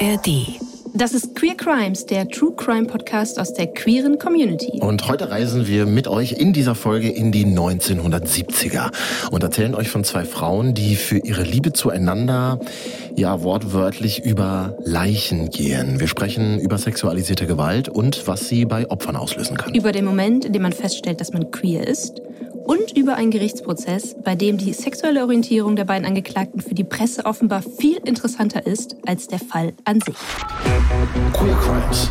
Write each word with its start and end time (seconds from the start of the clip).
ARD. 0.00 0.58
Das 0.94 1.12
ist 1.12 1.36
Queer 1.36 1.56
Crimes, 1.56 2.06
der 2.06 2.26
True 2.26 2.54
Crime 2.56 2.86
Podcast 2.86 3.38
aus 3.38 3.52
der 3.52 3.66
queeren 3.66 4.18
Community. 4.18 4.80
Und 4.80 5.06
heute 5.08 5.30
reisen 5.30 5.66
wir 5.66 5.84
mit 5.84 6.08
euch 6.08 6.32
in 6.32 6.54
dieser 6.54 6.74
Folge 6.74 7.10
in 7.10 7.32
die 7.32 7.44
1970er 7.44 8.90
und 9.30 9.42
erzählen 9.42 9.74
euch 9.74 9.90
von 9.90 10.02
zwei 10.02 10.24
Frauen, 10.24 10.72
die 10.72 10.96
für 10.96 11.18
ihre 11.18 11.42
Liebe 11.42 11.74
zueinander 11.74 12.58
ja 13.14 13.42
wortwörtlich 13.42 14.24
über 14.24 14.74
Leichen 14.82 15.50
gehen. 15.50 16.00
Wir 16.00 16.08
sprechen 16.08 16.58
über 16.58 16.78
sexualisierte 16.78 17.46
Gewalt 17.46 17.90
und 17.90 18.26
was 18.26 18.48
sie 18.48 18.64
bei 18.64 18.90
Opfern 18.90 19.16
auslösen 19.16 19.58
kann. 19.58 19.74
Über 19.74 19.92
den 19.92 20.06
Moment, 20.06 20.46
in 20.46 20.54
dem 20.54 20.62
man 20.62 20.72
feststellt, 20.72 21.20
dass 21.20 21.34
man 21.34 21.50
queer 21.50 21.86
ist 21.86 22.22
und 22.70 22.96
über 22.96 23.16
einen 23.16 23.32
Gerichtsprozess, 23.32 24.14
bei 24.22 24.36
dem 24.36 24.56
die 24.56 24.72
sexuelle 24.72 25.22
Orientierung 25.22 25.74
der 25.74 25.84
beiden 25.84 26.06
Angeklagten 26.06 26.60
für 26.60 26.72
die 26.72 26.84
Presse 26.84 27.26
offenbar 27.26 27.62
viel 27.62 27.96
interessanter 28.04 28.64
ist 28.64 28.94
als 29.06 29.26
der 29.26 29.40
Fall 29.40 29.72
an 29.84 30.00
sich. 30.00 30.14
Queer 31.32 31.56
Crimes 31.56 32.10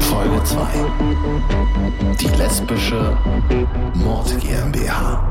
Folge 0.00 0.44
2 0.44 0.66
Die 2.20 2.36
lesbische 2.36 3.16
Mord 3.94 4.38
GmbH 4.40 5.26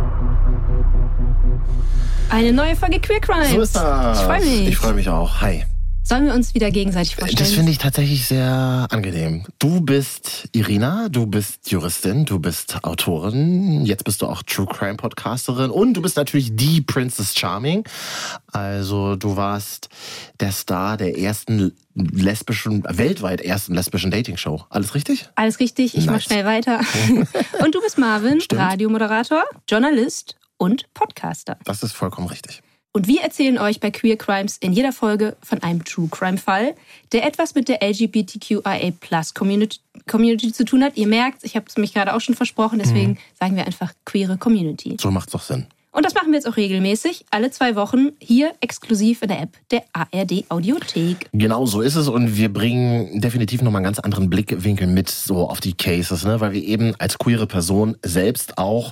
Eine 2.31 2.51
neue 2.51 2.75
Folge 2.75 2.99
Queer 2.99 3.19
Crimes. 3.19 3.51
So 3.51 3.61
ist 3.61 3.75
das. 3.75 4.19
Ich 4.19 4.25
freue 4.25 4.39
mich. 4.39 4.67
Ich 4.69 4.77
freue 4.77 4.93
mich 4.93 5.07
auch. 5.07 5.41
Hi. 5.41 5.65
Sollen 6.07 6.27
wir 6.27 6.35
uns 6.35 6.53
wieder 6.53 6.69
gegenseitig 6.69 7.15
vorstellen? 7.15 7.39
Das 7.39 7.51
finde 7.53 7.71
ich 7.71 7.79
tatsächlich 7.79 8.27
sehr 8.27 8.85
angenehm. 8.91 9.43
Du 9.57 9.81
bist 9.81 10.47
Irina, 10.51 11.09
du 11.09 11.25
bist 11.25 11.71
Juristin, 11.71 12.25
du 12.25 12.37
bist 12.37 12.83
Autorin, 12.83 13.83
jetzt 13.87 14.03
bist 14.03 14.21
du 14.21 14.27
auch 14.27 14.43
True 14.43 14.67
Crime 14.67 14.97
Podcasterin 14.97 15.71
und 15.71 15.95
du 15.95 16.03
bist 16.03 16.15
natürlich 16.15 16.55
die 16.55 16.81
Princess 16.81 17.33
Charming. 17.35 17.85
Also 18.51 19.15
du 19.15 19.35
warst 19.35 19.89
der 20.39 20.51
Star 20.51 20.95
der 20.97 21.17
ersten 21.17 21.73
lesbischen, 21.95 22.83
weltweit 22.87 23.41
ersten 23.41 23.73
lesbischen 23.73 24.11
Dating-Show. 24.11 24.63
Alles 24.69 24.93
richtig? 24.93 25.27
Alles 25.33 25.59
richtig, 25.59 25.97
ich 25.97 26.05
Nice. 26.05 26.13
mach 26.13 26.21
schnell 26.21 26.45
weiter. 26.45 26.81
und 27.63 27.73
du 27.73 27.81
bist 27.81 27.97
Marvin, 27.97 28.41
Stimmt. 28.41 28.61
Radiomoderator, 28.61 29.43
Journalist 29.67 30.35
und 30.57 30.85
Podcaster. 30.93 31.57
Das 31.65 31.81
ist 31.81 31.93
vollkommen 31.93 32.27
richtig. 32.27 32.61
Und 32.95 33.09
wir 33.09 33.23
erzählen 33.23 33.57
euch 33.57 33.81
bei 33.81 33.91
Queer 33.91 34.15
Crimes 34.15 34.55
in 34.55 34.71
jeder 34.71 34.93
Folge 34.93 35.35
von 35.43 35.61
einem 35.61 35.83
True 35.83 36.07
Crime 36.09 36.37
Fall, 36.37 36.75
der 37.11 37.25
etwas 37.25 37.53
mit 37.53 37.67
der 37.67 37.83
LGBTQIA 37.83 38.93
Community, 39.33 39.79
Community 40.07 40.53
zu 40.53 40.63
tun 40.63 40.81
hat. 40.81 40.95
Ihr 40.95 41.07
merkt, 41.07 41.43
ich 41.43 41.57
habe 41.57 41.65
es 41.67 41.75
mich 41.75 41.93
gerade 41.93 42.15
auch 42.15 42.21
schon 42.21 42.35
versprochen, 42.35 42.79
deswegen 42.79 43.11
Mhm. 43.11 43.17
sagen 43.37 43.55
wir 43.57 43.65
einfach 43.65 43.91
queere 44.05 44.37
Community. 44.37 44.95
So 44.97 45.11
macht's 45.11 45.33
doch 45.33 45.41
Sinn. 45.41 45.67
Und 45.95 46.05
das 46.05 46.13
machen 46.13 46.27
wir 46.27 46.35
jetzt 46.35 46.45
auch 46.45 46.57
regelmäßig, 46.57 47.25
alle 47.31 47.51
zwei 47.51 47.77
Wochen, 47.77 48.11
hier 48.19 48.51
exklusiv 48.59 49.21
in 49.21 49.29
der 49.29 49.41
App 49.41 49.57
der 49.71 49.83
ARD 49.93 50.43
Audiothek. 50.49 51.29
Genau 51.31 51.65
so 51.65 51.79
ist 51.79 51.95
es 51.95 52.09
und 52.09 52.35
wir 52.35 52.51
bringen 52.51 53.21
definitiv 53.21 53.61
nochmal 53.61 53.79
einen 53.79 53.85
ganz 53.85 53.99
anderen 53.99 54.29
Blickwinkel 54.29 54.87
mit 54.87 55.09
so 55.09 55.49
auf 55.49 55.61
die 55.61 55.71
Cases, 55.71 56.25
ne? 56.25 56.41
weil 56.41 56.51
wir 56.51 56.61
eben 56.61 56.95
als 56.99 57.17
queere 57.17 57.47
Person 57.47 57.95
selbst 58.03 58.57
auch 58.57 58.91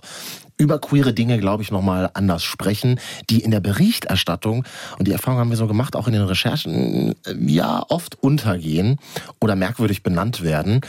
über 0.57 0.79
queere 0.79 1.13
Dinge, 1.13 1.39
glaube 1.39 1.63
ich, 1.63 1.71
nochmal 1.71 2.09
anders 2.13 2.43
sprechen, 2.43 2.99
die 3.29 3.39
in 3.39 3.51
der 3.51 3.59
Berichterstattung, 3.59 4.63
und 4.97 5.07
die 5.07 5.11
Erfahrung 5.11 5.39
haben 5.39 5.49
wir 5.49 5.57
so 5.57 5.67
gemacht, 5.67 5.95
auch 5.95 6.07
in 6.07 6.13
den 6.13 6.21
Recherchen, 6.21 7.15
äh, 7.25 7.35
ja, 7.47 7.83
oft 7.89 8.21
untergehen 8.21 8.97
oder 9.41 9.55
merkwürdig 9.55 10.03
benannt 10.03 10.43
werden. 10.43 10.81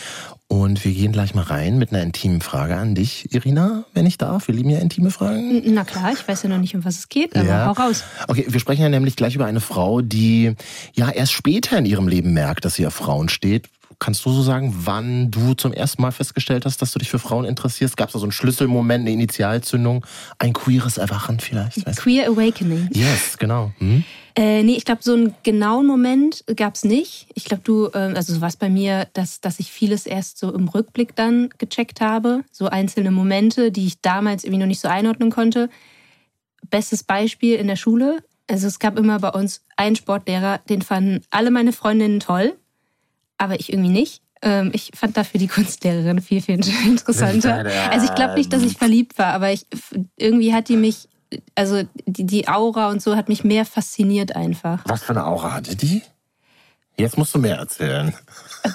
Und 0.54 0.84
wir 0.84 0.92
gehen 0.92 1.10
gleich 1.10 1.34
mal 1.34 1.42
rein 1.42 1.78
mit 1.78 1.90
einer 1.92 2.00
intimen 2.04 2.40
Frage 2.40 2.76
an 2.76 2.94
dich, 2.94 3.34
Irina, 3.34 3.82
wenn 3.92 4.06
ich 4.06 4.18
darf. 4.18 4.46
Wir 4.46 4.54
lieben 4.54 4.70
ja 4.70 4.78
intime 4.78 5.10
Fragen. 5.10 5.60
Na 5.74 5.82
klar, 5.82 6.12
ich 6.12 6.28
weiß 6.28 6.44
ja 6.44 6.48
noch 6.48 6.58
nicht, 6.58 6.76
um 6.76 6.84
was 6.84 6.96
es 6.98 7.08
geht, 7.08 7.34
aber 7.34 7.44
Ja. 7.44 7.66
hau 7.66 7.72
raus. 7.72 8.04
Okay, 8.28 8.46
wir 8.48 8.60
sprechen 8.60 8.82
ja 8.82 8.88
nämlich 8.88 9.16
gleich 9.16 9.34
über 9.34 9.46
eine 9.46 9.58
Frau, 9.58 10.00
die 10.00 10.54
ja 10.94 11.10
erst 11.10 11.32
später 11.32 11.76
in 11.76 11.86
ihrem 11.86 12.06
Leben 12.06 12.34
merkt, 12.34 12.64
dass 12.64 12.76
sie 12.76 12.86
auf 12.86 12.94
Frauen 12.94 13.28
steht. 13.28 13.68
Kannst 13.98 14.24
du 14.26 14.30
so 14.30 14.42
sagen, 14.42 14.72
wann 14.84 15.32
du 15.32 15.54
zum 15.54 15.72
ersten 15.72 16.00
Mal 16.02 16.12
festgestellt 16.12 16.66
hast, 16.66 16.80
dass 16.80 16.92
du 16.92 17.00
dich 17.00 17.10
für 17.10 17.18
Frauen 17.18 17.44
interessierst? 17.46 17.96
Gab 17.96 18.10
es 18.10 18.12
da 18.12 18.20
so 18.20 18.24
einen 18.24 18.32
Schlüsselmoment, 18.32 19.00
eine 19.02 19.10
Initialzündung, 19.10 20.06
ein 20.38 20.52
queeres 20.52 20.98
Erwachen 20.98 21.40
vielleicht? 21.40 21.84
Queer 21.96 22.28
Awakening. 22.28 22.90
Yes, 22.92 23.38
genau. 23.38 23.72
Hm? 23.78 24.04
Äh, 24.36 24.64
nee, 24.64 24.74
ich 24.74 24.84
glaube, 24.84 25.02
so 25.02 25.12
einen 25.12 25.34
genauen 25.44 25.86
Moment 25.86 26.44
gab's 26.56 26.84
nicht. 26.84 27.28
Ich 27.34 27.44
glaube, 27.44 27.62
du, 27.62 27.86
ähm, 27.94 28.16
also 28.16 28.34
so 28.34 28.40
war 28.40 28.48
es 28.48 28.56
bei 28.56 28.68
mir, 28.68 29.06
dass, 29.12 29.40
dass 29.40 29.60
ich 29.60 29.70
vieles 29.70 30.06
erst 30.06 30.38
so 30.38 30.52
im 30.52 30.66
Rückblick 30.66 31.14
dann 31.14 31.50
gecheckt 31.58 32.00
habe. 32.00 32.42
So 32.50 32.66
einzelne 32.66 33.12
Momente, 33.12 33.70
die 33.70 33.86
ich 33.86 34.00
damals 34.00 34.42
irgendwie 34.42 34.60
noch 34.60 34.66
nicht 34.66 34.80
so 34.80 34.88
einordnen 34.88 35.30
konnte. 35.30 35.70
Bestes 36.68 37.04
Beispiel 37.04 37.54
in 37.54 37.68
der 37.68 37.76
Schule. 37.76 38.24
Also 38.48 38.66
es 38.66 38.80
gab 38.80 38.98
immer 38.98 39.20
bei 39.20 39.30
uns 39.30 39.64
einen 39.76 39.96
Sportlehrer, 39.96 40.58
den 40.68 40.82
fanden 40.82 41.22
alle 41.30 41.50
meine 41.50 41.72
Freundinnen 41.72 42.20
toll, 42.20 42.54
aber 43.38 43.58
ich 43.58 43.72
irgendwie 43.72 43.90
nicht. 43.90 44.20
Ähm, 44.42 44.70
ich 44.74 44.90
fand 44.94 45.16
dafür 45.16 45.38
die 45.38 45.46
Kunstlehrerin 45.46 46.20
viel, 46.20 46.42
viel 46.42 46.56
interessanter. 46.86 47.64
Also 47.90 48.06
ich 48.06 48.14
glaube 48.14 48.34
nicht, 48.34 48.52
dass 48.52 48.62
ich 48.62 48.76
verliebt 48.76 49.16
war, 49.16 49.32
aber 49.32 49.52
ich, 49.52 49.66
irgendwie 50.16 50.52
hat 50.52 50.68
die 50.68 50.76
mich, 50.76 51.08
also 51.54 51.82
die, 52.06 52.24
die 52.24 52.48
Aura 52.48 52.88
und 52.90 53.02
so 53.02 53.16
hat 53.16 53.28
mich 53.28 53.44
mehr 53.44 53.64
fasziniert 53.64 54.34
einfach. 54.36 54.82
Was 54.86 55.02
für 55.02 55.10
eine 55.10 55.26
Aura 55.26 55.52
hatte 55.52 55.76
die? 55.76 56.02
Jetzt 56.96 57.18
musst 57.18 57.34
du 57.34 57.38
mehr 57.38 57.56
erzählen. 57.56 58.14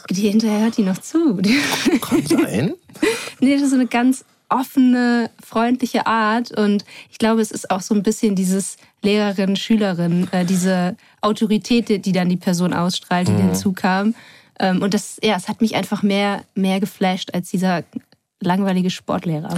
Die 0.09 0.29
hinterher 0.29 0.59
hört 0.61 0.77
die 0.77 0.83
noch 0.83 0.97
zu. 0.97 1.37
Kann 2.01 2.25
sein. 2.25 2.73
nee, 3.39 3.53
das 3.53 3.61
ist 3.63 3.69
so 3.69 3.75
eine 3.75 3.87
ganz 3.87 4.25
offene, 4.49 5.29
freundliche 5.45 6.05
Art. 6.05 6.51
Und 6.51 6.83
ich 7.11 7.17
glaube, 7.17 7.39
es 7.41 7.51
ist 7.51 7.71
auch 7.71 7.81
so 7.81 7.93
ein 7.95 8.03
bisschen 8.03 8.35
dieses 8.35 8.75
Lehrerin, 9.01 9.55
Schülerin, 9.55 10.27
äh, 10.31 10.43
diese 10.43 10.97
Autorität, 11.21 12.05
die- 12.05 12.11
dann 12.11 12.27
die 12.29 12.35
Person 12.37 12.73
ausstrahlt, 12.73 13.27
die 13.29 13.33
hinzukam. 13.33 14.15
Ähm, 14.59 14.81
und 14.81 14.93
das, 14.93 15.17
ja, 15.23 15.35
es 15.37 15.47
hat 15.47 15.61
mich 15.61 15.75
einfach 15.75 16.03
mehr, 16.03 16.43
mehr 16.55 16.79
geflasht 16.81 17.33
als 17.33 17.49
dieser 17.49 17.83
langweilige 18.41 18.89
Sportlehrer. 18.89 19.57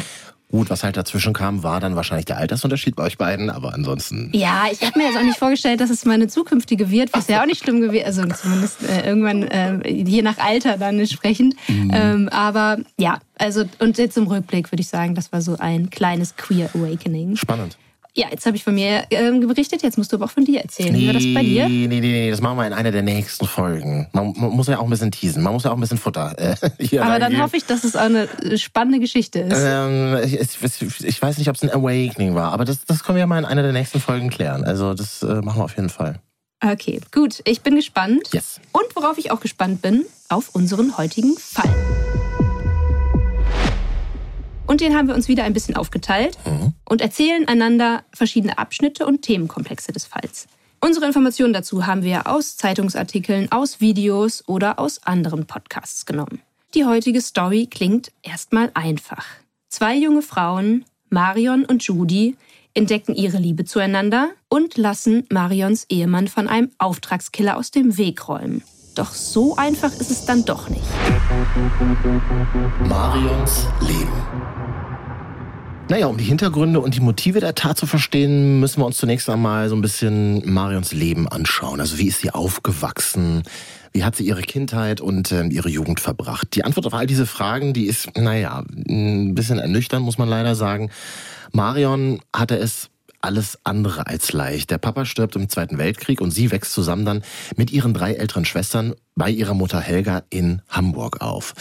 Gut, 0.52 0.70
was 0.70 0.84
halt 0.84 0.98
dazwischen 0.98 1.34
kam, 1.34 1.64
war 1.64 1.80
dann 1.80 1.96
wahrscheinlich 1.96 2.26
der 2.26 2.38
Altersunterschied 2.38 2.96
bei 2.96 3.04
euch 3.04 3.18
beiden, 3.18 3.50
aber 3.50 3.74
ansonsten. 3.74 4.30
Ja, 4.34 4.66
ich 4.72 4.82
habe 4.82 5.00
mir 5.00 5.06
jetzt 5.06 5.18
auch 5.18 5.24
nicht 5.24 5.40
vorgestellt, 5.40 5.80
dass 5.80 5.90
es 5.90 6.06
meine 6.06 6.28
zukünftige 6.28 6.92
wird, 6.92 7.14
was 7.14 7.28
ja 7.28 7.42
auch 7.42 7.46
nicht 7.46 7.64
schlimm 7.64 7.80
gewesen 7.80 8.06
Also 8.06 8.24
zumindest 8.42 8.84
äh, 8.84 9.08
irgendwann, 9.08 9.44
äh, 9.44 9.90
je 9.90 10.22
nach 10.22 10.38
Alter 10.38 10.78
dann 10.78 11.00
entsprechend. 11.00 11.56
Ähm, 11.70 12.30
aber 12.30 12.80
ja, 12.98 13.20
also 13.38 13.64
und 13.80 13.98
jetzt 13.98 14.18
im 14.18 14.28
Rückblick 14.28 14.72
würde 14.72 14.82
ich 14.82 14.90
sagen, 14.90 15.16
das 15.16 15.32
war 15.32 15.42
so 15.42 15.58
ein 15.58 15.90
kleines 15.90 16.36
Queer 16.36 16.70
Awakening. 16.74 17.38
Spannend. 17.38 17.78
Ja, 18.14 18.28
jetzt 18.30 18.46
habe 18.46 18.58
ich 18.58 18.64
von 18.66 18.76
mir 18.76 19.06
ähm, 19.10 19.40
berichtet, 19.48 19.84
jetzt 19.84 19.98
musst 19.98 20.12
du 20.12 20.18
aber 20.18 20.26
auch 20.26 20.32
von 20.32 20.44
dir 20.44 20.60
erzählen. 20.60 20.94
Wie 20.94 21.08
war 21.08 21.14
das 21.14 21.24
bei 21.34 21.44
dir? 21.44 21.70
Nee, 21.70 21.88
nee, 21.88 22.02
nee, 22.02 22.30
das 22.30 22.42
machen 22.42 22.58
wir 22.58 22.68
in 22.68 22.74
einer 22.74 22.92
der 22.92 23.04
nächsten 23.04 23.48
Folgen. 23.48 24.10
Man, 24.12 24.34
man 24.36 24.50
muss 24.50 24.68
ja 24.68 24.80
auch 24.80 24.84
ein 24.84 24.90
bisschen 24.90 25.12
teasen, 25.12 25.42
man 25.42 25.54
muss 25.54 25.64
ja 25.64 25.72
auch 25.72 25.76
ein 25.76 25.80
bisschen 25.80 25.98
Futter. 25.98 26.38
Äh, 26.38 26.56
hier 26.80 27.06
Aber 27.06 27.20
dann 27.20 27.42
hoffe 27.42 27.56
ich, 27.56 27.66
dass 27.66 27.86
es 27.86 27.96
eine 27.96 28.28
äh, 28.44 28.58
spannende 28.58 29.00
Geschichte 29.00 29.40
ist. 29.40 29.58
Ähm, 29.58 30.18
ich, 30.26 30.34
ich, 30.42 31.22
weiß 31.22 31.38
nicht, 31.38 31.48
ob 31.48 31.56
es 31.56 31.64
ein 31.64 31.72
Awakening 31.72 32.36
war, 32.36 32.52
aber 32.52 32.66
das, 32.66 32.84
das 32.84 33.06
können 33.06 33.16
wir 33.16 33.22
ja 33.22 33.28
mal 33.28 33.40
in 33.40 33.46
einer 33.46 33.64
der 33.64 33.72
nächsten 33.72 34.02
Folgen 34.02 34.30
klären. 34.30 34.66
Also 34.66 34.94
das 34.94 35.24
äh, 35.24 35.42
machen 35.42 35.62
wir 35.62 35.64
auf 35.64 35.78
jeden 35.78 35.90
Fall. 35.90 36.20
Okay, 36.62 37.00
gut. 37.14 37.42
Ich 37.46 37.62
bin 37.62 37.76
gespannt. 37.76 38.28
Yes. 38.34 38.60
Und 38.74 38.94
worauf 38.94 39.18
ich 39.20 39.32
auch 39.32 39.40
gespannt 39.40 39.82
bin, 39.82 40.06
auf 40.28 40.50
unseren 40.54 40.98
heutigen 40.98 41.38
Fall. 41.38 41.74
Und 44.68 44.80
den 44.80 44.96
haben 44.96 45.08
wir 45.08 45.16
uns 45.16 45.28
wieder 45.28 45.44
ein 45.44 45.54
bisschen 45.54 45.76
aufgeteilt 45.76 46.38
und 46.91 47.00
erzählen 47.00 47.47
einander 47.47 48.03
verschiedene 48.12 48.57
Abschnitte 48.57 49.06
und 49.06 49.22
Themenkomplexe 49.22 49.94
des 49.94 50.03
Falls. 50.03 50.47
Unsere 50.81 51.06
Informationen 51.06 51.53
dazu 51.53 51.88
haben 51.88 52.03
wir 52.03 52.28
aus 52.28 52.57
Zeitungsartikeln, 52.57 53.50
aus 53.50 53.79
Videos 53.79 54.44
oder 54.46 54.78
aus 54.78 55.02
anderen 55.03 55.47
Podcasts 55.47 56.06
genommen. 56.06 56.41
Die 56.74 56.84
heutige 56.84 57.22
Story 57.22 57.69
klingt 57.72 58.12
erstmal 58.24 58.72
einfach. 58.74 59.25
Zwei 59.69 59.96
junge 59.96 60.22
Frauen, 60.22 60.84
Marion 61.09 61.63
und 61.63 61.81
Judy, 61.81 62.35
entdecken 62.74 63.16
ihre 63.16 63.38
Liebe 63.38 63.63
zueinander 63.63 64.31
und 64.50 64.75
lassen 64.75 65.25
Marions 65.29 65.85
Ehemann 65.87 66.28
von 66.28 66.49
einem 66.49 66.72
Auftragskiller 66.78 67.55
aus 67.55 67.72
dem 67.72 67.97
Weg 67.97 68.28
räumen. 68.28 68.64
Doch 68.96 69.14
so 69.14 69.55
einfach 69.55 69.94
ist 69.94 70.11
es 70.11 70.26
dann 70.26 70.44
doch 70.44 70.67
nicht. 70.67 70.84
Marions 72.90 73.67
Leben. 73.79 74.60
Naja, 75.91 76.08
um 76.08 76.16
die 76.16 76.23
Hintergründe 76.23 76.79
und 76.79 76.96
die 76.96 77.02
Motive 77.02 77.41
der 77.41 77.53
Tat 77.53 77.78
zu 77.78 77.85
verstehen, 77.85 78.61
müssen 78.61 78.79
wir 78.79 78.85
uns 78.85 78.96
zunächst 78.96 79.29
einmal 79.29 79.67
so 79.67 79.76
ein 79.76 79.82
bisschen 79.82 80.41
Marions 80.49 80.93
Leben 80.93 81.28
anschauen. 81.28 81.82
Also 81.82 81.97
wie 81.97 82.08
ist 82.08 82.22
sie 82.22 82.32
aufgewachsen? 82.32 83.43
Wie 83.91 84.05
hat 84.05 84.16
sie 84.16 84.26
ihre 84.26 84.41
Kindheit 84.41 85.02
und 85.02 85.34
ähm, 85.34 85.52
ihre 85.52 85.67
Jugend 85.67 85.99
verbracht? 85.99 86.55
Die 86.55 86.64
Antwort 86.64 86.88
auf 86.88 86.93
all 86.93 87.08
diese 87.08 87.26
Fragen, 87.26 87.73
die 87.73 87.88
ist, 87.88 88.17
naja, 88.17 88.64
ein 88.88 89.35
bisschen 89.35 89.59
ernüchternd, 89.59 90.05
muss 90.05 90.17
man 90.17 90.29
leider 90.29 90.55
sagen. 90.55 90.91
Marion 91.52 92.22
hatte 92.34 92.55
es 92.55 92.90
alles 93.20 93.59
andere 93.66 94.08
als 94.08 94.32
leicht. 94.32 94.72
Der 94.72 94.78
Papa 94.78 95.03
stirbt 95.03 95.35
im 95.35 95.49
Zweiten 95.49 95.78
Weltkrieg 95.78 96.22
und 96.22 96.32
sie 96.32 96.52
wächst 96.52 96.72
zusammen 96.72 97.03
dann 97.03 97.22
mit 97.58 97.70
ihren 97.70 97.94
drei 97.94 98.14
älteren 98.14 98.46
Schwestern 98.46 98.96
bei 99.16 99.29
ihrer 99.29 99.55
Mutter 99.55 99.82
Helga 99.82 100.23
in 100.29 100.61
Hamburg 100.70 101.20
auf. 101.20 101.53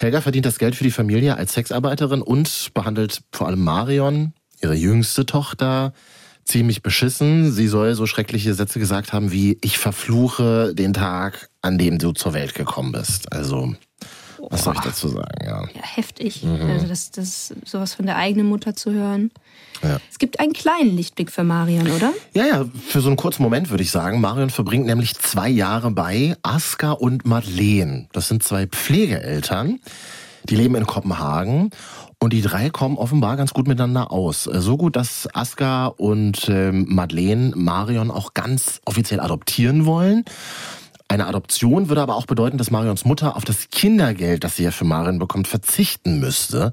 Helga 0.00 0.22
verdient 0.22 0.46
das 0.46 0.58
Geld 0.58 0.74
für 0.74 0.84
die 0.84 0.90
Familie 0.90 1.36
als 1.36 1.52
Sexarbeiterin 1.52 2.22
und 2.22 2.70
behandelt 2.72 3.20
vor 3.32 3.48
allem 3.48 3.62
Marion, 3.62 4.32
ihre 4.62 4.74
jüngste 4.74 5.26
Tochter, 5.26 5.92
ziemlich 6.46 6.82
beschissen. 6.82 7.52
Sie 7.52 7.68
soll 7.68 7.94
so 7.94 8.06
schreckliche 8.06 8.54
Sätze 8.54 8.78
gesagt 8.78 9.12
haben 9.12 9.30
wie, 9.30 9.58
ich 9.60 9.76
verfluche 9.76 10.74
den 10.74 10.94
Tag, 10.94 11.50
an 11.60 11.76
dem 11.76 11.98
du 11.98 12.12
zur 12.12 12.32
Welt 12.32 12.54
gekommen 12.54 12.92
bist. 12.92 13.30
Also, 13.30 13.74
was 14.48 14.64
soll 14.64 14.74
ich 14.74 14.80
dazu 14.80 15.08
sagen, 15.08 15.44
ja. 15.44 15.62
Ja, 15.62 15.82
heftig. 15.82 16.42
Mhm. 16.42 16.70
Also 16.70 16.86
das, 16.86 17.10
das 17.10 17.54
sowas 17.64 17.94
von 17.94 18.06
der 18.06 18.16
eigenen 18.16 18.48
Mutter 18.48 18.74
zu 18.74 18.92
hören. 18.92 19.30
Ja. 19.82 19.98
Es 20.10 20.18
gibt 20.18 20.40
einen 20.40 20.52
kleinen 20.52 20.96
Lichtblick 20.96 21.30
für 21.30 21.44
Marion, 21.44 21.90
oder? 21.90 22.12
Ja, 22.34 22.46
ja, 22.46 22.64
für 22.88 23.00
so 23.00 23.08
einen 23.08 23.16
kurzen 23.16 23.42
Moment 23.42 23.70
würde 23.70 23.82
ich 23.82 23.90
sagen. 23.90 24.20
Marion 24.20 24.50
verbringt 24.50 24.86
nämlich 24.86 25.14
zwei 25.14 25.48
Jahre 25.48 25.90
bei 25.90 26.36
Aska 26.42 26.92
und 26.92 27.26
Madeleine. 27.26 28.06
Das 28.12 28.28
sind 28.28 28.42
zwei 28.42 28.66
Pflegeeltern. 28.66 29.80
Die 30.44 30.56
leben 30.56 30.74
in 30.74 30.86
Kopenhagen 30.86 31.70
und 32.18 32.32
die 32.32 32.42
drei 32.42 32.68
kommen 32.68 32.98
offenbar 32.98 33.36
ganz 33.36 33.52
gut 33.54 33.66
miteinander 33.66 34.12
aus. 34.12 34.44
So 34.44 34.76
gut, 34.76 34.96
dass 34.96 35.28
Aska 35.34 35.86
und 35.86 36.48
ähm, 36.50 36.86
Madeleine 36.88 37.52
Marion 37.56 38.10
auch 38.10 38.34
ganz 38.34 38.80
offiziell 38.84 39.20
adoptieren 39.20 39.86
wollen. 39.86 40.24
Eine 41.10 41.26
Adoption 41.26 41.88
würde 41.88 42.02
aber 42.02 42.14
auch 42.14 42.26
bedeuten, 42.26 42.56
dass 42.56 42.70
Marions 42.70 43.04
Mutter 43.04 43.34
auf 43.34 43.44
das 43.44 43.68
Kindergeld, 43.70 44.44
das 44.44 44.54
sie 44.54 44.62
ja 44.62 44.70
für 44.70 44.84
Marion 44.84 45.18
bekommt, 45.18 45.48
verzichten 45.48 46.20
müsste. 46.20 46.70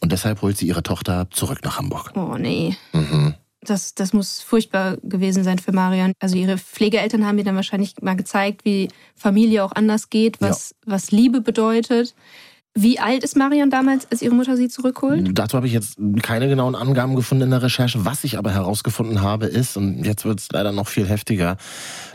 Und 0.00 0.10
deshalb 0.10 0.40
holt 0.40 0.56
sie 0.56 0.66
ihre 0.66 0.82
Tochter 0.82 1.26
zurück 1.30 1.58
nach 1.64 1.76
Hamburg. 1.76 2.12
Oh 2.14 2.36
nee. 2.38 2.78
Mhm. 2.94 3.34
Das, 3.60 3.94
das 3.94 4.14
muss 4.14 4.40
furchtbar 4.40 4.96
gewesen 5.02 5.44
sein 5.44 5.58
für 5.58 5.72
Marion. 5.72 6.14
Also 6.18 6.38
ihre 6.38 6.56
Pflegeeltern 6.56 7.26
haben 7.26 7.36
ihr 7.36 7.44
dann 7.44 7.56
wahrscheinlich 7.56 7.94
mal 8.00 8.16
gezeigt, 8.16 8.64
wie 8.64 8.88
Familie 9.14 9.62
auch 9.62 9.72
anders 9.72 10.08
geht, 10.08 10.40
was, 10.40 10.70
ja. 10.70 10.92
was 10.94 11.10
Liebe 11.10 11.42
bedeutet. 11.42 12.14
Wie 12.76 12.98
alt 12.98 13.22
ist 13.22 13.36
Marion 13.36 13.70
damals, 13.70 14.10
als 14.10 14.20
ihre 14.20 14.34
Mutter 14.34 14.56
sie 14.56 14.68
zurückholt? 14.68 15.30
Dazu 15.32 15.56
habe 15.56 15.68
ich 15.68 15.72
jetzt 15.72 15.96
keine 16.22 16.48
genauen 16.48 16.74
Angaben 16.74 17.14
gefunden 17.14 17.44
in 17.44 17.50
der 17.50 17.62
Recherche. 17.62 18.04
Was 18.04 18.24
ich 18.24 18.36
aber 18.36 18.50
herausgefunden 18.50 19.22
habe, 19.22 19.46
ist, 19.46 19.76
und 19.76 20.04
jetzt 20.04 20.24
wird 20.24 20.40
es 20.40 20.48
leider 20.50 20.72
noch 20.72 20.88
viel 20.88 21.08
heftiger, 21.08 21.56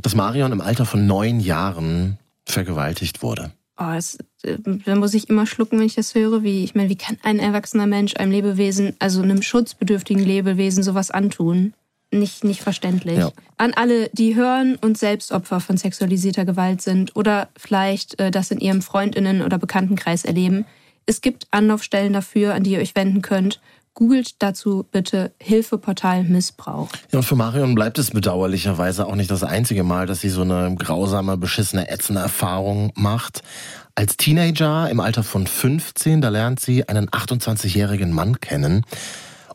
dass 0.01 0.15
Marion 0.15 0.51
im 0.51 0.59
Alter 0.59 0.85
von 0.85 1.07
neun 1.07 1.39
Jahren 1.39 2.17
vergewaltigt 2.45 3.23
wurde. 3.23 3.51
Oh, 3.79 3.93
es, 3.95 4.17
äh, 4.43 4.57
da 4.85 4.95
muss 4.95 5.13
ich 5.13 5.29
immer 5.29 5.45
schlucken, 5.45 5.79
wenn 5.79 5.85
ich 5.85 5.95
das 5.95 6.13
höre. 6.13 6.43
Wie, 6.43 6.65
ich 6.65 6.75
meine, 6.75 6.89
wie 6.89 6.97
kann 6.97 7.17
ein 7.23 7.39
erwachsener 7.39 7.87
Mensch 7.87 8.17
einem 8.17 8.33
Lebewesen, 8.33 8.97
also 8.99 9.21
einem 9.21 9.41
schutzbedürftigen 9.41 10.23
Lebewesen, 10.23 10.83
sowas 10.83 11.09
antun? 11.09 11.73
Nicht, 12.11 12.43
nicht 12.43 12.61
verständlich. 12.61 13.19
Ja. 13.19 13.31
An 13.57 13.73
alle, 13.73 14.09
die 14.13 14.35
hören 14.35 14.77
und 14.81 14.97
selbst 14.97 15.31
Opfer 15.31 15.59
von 15.59 15.77
sexualisierter 15.77 16.45
Gewalt 16.45 16.81
sind 16.81 17.15
oder 17.15 17.49
vielleicht 17.57 18.19
äh, 18.19 18.31
das 18.31 18.51
in 18.51 18.59
ihrem 18.59 18.81
Freundinnen- 18.81 19.41
oder 19.41 19.57
Bekanntenkreis 19.57 20.25
erleben. 20.25 20.65
Es 21.05 21.21
gibt 21.21 21.47
Anlaufstellen 21.51 22.13
dafür, 22.13 22.53
an 22.53 22.63
die 22.63 22.71
ihr 22.71 22.79
euch 22.79 22.95
wenden 22.95 23.21
könnt. 23.21 23.59
Googelt 23.95 24.41
dazu 24.41 24.85
bitte 24.91 25.31
Hilfeportal 25.39 26.23
Missbrauch. 26.23 26.89
Ja, 27.11 27.19
und 27.19 27.25
für 27.25 27.35
Marion 27.35 27.75
bleibt 27.75 27.97
es 27.97 28.11
bedauerlicherweise 28.11 29.05
auch 29.05 29.15
nicht 29.15 29.29
das 29.29 29.43
einzige 29.43 29.83
Mal, 29.83 30.05
dass 30.05 30.21
sie 30.21 30.29
so 30.29 30.41
eine 30.41 30.73
grausame, 30.75 31.35
beschissene, 31.37 31.89
ätzende 31.89 32.21
Erfahrung 32.21 32.91
macht. 32.95 33.41
Als 33.95 34.15
Teenager 34.15 34.89
im 34.89 35.01
Alter 35.01 35.23
von 35.23 35.47
15, 35.47 36.21
da 36.21 36.29
lernt 36.29 36.61
sie 36.61 36.87
einen 36.87 37.09
28-jährigen 37.09 38.13
Mann 38.13 38.39
kennen 38.39 38.85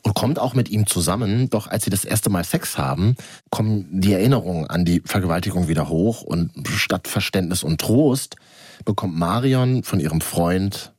und 0.05 0.15
kommt 0.15 0.39
auch 0.39 0.55
mit 0.55 0.69
ihm 0.69 0.87
zusammen. 0.87 1.51
Doch 1.51 1.67
als 1.67 1.85
sie 1.85 1.91
das 1.91 2.05
erste 2.05 2.31
Mal 2.31 2.45
Sex 2.45 2.79
haben, 2.79 3.17
kommen 3.51 4.01
die 4.01 4.12
Erinnerungen 4.12 4.69
an 4.69 4.85
die 4.85 5.03
Vergewaltigung 5.05 5.67
wieder 5.67 5.89
hoch 5.89 6.23
und 6.23 6.53
statt 6.69 7.09
Verständnis 7.09 7.65
und 7.65 7.81
Trost 7.81 8.37
bekommt 8.85 9.17
Marion 9.17 9.83
von 9.83 9.99
ihrem 9.99 10.21
Freund 10.21 10.93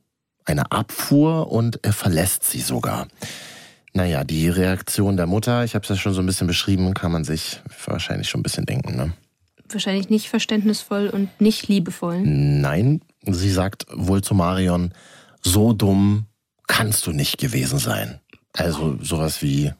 eine 0.44 0.70
Abfuhr 0.72 1.50
und 1.50 1.80
er 1.84 1.92
verlässt 1.92 2.44
sie 2.44 2.60
sogar. 2.60 3.08
Naja, 3.92 4.24
die 4.24 4.48
Reaktion 4.48 5.16
der 5.16 5.26
Mutter, 5.26 5.64
ich 5.64 5.74
habe 5.74 5.82
es 5.82 5.88
ja 5.88 5.96
schon 5.96 6.12
so 6.12 6.20
ein 6.20 6.26
bisschen 6.26 6.46
beschrieben, 6.46 6.92
kann 6.94 7.12
man 7.12 7.24
sich 7.24 7.60
wahrscheinlich 7.86 8.28
schon 8.28 8.40
ein 8.40 8.42
bisschen 8.42 8.66
denken. 8.66 8.96
Ne? 8.96 9.12
Wahrscheinlich 9.70 10.10
nicht 10.10 10.28
verständnisvoll 10.28 11.08
und 11.08 11.40
nicht 11.40 11.68
liebevoll. 11.68 12.20
Nein, 12.22 13.00
sie 13.24 13.50
sagt 13.50 13.86
wohl 13.92 14.22
zu 14.22 14.34
Marion, 14.34 14.92
so 15.42 15.72
dumm 15.72 16.26
kannst 16.66 17.06
du 17.06 17.12
nicht 17.12 17.38
gewesen 17.38 17.78
sein. 17.78 18.20
Also 18.56 18.98
sowas 19.02 19.42
wie, 19.42 19.72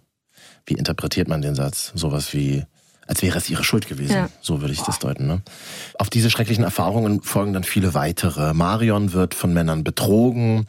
wie 0.66 0.74
interpretiert 0.74 1.28
man 1.28 1.40
den 1.42 1.54
Satz? 1.54 1.92
Sowas 1.94 2.32
wie, 2.32 2.64
als 3.06 3.22
wäre 3.22 3.38
es 3.38 3.48
ihre 3.48 3.62
Schuld 3.64 3.88
gewesen. 3.88 4.14
Ja. 4.14 4.28
So 4.40 4.60
würde 4.60 4.74
ich 4.74 4.82
das 4.82 4.98
deuten. 4.98 5.26
Ne? 5.26 5.40
Auf 5.98 6.10
diese 6.10 6.30
schrecklichen 6.30 6.64
Erfahrungen 6.64 7.22
folgen 7.22 7.52
dann 7.52 7.64
viele 7.64 7.94
weitere. 7.94 8.54
Marion 8.54 9.12
wird 9.12 9.34
von 9.34 9.52
Männern 9.52 9.82
betrogen 9.84 10.66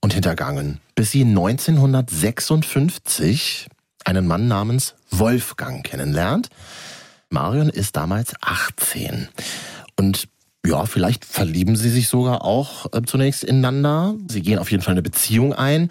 und 0.00 0.14
hintergangen, 0.14 0.80
bis 0.94 1.10
sie 1.10 1.22
1956 1.22 3.68
einen 4.04 4.26
Mann 4.26 4.48
namens 4.48 4.94
Wolfgang 5.10 5.84
kennenlernt. 5.84 6.48
Marion 7.28 7.68
ist 7.68 7.96
damals 7.96 8.32
18. 8.40 9.28
Und 9.98 10.28
ja, 10.66 10.84
vielleicht 10.86 11.24
verlieben 11.24 11.76
sie 11.76 11.90
sich 11.90 12.08
sogar 12.08 12.44
auch 12.44 12.86
äh, 12.92 13.02
zunächst 13.02 13.44
ineinander. 13.44 14.14
Sie 14.28 14.42
gehen 14.42 14.58
auf 14.58 14.70
jeden 14.70 14.82
Fall 14.82 14.94
eine 14.94 15.02
Beziehung 15.02 15.52
ein. 15.52 15.90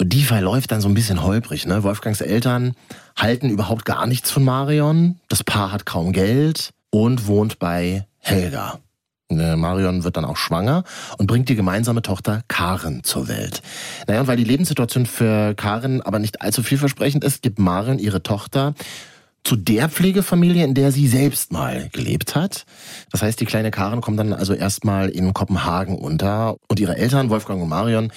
Und 0.00 0.12
die 0.12 0.24
verläuft 0.24 0.72
dann 0.72 0.80
so 0.80 0.88
ein 0.88 0.94
bisschen 0.94 1.22
holprig. 1.22 1.66
Ne? 1.66 1.82
Wolfgangs 1.82 2.20
Eltern 2.20 2.74
halten 3.16 3.48
überhaupt 3.48 3.84
gar 3.84 4.06
nichts 4.06 4.30
von 4.30 4.44
Marion. 4.44 5.20
Das 5.28 5.44
Paar 5.44 5.70
hat 5.70 5.86
kaum 5.86 6.12
Geld 6.12 6.70
und 6.90 7.26
wohnt 7.26 7.58
bei 7.58 8.06
Helga. 8.18 8.80
Äh, 9.30 9.56
Marion 9.56 10.04
wird 10.04 10.16
dann 10.16 10.24
auch 10.24 10.36
schwanger 10.36 10.84
und 11.18 11.26
bringt 11.26 11.48
die 11.48 11.54
gemeinsame 11.54 12.02
Tochter 12.02 12.42
Karen 12.48 13.04
zur 13.04 13.28
Welt. 13.28 13.62
Naja, 14.06 14.20
und 14.20 14.26
weil 14.26 14.36
die 14.36 14.44
Lebenssituation 14.44 15.06
für 15.06 15.54
Karen 15.54 16.02
aber 16.02 16.18
nicht 16.18 16.42
allzu 16.42 16.62
vielversprechend 16.62 17.24
ist, 17.24 17.42
gibt 17.42 17.58
Marion 17.58 17.98
ihre 17.98 18.22
Tochter 18.22 18.74
zu 19.44 19.56
der 19.56 19.90
Pflegefamilie, 19.90 20.64
in 20.64 20.74
der 20.74 20.90
sie 20.90 21.06
selbst 21.06 21.52
mal 21.52 21.88
gelebt 21.92 22.34
hat. 22.34 22.64
Das 23.12 23.22
heißt, 23.22 23.38
die 23.38 23.44
kleine 23.44 23.70
Karen 23.70 24.00
kommt 24.00 24.18
dann 24.18 24.32
also 24.32 24.54
erstmal 24.54 25.10
in 25.10 25.34
Kopenhagen 25.34 25.98
unter 25.98 26.56
und 26.66 26.80
ihre 26.80 26.96
Eltern, 26.96 27.28
Wolfgang 27.28 27.62
und 27.62 27.68
Marion, 27.68 28.10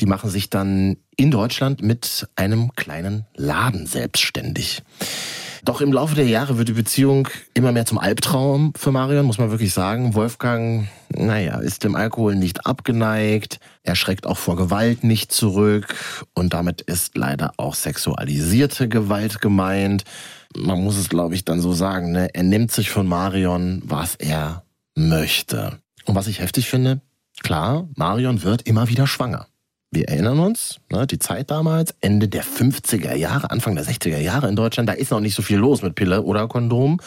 die 0.00 0.06
machen 0.06 0.28
sich 0.28 0.50
dann 0.50 0.96
in 1.16 1.30
Deutschland 1.30 1.82
mit 1.82 2.28
einem 2.36 2.72
kleinen 2.76 3.24
Laden 3.34 3.86
selbstständig. 3.86 4.82
Doch 5.64 5.80
im 5.80 5.94
Laufe 5.94 6.14
der 6.14 6.26
Jahre 6.26 6.58
wird 6.58 6.68
die 6.68 6.74
Beziehung 6.74 7.26
immer 7.54 7.72
mehr 7.72 7.86
zum 7.86 7.96
Albtraum 7.96 8.74
für 8.76 8.92
Marion, 8.92 9.24
muss 9.24 9.38
man 9.38 9.50
wirklich 9.50 9.72
sagen. 9.72 10.14
Wolfgang, 10.14 10.88
naja, 11.08 11.58
ist 11.58 11.84
dem 11.84 11.94
Alkohol 11.96 12.34
nicht 12.34 12.66
abgeneigt. 12.66 13.60
Er 13.82 13.94
schreckt 13.94 14.26
auch 14.26 14.36
vor 14.36 14.56
Gewalt 14.56 15.04
nicht 15.04 15.32
zurück. 15.32 15.94
Und 16.34 16.52
damit 16.52 16.82
ist 16.82 17.16
leider 17.16 17.52
auch 17.56 17.74
sexualisierte 17.74 18.90
Gewalt 18.90 19.40
gemeint 19.40 20.04
man 20.56 20.82
muss 20.82 20.96
es, 20.96 21.08
glaube 21.08 21.34
ich, 21.34 21.44
dann 21.44 21.60
so 21.60 21.72
sagen, 21.72 22.12
ne? 22.12 22.28
er 22.34 22.42
nimmt 22.42 22.70
sich 22.70 22.90
von 22.90 23.06
Marion, 23.06 23.82
was 23.84 24.14
er 24.16 24.64
möchte. 24.94 25.78
Und 26.04 26.14
was 26.14 26.26
ich 26.26 26.40
heftig 26.40 26.68
finde, 26.68 27.00
klar, 27.42 27.88
Marion 27.96 28.42
wird 28.42 28.62
immer 28.62 28.88
wieder 28.88 29.06
schwanger. 29.06 29.46
Wir 29.90 30.08
erinnern 30.08 30.40
uns, 30.40 30.80
ne, 30.90 31.06
die 31.06 31.20
Zeit 31.20 31.50
damals, 31.50 31.94
Ende 32.00 32.28
der 32.28 32.42
50er 32.42 33.14
Jahre, 33.14 33.50
Anfang 33.50 33.76
der 33.76 33.84
60er 33.84 34.18
Jahre 34.18 34.48
in 34.48 34.56
Deutschland, 34.56 34.88
da 34.88 34.92
ist 34.92 35.12
noch 35.12 35.20
nicht 35.20 35.36
so 35.36 35.42
viel 35.42 35.58
los 35.58 35.82
mit 35.82 35.94
Pille 35.94 36.22
oder 36.22 36.48
Kondom. 36.48 36.98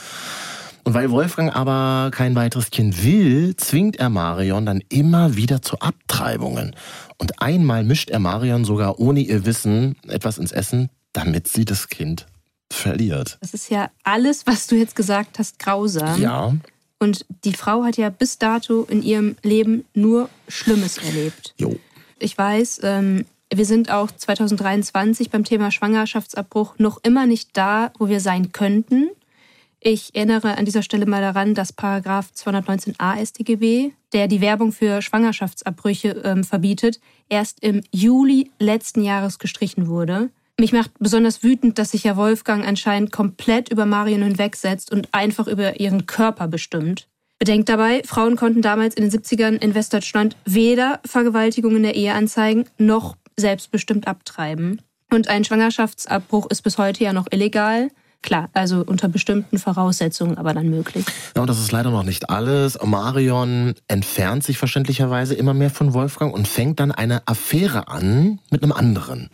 Und 0.85 0.93
weil 0.93 1.11
Wolfgang 1.11 1.53
aber 1.53 2.11
kein 2.11 2.35
weiteres 2.35 2.71
Kind 2.71 3.03
will, 3.03 3.57
zwingt 3.57 3.97
er 3.97 4.09
Marion 4.09 4.65
dann 4.65 4.81
immer 4.87 5.35
wieder 5.35 5.61
zu 5.61 5.79
Abtreibungen. 5.79 6.77
Und 7.17 7.41
einmal 7.41 7.83
mischt 7.83 8.09
er 8.09 8.19
Marion 8.19 8.63
sogar 8.63 8.99
ohne 8.99 9.19
ihr 9.19 9.45
Wissen 9.45 9.97
etwas 10.07 10.37
ins 10.37 10.53
Essen, 10.53 10.89
damit 11.11 11.49
sie 11.49 11.65
das 11.65 11.89
Kind 11.89 12.25
verliert. 12.71 13.37
Das 13.41 13.53
ist 13.53 13.69
ja 13.69 13.89
alles, 14.03 14.45
was 14.47 14.67
du 14.67 14.75
jetzt 14.75 14.95
gesagt 14.95 15.39
hast, 15.39 15.59
grausam. 15.59 16.21
Ja. 16.21 16.53
Und 16.99 17.25
die 17.43 17.53
Frau 17.53 17.83
hat 17.83 17.97
ja 17.97 18.09
bis 18.09 18.37
dato 18.37 18.83
in 18.83 19.03
ihrem 19.03 19.35
Leben 19.43 19.85
nur 19.93 20.29
Schlimmes 20.47 20.97
erlebt. 20.97 21.53
Jo. 21.57 21.77
Ich 22.19 22.37
weiß, 22.37 22.81
ähm, 22.83 23.25
wir 23.53 23.65
sind 23.65 23.91
auch 23.91 24.09
2023 24.11 25.29
beim 25.29 25.43
Thema 25.43 25.71
Schwangerschaftsabbruch 25.71 26.79
noch 26.79 26.99
immer 27.03 27.25
nicht 27.25 27.49
da, 27.53 27.91
wo 27.97 28.09
wir 28.09 28.19
sein 28.19 28.51
könnten. 28.51 29.09
Ich 29.79 30.15
erinnere 30.15 30.57
an 30.57 30.65
dieser 30.65 30.81
Stelle 30.81 31.05
mal 31.05 31.21
daran, 31.21 31.53
dass 31.53 31.71
Paragraph 31.71 32.31
219a 32.35 33.23
StGB, 33.23 33.91
der 34.11 34.27
die 34.27 34.41
Werbung 34.41 34.71
für 34.71 35.01
Schwangerschaftsabbrüche 35.01 36.21
ähm, 36.23 36.43
verbietet, 36.43 36.99
erst 37.29 37.63
im 37.63 37.83
Juli 37.91 38.51
letzten 38.59 39.03
Jahres 39.03 39.37
gestrichen 39.37 39.87
wurde. 39.87 40.29
Mich 40.59 40.73
macht 40.73 40.91
besonders 40.97 41.43
wütend, 41.43 41.77
dass 41.77 41.91
sich 41.91 42.03
ja 42.03 42.17
Wolfgang 42.17 42.67
anscheinend 42.67 43.11
komplett 43.11 43.69
über 43.69 43.85
Marion 43.85 44.23
hinwegsetzt 44.23 44.91
und 44.91 45.07
einfach 45.11 45.47
über 45.47 45.79
ihren 45.79 46.07
Körper 46.07 46.47
bestimmt. 46.47 47.07
Bedenkt 47.37 47.69
dabei, 47.69 48.01
Frauen 48.03 48.35
konnten 48.35 48.63
damals 48.63 48.95
in 48.95 49.07
den 49.07 49.11
70ern 49.11 49.61
in 49.61 49.75
Westdeutschland 49.75 50.35
weder 50.45 50.99
Vergewaltigung 51.05 51.75
in 51.75 51.83
der 51.83 51.93
Ehe 51.93 52.13
anzeigen, 52.13 52.65
noch 52.79 53.15
selbstbestimmt 53.37 54.07
abtreiben. 54.07 54.81
Und 55.11 55.27
ein 55.27 55.43
Schwangerschaftsabbruch 55.43 56.49
ist 56.49 56.63
bis 56.63 56.79
heute 56.79 57.03
ja 57.03 57.13
noch 57.13 57.27
illegal. 57.31 57.89
Klar, 58.21 58.49
also 58.53 58.83
unter 58.85 59.07
bestimmten 59.07 59.57
Voraussetzungen 59.57 60.37
aber 60.37 60.53
dann 60.53 60.69
möglich. 60.69 61.05
Ja, 61.35 61.41
und 61.41 61.49
das 61.49 61.59
ist 61.59 61.71
leider 61.71 61.91
noch 61.91 62.03
nicht 62.03 62.29
alles. 62.29 62.77
Marion 62.83 63.75
entfernt 63.87 64.43
sich 64.43 64.57
verständlicherweise 64.57 65.35
immer 65.35 65.53
mehr 65.53 65.69
von 65.69 65.93
Wolfgang 65.93 66.33
und 66.33 66.47
fängt 66.47 66.79
dann 66.79 66.91
eine 66.91 67.27
Affäre 67.27 67.87
an 67.87 68.39
mit 68.49 68.63
einem 68.63 68.73
anderen. 68.73 69.29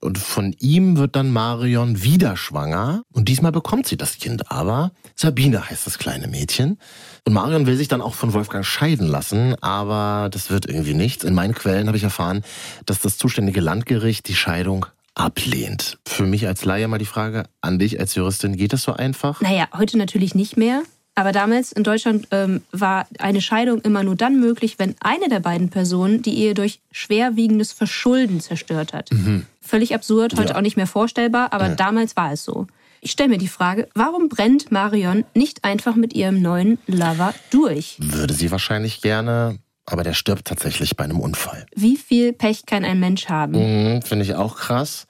Und 0.00 0.18
von 0.18 0.54
ihm 0.60 0.96
wird 0.96 1.16
dann 1.16 1.32
Marion 1.32 2.02
wieder 2.02 2.36
schwanger. 2.36 3.02
Und 3.12 3.28
diesmal 3.28 3.52
bekommt 3.52 3.86
sie 3.86 3.96
das 3.96 4.18
Kind 4.18 4.50
aber. 4.50 4.92
Sabine 5.16 5.68
heißt 5.68 5.86
das 5.86 5.98
kleine 5.98 6.28
Mädchen. 6.28 6.78
Und 7.24 7.32
Marion 7.32 7.66
will 7.66 7.76
sich 7.76 7.88
dann 7.88 8.02
auch 8.02 8.14
von 8.14 8.32
Wolfgang 8.34 8.64
scheiden 8.64 9.08
lassen, 9.08 9.56
aber 9.60 10.28
das 10.30 10.50
wird 10.50 10.66
irgendwie 10.66 10.94
nichts. 10.94 11.24
In 11.24 11.34
meinen 11.34 11.54
Quellen 11.54 11.88
habe 11.88 11.96
ich 11.96 12.04
erfahren, 12.04 12.42
dass 12.84 13.00
das 13.00 13.18
zuständige 13.18 13.60
Landgericht 13.60 14.28
die 14.28 14.36
Scheidung 14.36 14.86
ablehnt. 15.16 15.98
Für 16.06 16.24
mich 16.24 16.46
als 16.46 16.64
Laie 16.64 16.86
mal 16.86 16.98
die 16.98 17.06
Frage 17.06 17.44
an 17.60 17.78
dich 17.78 17.98
als 17.98 18.14
Juristin, 18.14 18.56
geht 18.56 18.72
das 18.72 18.82
so 18.82 18.92
einfach? 18.92 19.40
Naja, 19.40 19.66
heute 19.76 19.98
natürlich 19.98 20.34
nicht 20.34 20.56
mehr. 20.56 20.82
Aber 21.18 21.32
damals 21.32 21.72
in 21.72 21.82
Deutschland 21.82 22.28
ähm, 22.30 22.60
war 22.72 23.06
eine 23.18 23.40
Scheidung 23.40 23.80
immer 23.80 24.04
nur 24.04 24.16
dann 24.16 24.38
möglich, 24.38 24.78
wenn 24.78 24.94
eine 25.00 25.30
der 25.30 25.40
beiden 25.40 25.70
Personen 25.70 26.20
die 26.20 26.36
Ehe 26.36 26.52
durch 26.52 26.80
schwerwiegendes 26.92 27.72
Verschulden 27.72 28.40
zerstört 28.40 28.92
hat. 28.92 29.10
Mhm. 29.10 29.46
Völlig 29.62 29.94
absurd, 29.94 30.36
heute 30.38 30.50
ja. 30.50 30.56
auch 30.56 30.60
nicht 30.60 30.76
mehr 30.76 30.86
vorstellbar, 30.86 31.54
aber 31.54 31.68
ja. 31.68 31.74
damals 31.74 32.16
war 32.16 32.32
es 32.32 32.44
so. 32.44 32.66
Ich 33.00 33.12
stelle 33.12 33.30
mir 33.30 33.38
die 33.38 33.48
Frage, 33.48 33.88
warum 33.94 34.28
brennt 34.28 34.70
Marion 34.70 35.24
nicht 35.32 35.64
einfach 35.64 35.96
mit 35.96 36.12
ihrem 36.12 36.42
neuen 36.42 36.78
Lover 36.86 37.34
durch? 37.50 37.96
Würde 37.98 38.34
sie 38.34 38.50
wahrscheinlich 38.50 39.00
gerne, 39.00 39.58
aber 39.86 40.02
der 40.02 40.14
stirbt 40.14 40.46
tatsächlich 40.46 40.96
bei 40.96 41.04
einem 41.04 41.20
Unfall. 41.20 41.66
Wie 41.74 41.96
viel 41.96 42.32
Pech 42.32 42.66
kann 42.66 42.84
ein 42.84 43.00
Mensch 43.00 43.28
haben? 43.28 43.52
Mhm, 43.94 44.02
Finde 44.02 44.24
ich 44.24 44.34
auch 44.34 44.56
krass. 44.56 45.06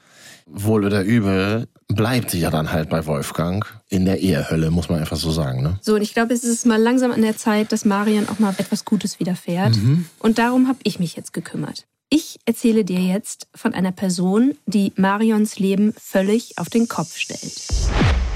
Wohl 0.46 0.84
oder 0.84 1.02
übel 1.02 1.66
bleibt 1.88 2.30
sie 2.30 2.40
ja 2.40 2.50
dann 2.50 2.72
halt 2.72 2.88
bei 2.88 3.06
Wolfgang 3.06 3.64
in 3.88 4.04
der 4.04 4.20
Ehehölle, 4.20 4.70
muss 4.70 4.88
man 4.88 5.00
einfach 5.00 5.16
so 5.16 5.30
sagen. 5.30 5.62
Ne? 5.62 5.78
So, 5.82 5.94
und 5.94 6.02
ich 6.02 6.14
glaube, 6.14 6.34
es 6.34 6.44
ist 6.44 6.66
mal 6.66 6.80
langsam 6.80 7.10
an 7.12 7.22
der 7.22 7.36
Zeit, 7.36 7.72
dass 7.72 7.84
Marion 7.84 8.28
auch 8.28 8.38
mal 8.38 8.54
etwas 8.58 8.84
Gutes 8.84 9.18
widerfährt. 9.18 9.76
Mhm. 9.76 10.06
Und 10.18 10.38
darum 10.38 10.68
habe 10.68 10.78
ich 10.82 10.98
mich 10.98 11.16
jetzt 11.16 11.32
gekümmert. 11.32 11.86
Ich 12.08 12.38
erzähle 12.44 12.84
dir 12.84 13.00
jetzt 13.00 13.48
von 13.54 13.74
einer 13.74 13.90
Person, 13.90 14.56
die 14.66 14.92
Marions 14.96 15.58
Leben 15.58 15.92
völlig 16.00 16.58
auf 16.58 16.68
den 16.68 16.86
Kopf 16.86 17.16
stellt. 17.16 17.66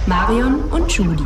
Marion 0.06 0.64
und 0.64 0.90
Judy. 0.90 1.22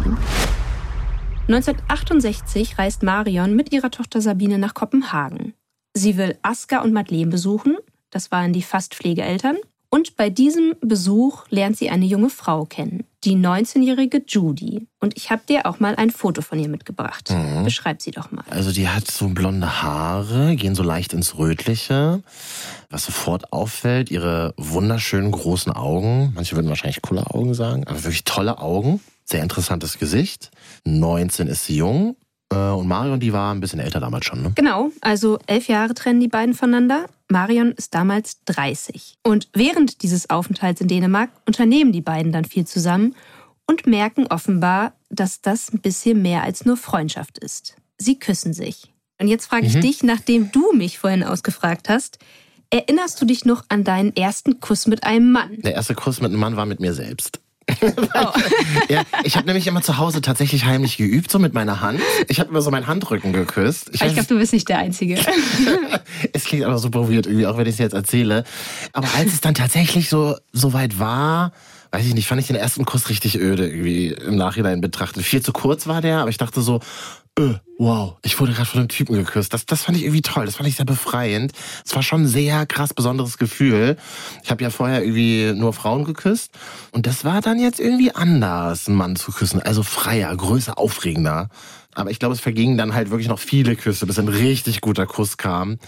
1968 1.47 2.79
reist 2.79 3.03
Marion 3.03 3.55
mit 3.55 3.71
ihrer 3.71 3.91
Tochter 3.91 4.23
Sabine 4.23 4.59
nach 4.59 4.73
Kopenhagen. 4.73 5.53
Sie 5.93 6.17
will 6.17 6.39
Aska 6.41 6.81
und 6.81 6.95
Madeleine 6.95 7.31
besuchen, 7.31 7.77
das 8.11 8.31
waren 8.31 8.55
die 8.55 8.63
Fastpflegeeltern, 8.63 9.59
und 9.91 10.17
bei 10.17 10.29
diesem 10.29 10.75
Besuch 10.81 11.45
lernt 11.51 11.77
sie 11.77 11.89
eine 11.89 12.07
junge 12.07 12.29
Frau 12.29 12.65
kennen, 12.65 13.05
die 13.23 13.37
19-jährige 13.37 14.25
Judy. 14.27 14.89
Und 14.99 15.17
ich 15.17 15.31
habe 15.31 15.43
dir 15.49 15.67
auch 15.67 15.79
mal 15.79 15.95
ein 15.95 16.11
Foto 16.11 16.43
von 16.43 16.59
ihr 16.59 16.69
mitgebracht. 16.69 17.31
Mhm. 17.31 17.63
Beschreib 17.63 18.03
sie 18.03 18.11
doch 18.11 18.33
mal. 18.33 18.45
Also 18.51 18.73
die 18.73 18.89
hat 18.89 19.09
so 19.09 19.29
blonde 19.29 19.83
Haare, 19.83 20.57
gehen 20.57 20.75
so 20.75 20.83
leicht 20.83 21.13
ins 21.13 21.39
Rötliche. 21.39 22.25
Was 22.91 23.05
sofort 23.05 23.53
auffällt, 23.53 24.11
ihre 24.11 24.53
wunderschönen 24.57 25.31
großen 25.31 25.71
Augen. 25.71 26.33
Manche 26.35 26.57
würden 26.57 26.71
wahrscheinlich 26.71 27.01
coole 27.01 27.31
Augen 27.31 27.55
sagen, 27.55 27.87
aber 27.87 28.03
wirklich 28.03 28.25
tolle 28.25 28.59
Augen. 28.59 29.01
Sehr 29.25 29.43
interessantes 29.43 29.99
Gesicht. 29.99 30.51
19 30.85 31.49
ist 31.49 31.65
sie 31.65 31.77
jung. 31.77 32.17
Äh, 32.53 32.57
und 32.57 32.87
Marion, 32.87 33.21
die 33.21 33.33
war 33.33 33.55
ein 33.55 33.61
bisschen 33.61 33.81
älter 33.81 34.01
damals 34.01 34.27
schon, 34.27 34.43
ne? 34.43 34.53
Genau, 34.55 34.91
also 35.01 35.39
elf 35.47 35.69
Jahre 35.69 35.95
trennen 35.95 36.21
die 36.21 36.29
beiden 36.29 36.55
voneinander. 36.55 37.07
Marion 37.31 37.73
ist 37.73 37.95
damals 37.95 38.45
30. 38.45 39.17
Und 39.23 39.49
während 39.55 40.03
dieses 40.03 40.31
Aufenthalts 40.31 40.81
in 40.81 40.89
Dänemark 40.89 41.31
unternehmen 41.47 41.93
die 41.93 42.03
beiden 42.03 42.33
dann 42.33 42.45
viel 42.45 42.67
zusammen 42.67 43.15
und 43.67 43.87
merken 43.87 44.27
offenbar, 44.27 44.93
dass 45.09 45.41
das 45.41 45.73
ein 45.73 45.81
bisschen 45.81 46.21
mehr 46.21 46.43
als 46.43 46.65
nur 46.65 46.77
Freundschaft 46.77 47.39
ist. 47.39 47.77
Sie 47.99 48.19
küssen 48.19 48.53
sich. 48.53 48.93
Und 49.21 49.29
jetzt 49.29 49.47
frage 49.47 49.67
ich 49.67 49.77
mhm. 49.77 49.81
dich, 49.81 50.03
nachdem 50.03 50.53
du 50.53 50.73
mich 50.73 50.99
vorhin 50.99 51.23
ausgefragt 51.23 51.89
hast, 51.89 52.19
erinnerst 52.71 53.21
du 53.21 53.25
dich 53.25 53.45
noch 53.45 53.65
an 53.69 53.85
deinen 53.85 54.15
ersten 54.15 54.61
Kuss 54.61 54.87
mit 54.87 55.05
einem 55.05 55.33
Mann? 55.33 55.61
Der 55.63 55.75
erste 55.75 55.95
Kuss 55.95 56.21
mit 56.21 56.31
einem 56.31 56.41
Mann 56.41 56.57
war 56.57 56.67
mit 56.67 56.81
mir 56.81 56.93
selbst. 56.93 57.41
Oh. 58.15 58.33
ja, 58.89 59.03
ich 59.25 59.37
habe 59.37 59.47
nämlich 59.47 59.67
immer 59.67 59.83
zu 59.83 59.99
Hause 59.99 60.21
tatsächlich 60.21 60.65
heimlich 60.65 60.97
geübt, 60.97 61.31
so 61.31 61.39
mit 61.39 61.55
meiner 61.55 61.81
Hand. 61.81 62.01
Ich 62.29 62.41
habe 62.41 62.51
immer 62.51 62.63
so 62.63 62.71
meinen 62.71 62.87
Handrücken 62.87 63.33
geküsst. 63.33 63.91
Ich, 63.93 64.03
ich 64.03 64.13
glaube, 64.13 64.29
du 64.29 64.39
bist 64.39 64.53
nicht 64.53 64.69
der 64.69 64.79
Einzige. 64.79 65.19
es 66.33 66.45
klingt 66.45 66.65
aber 66.65 66.79
so 66.79 66.91
probiert 66.91 67.27
irgendwie, 67.27 67.47
auch 67.47 67.57
wenn 67.57 67.67
ich 67.67 67.75
es 67.75 67.79
jetzt 67.79 67.95
erzähle. 67.95 68.45
Aber 68.93 69.09
als 69.17 69.33
es 69.33 69.41
dann 69.41 69.55
tatsächlich 69.55 70.09
so, 70.09 70.37
so 70.53 70.73
weit 70.73 70.99
war, 70.99 71.53
weiß 71.95 72.07
ich 72.07 72.15
nicht, 72.15 72.27
fand 72.27 72.41
ich 72.41 72.49
den 72.49 72.57
ersten 72.57 72.85
Kuss 72.85 73.09
richtig 73.09 73.39
öde 73.39 73.69
irgendwie 73.69 74.09
im 74.09 74.35
Nachhinein 74.35 74.81
betrachtet. 74.81 75.23
Viel 75.23 75.43
zu 75.43 75.53
kurz 75.53 75.87
war 75.87 76.01
der, 76.01 76.19
aber 76.19 76.31
ich 76.31 76.39
dachte 76.39 76.61
so, 76.61 76.81
öh, 77.39 77.55
wow, 77.79 78.17
ich 78.23 78.41
wurde 78.41 78.53
gerade 78.53 78.69
von 78.69 78.81
einem 78.81 78.89
Typen 78.89 79.15
geküsst. 79.15 79.55
Das, 79.55 79.65
das 79.65 79.83
fand 79.83 79.97
ich 79.97 80.03
irgendwie 80.03 80.23
toll, 80.23 80.45
das 80.45 80.57
fand 80.57 80.69
ich 80.69 80.75
sehr 80.75 80.87
befreiend. 80.87 81.53
Es 81.85 81.95
war 81.95 82.03
schon 82.03 82.23
ein 82.23 82.27
sehr 82.27 82.67
krass 82.67 82.95
besonderes 82.95 83.39
Gefühl. 83.39 83.97
Ich 84.43 84.51
habe 84.51 84.65
ja 84.65 84.71
vorher 84.71 85.05
irgendwie 85.05 85.53
nur 85.55 85.73
Frauen 85.73 86.05
geküsst 86.05 86.51
und 86.91 87.07
das 87.07 87.25
war 87.25 87.41
dann 87.41 87.61
jetzt 87.61 87.79
irgendwie 87.79 88.13
anders, 88.13 88.89
einen 88.89 88.97
Mann 88.97 89.15
zu 89.15 89.31
küssen. 89.31 89.63
Also 89.63 89.85
freier, 89.85 90.35
größer, 90.37 90.77
aufregender. 90.77 91.49
Aber 91.95 92.11
ich 92.11 92.19
glaube, 92.19 92.35
es 92.35 92.41
vergingen 92.41 92.77
dann 92.77 92.95
halt 92.95 93.11
wirklich 93.11 93.29
noch 93.29 93.39
viele 93.39 93.77
Küsse, 93.77 94.07
bis 94.07 94.19
ein 94.19 94.29
richtig 94.29 94.81
guter 94.81 95.07
Kuss 95.07 95.37
kam 95.37 95.79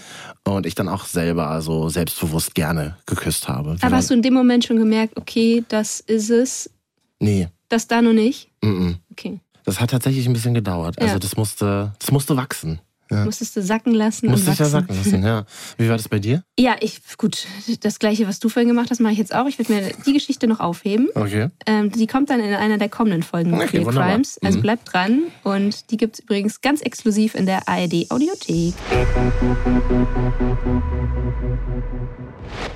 und 0.44 0.66
ich 0.66 0.74
dann 0.74 0.88
auch 0.88 1.04
selber 1.04 1.60
so 1.62 1.88
selbstbewusst 1.88 2.54
gerne 2.54 2.96
geküsst 3.06 3.48
habe. 3.48 3.76
Aber 3.80 3.96
hast 3.96 4.10
du 4.10 4.14
in 4.14 4.22
dem 4.22 4.34
Moment 4.34 4.64
schon 4.64 4.78
gemerkt, 4.78 5.16
okay, 5.16 5.64
das 5.68 6.00
ist 6.00 6.30
es? 6.30 6.70
Nee. 7.18 7.48
Das 7.68 7.88
da 7.88 8.02
noch 8.02 8.12
nicht? 8.12 8.48
Mm, 8.62 8.66
-mm. 8.66 8.94
Okay. 9.10 9.40
Das 9.64 9.80
hat 9.80 9.90
tatsächlich 9.90 10.26
ein 10.26 10.32
bisschen 10.32 10.54
gedauert. 10.54 11.00
Also 11.00 11.18
das 11.18 11.36
musste, 11.36 11.92
das 11.98 12.12
musste 12.12 12.36
wachsen. 12.36 12.80
Ja. 13.10 13.24
Musstest 13.24 13.56
du 13.56 13.62
sacken 13.62 13.94
lassen. 13.94 14.28
Musste 14.28 14.50
ich 14.50 14.58
ja 14.58 14.64
sacken 14.64 14.96
lassen, 14.96 15.22
ja. 15.22 15.44
Wie 15.78 15.88
war 15.88 15.96
das 15.96 16.08
bei 16.08 16.18
dir? 16.18 16.42
Ja, 16.58 16.76
ich, 16.80 17.00
gut, 17.16 17.46
das 17.80 17.98
gleiche, 17.98 18.26
was 18.26 18.40
du 18.40 18.48
vorhin 18.48 18.68
gemacht 18.68 18.90
hast, 18.90 19.00
mache 19.00 19.12
ich 19.12 19.18
jetzt 19.18 19.34
auch. 19.34 19.46
Ich 19.46 19.58
werde 19.58 19.72
mir 19.72 19.92
die 20.04 20.12
Geschichte 20.12 20.46
noch 20.46 20.60
aufheben. 20.60 21.08
Okay. 21.14 21.50
Ähm, 21.66 21.92
die 21.92 22.06
kommt 22.06 22.30
dann 22.30 22.40
in 22.40 22.54
einer 22.54 22.78
der 22.78 22.88
kommenden 22.88 23.22
Folgen 23.22 23.54
okay, 23.54 23.78
Real 23.78 23.92
Crimes. 23.92 24.38
Also 24.42 24.58
mhm. 24.58 24.62
bleibt 24.62 24.92
dran. 24.92 25.22
Und 25.44 25.90
die 25.90 25.96
gibt 25.96 26.18
es 26.18 26.20
übrigens 26.24 26.60
ganz 26.60 26.80
exklusiv 26.80 27.34
in 27.34 27.46
der 27.46 27.68
ARD 27.68 28.10
Audiothek. 28.10 28.74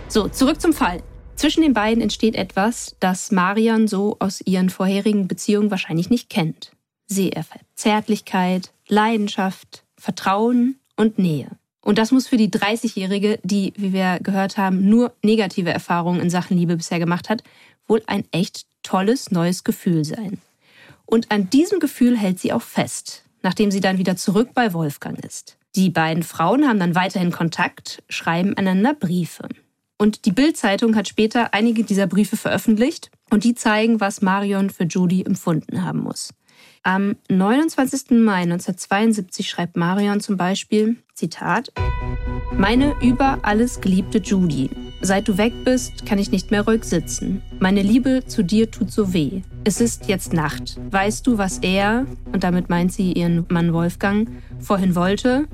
So, 0.08 0.28
zurück 0.28 0.60
zum 0.60 0.72
Fall. 0.72 1.02
Zwischen 1.36 1.62
den 1.62 1.72
beiden 1.72 2.02
entsteht 2.02 2.34
etwas, 2.34 2.96
das 3.00 3.30
Marion 3.30 3.88
so 3.88 4.16
aus 4.18 4.42
ihren 4.42 4.68
vorherigen 4.68 5.26
Beziehungen 5.26 5.70
wahrscheinlich 5.70 6.10
nicht 6.10 6.28
kennt. 6.28 6.72
Sie 7.06 7.32
erfährt 7.32 7.64
Zärtlichkeit, 7.74 8.72
Leidenschaft, 8.88 9.84
Vertrauen 10.00 10.80
und 10.96 11.18
Nähe. 11.18 11.50
Und 11.82 11.98
das 11.98 12.10
muss 12.10 12.26
für 12.26 12.36
die 12.36 12.50
30-Jährige, 12.50 13.38
die, 13.42 13.72
wie 13.76 13.92
wir 13.92 14.18
gehört 14.22 14.56
haben, 14.56 14.88
nur 14.88 15.14
negative 15.22 15.70
Erfahrungen 15.70 16.20
in 16.20 16.30
Sachen 16.30 16.56
Liebe 16.56 16.76
bisher 16.76 16.98
gemacht 16.98 17.28
hat, 17.28 17.42
wohl 17.86 18.02
ein 18.06 18.24
echt 18.32 18.66
tolles 18.82 19.30
neues 19.30 19.64
Gefühl 19.64 20.04
sein. 20.04 20.38
Und 21.06 21.30
an 21.30 21.50
diesem 21.50 21.80
Gefühl 21.80 22.16
hält 22.16 22.38
sie 22.38 22.52
auch 22.52 22.62
fest, 22.62 23.24
nachdem 23.42 23.70
sie 23.70 23.80
dann 23.80 23.98
wieder 23.98 24.16
zurück 24.16 24.50
bei 24.54 24.72
Wolfgang 24.72 25.24
ist. 25.24 25.56
Die 25.74 25.90
beiden 25.90 26.22
Frauen 26.22 26.66
haben 26.68 26.80
dann 26.80 26.94
weiterhin 26.94 27.30
Kontakt, 27.30 28.02
schreiben 28.08 28.56
einander 28.56 28.94
Briefe. 28.94 29.48
Und 29.98 30.24
die 30.24 30.32
Bild-Zeitung 30.32 30.96
hat 30.96 31.08
später 31.08 31.52
einige 31.52 31.84
dieser 31.84 32.06
Briefe 32.06 32.36
veröffentlicht 32.36 33.10
und 33.30 33.44
die 33.44 33.54
zeigen, 33.54 34.00
was 34.00 34.22
Marion 34.22 34.70
für 34.70 34.84
Judy 34.84 35.22
empfunden 35.24 35.84
haben 35.84 36.00
muss. 36.00 36.32
Am 36.82 37.16
29. 37.28 38.12
Mai 38.22 38.42
1972 38.42 39.50
schreibt 39.50 39.76
Marion 39.76 40.20
zum 40.20 40.38
Beispiel, 40.38 40.96
Zitat, 41.12 41.70
Meine 42.56 42.94
über 43.02 43.40
alles 43.42 43.82
geliebte 43.82 44.16
Judy, 44.16 44.70
seit 45.02 45.28
du 45.28 45.36
weg 45.36 45.52
bist, 45.66 46.06
kann 46.06 46.18
ich 46.18 46.30
nicht 46.30 46.50
mehr 46.50 46.62
ruhig 46.62 46.84
sitzen. 46.84 47.42
Meine 47.58 47.82
Liebe 47.82 48.24
zu 48.26 48.42
dir 48.42 48.70
tut 48.70 48.90
so 48.90 49.12
weh. 49.12 49.42
Es 49.64 49.82
ist 49.82 50.08
jetzt 50.08 50.32
Nacht. 50.32 50.80
Weißt 50.90 51.26
du, 51.26 51.36
was 51.36 51.58
er, 51.58 52.06
und 52.32 52.44
damit 52.44 52.70
meint 52.70 52.94
sie 52.94 53.12
ihren 53.12 53.44
Mann 53.50 53.74
Wolfgang, 53.74 54.30
vorhin 54.58 54.94
wollte? 54.94 55.48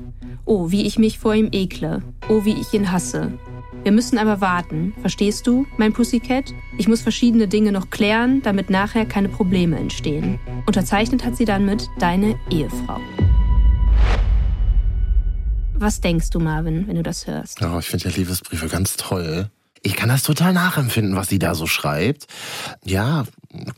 Oh, 0.44 0.70
wie 0.70 0.86
ich 0.86 0.96
mich 0.96 1.18
vor 1.18 1.34
ihm 1.34 1.48
ekle. 1.50 2.04
Oh, 2.28 2.44
wie 2.44 2.54
ich 2.54 2.72
ihn 2.72 2.92
hasse. 2.92 3.32
Wir 3.84 3.92
müssen 3.92 4.18
aber 4.18 4.40
warten, 4.40 4.94
verstehst 5.00 5.46
du, 5.46 5.66
mein 5.76 5.92
Pussycat? 5.92 6.52
Ich 6.76 6.88
muss 6.88 7.02
verschiedene 7.02 7.46
Dinge 7.48 7.72
noch 7.72 7.90
klären, 7.90 8.42
damit 8.42 8.68
nachher 8.70 9.06
keine 9.06 9.28
Probleme 9.28 9.78
entstehen. 9.78 10.40
Unterzeichnet 10.66 11.24
hat 11.24 11.36
sie 11.36 11.44
dann 11.44 11.64
mit 11.64 11.88
Deine 11.98 12.38
Ehefrau. 12.50 12.98
Was 15.74 16.00
denkst 16.00 16.30
du, 16.30 16.40
Marvin, 16.40 16.88
wenn 16.88 16.96
du 16.96 17.02
das 17.02 17.26
hörst? 17.26 17.60
Ja, 17.60 17.78
ich 17.78 17.86
finde 17.86 18.08
ja 18.08 18.16
Liebesbriefe 18.16 18.68
ganz 18.68 18.96
toll. 18.96 19.50
Ich 19.82 19.94
kann 19.94 20.08
das 20.08 20.22
total 20.22 20.52
nachempfinden, 20.52 21.14
was 21.14 21.28
sie 21.28 21.38
da 21.38 21.54
so 21.54 21.66
schreibt. 21.66 22.26
Ja, 22.84 23.24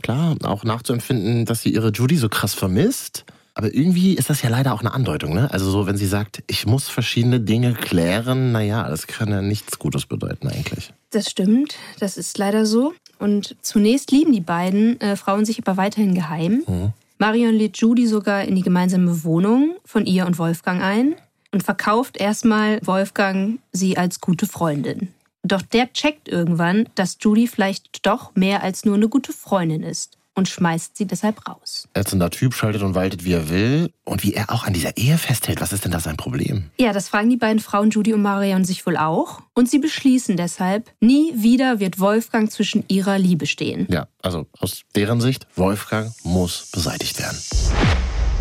klar, 0.01 0.37
auch 0.43 0.65
nachzuempfinden, 0.65 1.45
dass 1.45 1.63
sie 1.63 1.75
ihre 1.75 1.91
Judy 1.91 2.17
so 2.17 2.29
krass 2.29 2.55
vermisst. 2.55 3.27
Aber 3.59 3.75
irgendwie 3.75 4.15
ist 4.15 4.31
das 4.31 4.41
ja 4.43 4.51
leider 4.51 4.73
auch 4.73 4.83
eine 4.83 4.95
Andeutung, 4.95 5.35
ne? 5.35 5.51
Also 5.51 5.69
so, 5.69 5.89
wenn 5.89 5.97
sie 5.97 6.07
sagt, 6.07 6.45
ich 6.47 6.65
muss 6.65 6.89
verschiedene 6.89 7.41
Dinge 7.41 7.75
klären, 7.75 8.53
naja, 8.53 8.89
das 8.89 9.09
kann 9.09 9.31
ja 9.31 9.43
nichts 9.43 9.81
Gutes 9.81 10.07
bedeuten 10.07 10.47
eigentlich. 10.47 10.93
Das 11.11 11.29
stimmt, 11.29 11.75
das 11.99 12.17
ist 12.17 12.39
leider 12.39 12.67
so. 12.67 12.95
Und 13.19 13.57
zunächst 13.61 14.13
lieben 14.13 14.33
die 14.33 14.41
beiden 14.41 15.01
äh, 15.01 15.17
Frauen 15.17 15.45
sich 15.45 15.59
aber 15.59 15.77
weiterhin 15.77 16.15
geheim. 16.15 16.63
Mhm. 16.69 16.93
Marion 17.19 17.53
lädt 17.53 17.79
Judy 17.79 18.07
sogar 18.07 18.45
in 18.45 18.55
die 18.55 18.63
gemeinsame 18.63 19.25
Wohnung 19.25 19.75
von 19.85 20.07
ihr 20.07 20.27
und 20.27 20.39
Wolfgang 20.39 20.81
ein 20.81 21.17
und 21.51 21.65
verkauft 21.65 22.17
erstmal 22.17 22.79
Wolfgang 22.85 23.59
sie 23.73 23.99
als 23.99 24.21
gute 24.21 24.47
Freundin. 24.47 25.09
Doch 25.43 25.63
der 25.63 25.93
checkt 25.93 26.29
irgendwann, 26.29 26.89
dass 26.95 27.19
Judy 27.21 27.49
vielleicht 27.49 28.07
doch 28.07 28.37
mehr 28.37 28.63
als 28.63 28.85
nur 28.85 28.95
eine 28.95 29.09
gute 29.09 29.33
Freundin 29.33 29.83
ist 29.83 30.18
und 30.39 30.49
schmeißt 30.49 30.97
sie 30.97 31.07
deshalb 31.07 31.47
raus. 31.47 31.89
Ätzender 31.95 32.31
Typ 32.31 32.55
schaltet 32.55 32.83
und 32.83 32.95
waltet, 32.95 33.25
wie 33.25 33.33
er 33.33 33.51
will. 33.51 33.91
Und 34.05 34.23
wie 34.23 34.33
er 34.33 34.51
auch 34.51 34.65
an 34.65 34.73
dieser 34.73 34.97
Ehe 34.97 35.19
festhält. 35.19 35.61
Was 35.61 35.73
ist 35.73 35.85
denn 35.85 35.93
da 35.93 36.01
sein 36.01 36.17
Problem? 36.17 36.71
Ja, 36.79 36.93
das 36.93 37.09
fragen 37.09 37.29
die 37.29 37.37
beiden 37.37 37.61
Frauen 37.61 37.91
Judy 37.91 38.15
und 38.15 38.23
Marion 38.23 38.65
sich 38.65 38.87
wohl 38.87 38.97
auch. 38.97 39.43
Und 39.55 39.69
sie 39.69 39.81
beschließen 39.81 40.37
deshalb, 40.37 40.91
nie 41.01 41.33
wieder 41.35 41.81
wird 41.81 41.99
Wolfgang 41.99 42.51
zwischen 42.51 42.85
ihrer 42.89 43.19
Liebe 43.19 43.47
stehen. 43.47 43.87
Ja, 43.91 44.07
also 44.23 44.47
aus 44.61 44.83
deren 44.95 45.21
Sicht, 45.21 45.47
Wolfgang 45.57 46.13
muss 46.23 46.71
beseitigt 46.73 47.19
werden. 47.19 47.39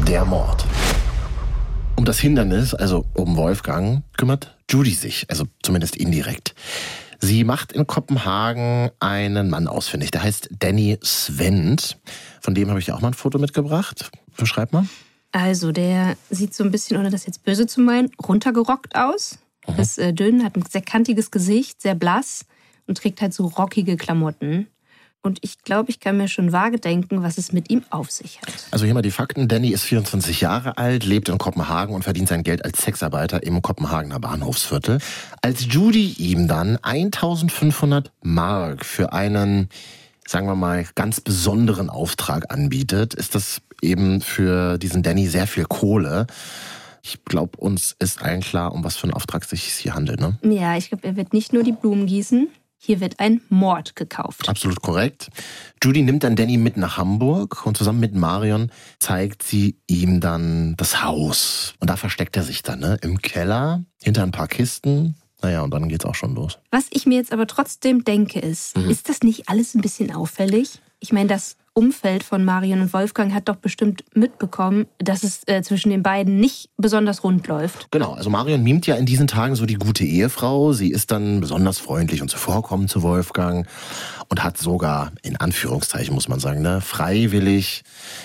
Der 0.07 0.23
Mord. 0.23 0.65
Um 1.95 2.05
das 2.05 2.19
Hindernis, 2.19 2.75
also 2.75 3.05
um 3.15 3.35
Wolfgang, 3.35 4.03
kümmert 4.15 4.55
Judy 4.69 4.91
sich, 4.91 5.25
also 5.29 5.45
zumindest 5.63 5.95
indirekt. 5.95 6.53
Sie 7.19 7.43
macht 7.43 7.71
in 7.71 7.88
Kopenhagen 7.88 8.91
einen 9.00 9.50
Mann 9.50 9.67
ausfindig, 9.67 10.12
der 10.12 10.24
heißt 10.24 10.50
Danny 10.59 10.97
Svend. 11.03 11.97
Von 12.41 12.53
dem 12.55 12.69
habe 12.69 12.79
ich 12.79 12.91
auch 12.91 13.01
mal 13.01 13.09
ein 13.09 13.13
Foto 13.13 13.39
mitgebracht. 13.39 14.12
Beschreib 14.38 14.74
mal. 14.74 14.88
Also, 15.31 15.71
der 15.71 16.15
sieht 16.29 16.53
so 16.53 16.63
ein 16.63 16.71
bisschen, 16.71 16.97
ohne 16.97 17.09
das 17.09 17.25
jetzt 17.25 17.43
böse 17.43 17.67
zu 17.67 17.81
meinen, 17.81 18.09
runtergerockt 18.25 18.95
aus. 18.95 19.39
Mhm. 19.67 19.79
Ist 19.79 19.97
äh, 20.00 20.13
dünn, 20.13 20.43
hat 20.43 20.55
ein 20.55 20.63
sehr 20.69 20.81
kantiges 20.81 21.31
Gesicht, 21.31 21.81
sehr 21.81 21.95
blass 21.95 22.45
und 22.86 22.97
trägt 22.97 23.21
halt 23.21 23.33
so 23.33 23.45
rockige 23.47 23.97
Klamotten. 23.97 24.67
Und 25.21 25.39
ich 25.41 25.63
glaube, 25.63 25.89
ich 25.89 26.00
kann 26.00 26.17
mir 26.17 26.27
schon 26.27 26.51
vage 26.51 26.79
denken, 26.79 27.21
was 27.21 27.38
es 27.38 27.51
mit 27.51 27.69
ihm 27.69 27.83
auf 27.89 28.09
sich 28.12 28.41
hat. 28.41 28.53
Also 28.71 28.86
hier 28.86 28.93
mal 28.93 29.01
die 29.01 29.12
Fakten. 29.12 29.47
Danny 29.47 29.69
ist 29.69 29.83
24 29.83 30.41
Jahre 30.41 30.77
alt, 30.77 31.03
lebt 31.03 31.27
in 31.27 31.38
Kopenhagen 31.38 31.93
und 31.95 32.03
verdient 32.03 32.29
sein 32.29 32.43
Geld 32.43 32.63
als 32.63 32.81
Sexarbeiter 32.81 33.43
im 33.43 33.62
Kopenhagener 33.62 34.19
Bahnhofsviertel. 34.19 35.00
Als 35.41 35.65
Judy 35.65 36.13
ihm 36.17 36.47
dann 36.47 36.77
1500 36.81 38.12
Mark 38.21 38.86
für 38.86 39.12
einen, 39.12 39.69
sagen 40.25 40.47
wir 40.47 40.55
mal, 40.55 40.86
ganz 40.95 41.19
besonderen 41.19 41.89
Auftrag 41.89 42.53
anbietet, 42.53 43.13
ist 43.13 43.36
das 43.36 43.62
eben 43.81 44.21
für 44.21 44.77
diesen 44.77 45.03
Danny 45.03 45.27
sehr 45.27 45.47
viel 45.47 45.65
Kohle. 45.65 46.27
Ich 47.03 47.24
glaube, 47.25 47.57
uns 47.57 47.95
ist 48.00 48.21
allen 48.21 48.41
klar, 48.41 48.74
um 48.74 48.83
was 48.83 48.97
für 48.97 49.03
einen 49.03 49.13
Auftrag 49.13 49.45
sich 49.45 49.63
hier 49.63 49.93
handelt. 49.93 50.19
Ne? 50.19 50.38
Ja, 50.41 50.77
ich 50.77 50.89
glaube, 50.89 51.07
er 51.07 51.15
wird 51.15 51.33
nicht 51.33 51.53
nur 51.53 51.63
die 51.63 51.71
Blumen 51.71 52.05
gießen. 52.05 52.50
Hier 52.79 53.00
wird 53.00 53.19
ein 53.19 53.41
Mord 53.50 53.96
gekauft. 53.96 54.48
Absolut 54.48 54.81
korrekt. 54.81 55.29
Judy 55.84 56.03
nimmt 56.03 56.24
dann 56.24 56.36
Danny 56.36 56.57
mit 56.57 56.77
nach 56.77 56.98
Hamburg 56.98 57.65
und 57.65 57.75
zusammen 57.75 58.00
mit 58.00 58.13
Marion 58.13 58.72
zeigt 59.00 59.43
sie 59.43 59.79
ihm 59.88 60.19
dann 60.22 60.75
das 60.77 61.03
Haus. 61.03 61.74
Und 61.79 61.89
da 61.89 61.98
versteckt 61.98 62.38
er 62.38 62.43
sich 62.43 62.62
dann 62.62 62.79
ne? 62.79 62.98
im 63.01 63.22
Keller 63.22 63.84
hinter 64.01 64.24
ein 64.24 64.31
paar 64.31 64.48
Kisten. 64.48 65.15
Naja, 65.41 65.62
und 65.62 65.72
dann 65.72 65.89
geht's 65.89 66.05
auch 66.05 66.15
schon 66.15 66.36
los. 66.36 66.60
Was 66.72 66.86
ich 66.89 67.05
mir 67.05 67.15
jetzt 67.15 67.31
aber 67.31 67.48
trotzdem 67.48 68.03
denke, 68.03 68.39
ist, 68.39 68.77
mhm. 68.77 68.89
ist 68.89 69.10
das 69.10 69.22
nicht 69.22 69.50
alles 69.50 69.75
ein 69.75 69.81
bisschen 69.81 70.13
auffällig? 70.13 70.79
Ich 71.00 71.13
meine, 71.13 71.27
das 71.27 71.57
Umfeld 71.77 72.24
von 72.24 72.43
Marion 72.43 72.81
und 72.81 72.91
Wolfgang 72.91 73.31
hat 73.36 73.48
doch 73.48 73.57
bestimmt 73.57 74.03
mitbekommen, 74.15 74.88
dass 74.98 75.22
es 75.22 75.41
äh, 75.46 75.62
zwischen 75.62 75.91
den 75.91 76.01
beiden 76.01 76.39
nicht 76.39 76.72
besonders 76.77 77.24
rund 77.24 77.46
läuft. 77.46 77.91
Genau, 77.91 78.13
also 78.13 78.31
Marion 78.31 78.63
mimt 78.63 78.88
ja 78.88 78.96
in 78.96 79.05
diesen 79.05 79.27
Tagen 79.27 79.55
so 79.55 79.67
die 79.67 79.75
gute 79.75 80.03
Ehefrau. 80.03 80.74
Sie 80.74 80.89
ist 80.89 81.12
dann 81.12 81.39
besonders 81.39 81.77
freundlich 81.77 82.24
und 82.24 82.29
zuvorkommend 82.29 82.89
zu 82.89 83.03
Wolfgang 83.03 83.67
und 84.27 84.43
hat 84.43 84.57
sogar, 84.57 85.12
in 85.22 85.38
Anführungszeichen 85.38 86.15
muss 86.15 86.27
man 86.27 86.39
sagen, 86.39 86.63
ne, 86.63 86.81
freiwillig 86.81 87.84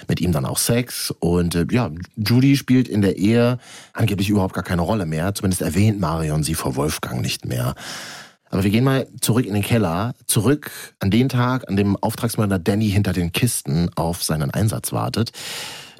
mit 0.09 0.23
ihm 0.23 0.33
dann 0.33 0.47
auch 0.47 0.57
Sex. 0.57 1.11
Und 1.21 1.55
äh, 1.55 1.67
ja, 1.71 1.91
Judy 2.17 2.57
spielt 2.57 2.89
in 2.89 3.03
der 3.03 3.19
Ehe 3.19 3.59
angeblich 3.93 4.31
überhaupt 4.31 4.55
gar 4.55 4.65
keine 4.65 4.81
Rolle 4.81 5.05
mehr. 5.05 5.35
Zumindest 5.35 5.61
erwähnt 5.61 6.01
Marion 6.01 6.43
sie 6.43 6.55
vor 6.55 6.75
Wolfgang 6.77 7.21
nicht 7.21 7.45
mehr. 7.45 7.75
Aber 8.53 8.65
wir 8.65 8.71
gehen 8.71 8.85
mal 8.85 9.09
zurück 9.21 9.47
in 9.47 9.55
den 9.55 9.63
Keller, 9.63 10.15
zurück 10.27 10.71
an 11.01 11.11
den 11.11 11.31
Tag, 11.31 11.69
an 11.69 11.77
dem 11.77 11.97
Auftragsmörder 11.97 12.59
Danny 12.59 12.91
hinter 12.91 13.15
den 13.15 13.33
Kisten 13.33 13.91
auf 13.97 14.23
seinen 14.23 14.51
Einsatz 14.51 14.93
wartet. 14.93 15.33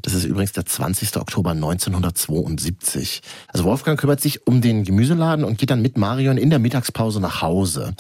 Das 0.03 0.13
ist 0.13 0.25
übrigens 0.25 0.53
der 0.53 0.67
20. 0.67 1.17
Oktober 1.17 1.53
1972. 1.53 3.23
Also 3.49 3.65
Wolfgang 3.65 3.99
kümmert 3.99 4.21
sich 4.21 4.47
um 4.47 4.61
den 4.61 4.85
Gemüseladen 4.85 5.47
und 5.47 5.57
geht 5.57 5.71
dann 5.71 5.81
mit 5.81 5.97
Marion 5.97 6.37
in 6.37 6.51
der 6.51 6.59
Mittagspause 6.59 7.21
nach 7.21 7.41
Hause 7.41 7.95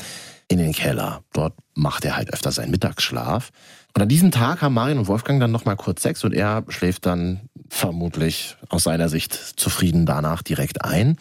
in 0.49 0.59
den 0.59 0.73
Keller. 0.73 1.23
Dort 1.33 1.55
macht 1.75 2.05
er 2.05 2.17
halt 2.17 2.31
öfter 2.35 2.53
seinen 2.53 2.73
Mittagsschlaf. 2.73 3.53
Und 3.95 4.03
an 4.03 4.09
diesem 4.09 4.33
Tag 4.33 4.61
haben 4.61 4.75
Marion 4.75 4.99
und 4.99 5.09
Wolfgang 5.09 5.41
dann 5.41 5.51
nochmal 5.51 5.77
kurz 5.77 6.03
Sex 6.03 6.25
und 6.25 6.35
er 6.35 6.65
schläft 6.69 7.07
dann 7.07 7.41
vermutlich 7.71 8.57
aus 8.69 8.85
seiner 8.85 9.09
Sicht 9.09 9.33
zufrieden 9.33 10.05
danach 10.05 10.43
direkt 10.43 10.85
ein. 10.85 11.17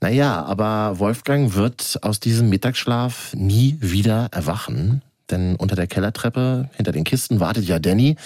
Naja, 0.00 0.44
aber 0.44 0.98
Wolfgang 0.98 1.54
wird 1.54 1.98
aus 2.02 2.20
diesem 2.20 2.48
Mittagsschlaf 2.48 3.34
nie 3.34 3.78
wieder 3.80 4.28
erwachen, 4.32 5.02
denn 5.30 5.56
unter 5.56 5.76
der 5.76 5.86
Kellertreppe 5.86 6.68
hinter 6.76 6.92
den 6.92 7.04
Kisten 7.04 7.40
wartet 7.40 7.64
ja 7.64 7.78
Danny 7.78 8.16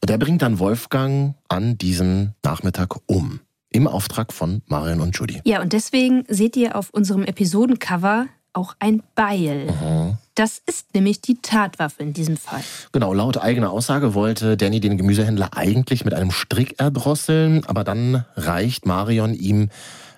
und 0.00 0.10
er 0.10 0.18
bringt 0.18 0.42
dann 0.42 0.58
Wolfgang 0.58 1.34
an 1.48 1.78
diesem 1.78 2.32
Nachmittag 2.44 2.96
um. 3.06 3.40
Im 3.70 3.88
Auftrag 3.88 4.32
von 4.32 4.62
Marion 4.66 5.00
und 5.00 5.16
Judy. 5.16 5.40
Ja, 5.44 5.60
und 5.60 5.72
deswegen 5.72 6.24
seht 6.28 6.56
ihr 6.56 6.76
auf 6.76 6.90
unserem 6.90 7.24
Episodencover 7.24 8.26
auch 8.52 8.74
ein 8.78 9.02
Beil. 9.14 9.66
Mhm. 9.66 10.16
Das 10.34 10.60
ist 10.66 10.94
nämlich 10.94 11.20
die 11.20 11.40
Tatwaffe 11.42 12.02
in 12.02 12.12
diesem 12.12 12.36
Fall. 12.36 12.62
Genau, 12.92 13.12
laut 13.12 13.38
eigener 13.38 13.70
Aussage 13.70 14.14
wollte 14.14 14.56
Danny 14.56 14.80
den 14.80 14.96
Gemüsehändler 14.96 15.56
eigentlich 15.56 16.04
mit 16.04 16.14
einem 16.14 16.30
Strick 16.30 16.78
erdrosseln, 16.78 17.64
aber 17.66 17.84
dann 17.84 18.24
reicht 18.36 18.86
Marion 18.86 19.34
ihm 19.34 19.70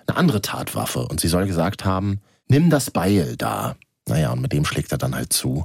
eine 0.09 0.17
andere 0.17 0.41
Tatwaffe. 0.41 1.07
Und 1.07 1.19
sie 1.19 1.27
soll 1.27 1.47
gesagt 1.47 1.85
haben, 1.85 2.19
nimm 2.47 2.69
das 2.69 2.91
Beil 2.91 3.35
da. 3.37 3.75
Naja, 4.07 4.31
und 4.31 4.41
mit 4.41 4.53
dem 4.53 4.65
schlägt 4.65 4.91
er 4.91 4.97
dann 4.97 5.15
halt 5.15 5.31
zu. 5.31 5.63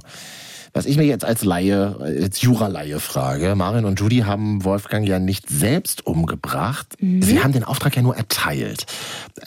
Was 0.73 0.85
ich 0.85 0.97
mir 0.97 1.05
jetzt 1.05 1.23
als 1.23 1.45
Laie, 1.45 1.95
als 1.99 2.41
Jura-Laie 2.41 2.99
frage, 2.99 3.55
Marion 3.55 3.85
und 3.85 3.97
Judy 3.99 4.19
haben 4.19 4.65
Wolfgang 4.65 5.07
ja 5.07 5.19
nicht 5.19 5.49
selbst 5.49 6.05
umgebracht. 6.05 6.97
Mhm. 6.99 7.21
Sie 7.21 7.41
haben 7.41 7.53
den 7.53 7.63
Auftrag 7.63 7.95
ja 7.95 8.01
nur 8.01 8.17
erteilt. 8.17 8.85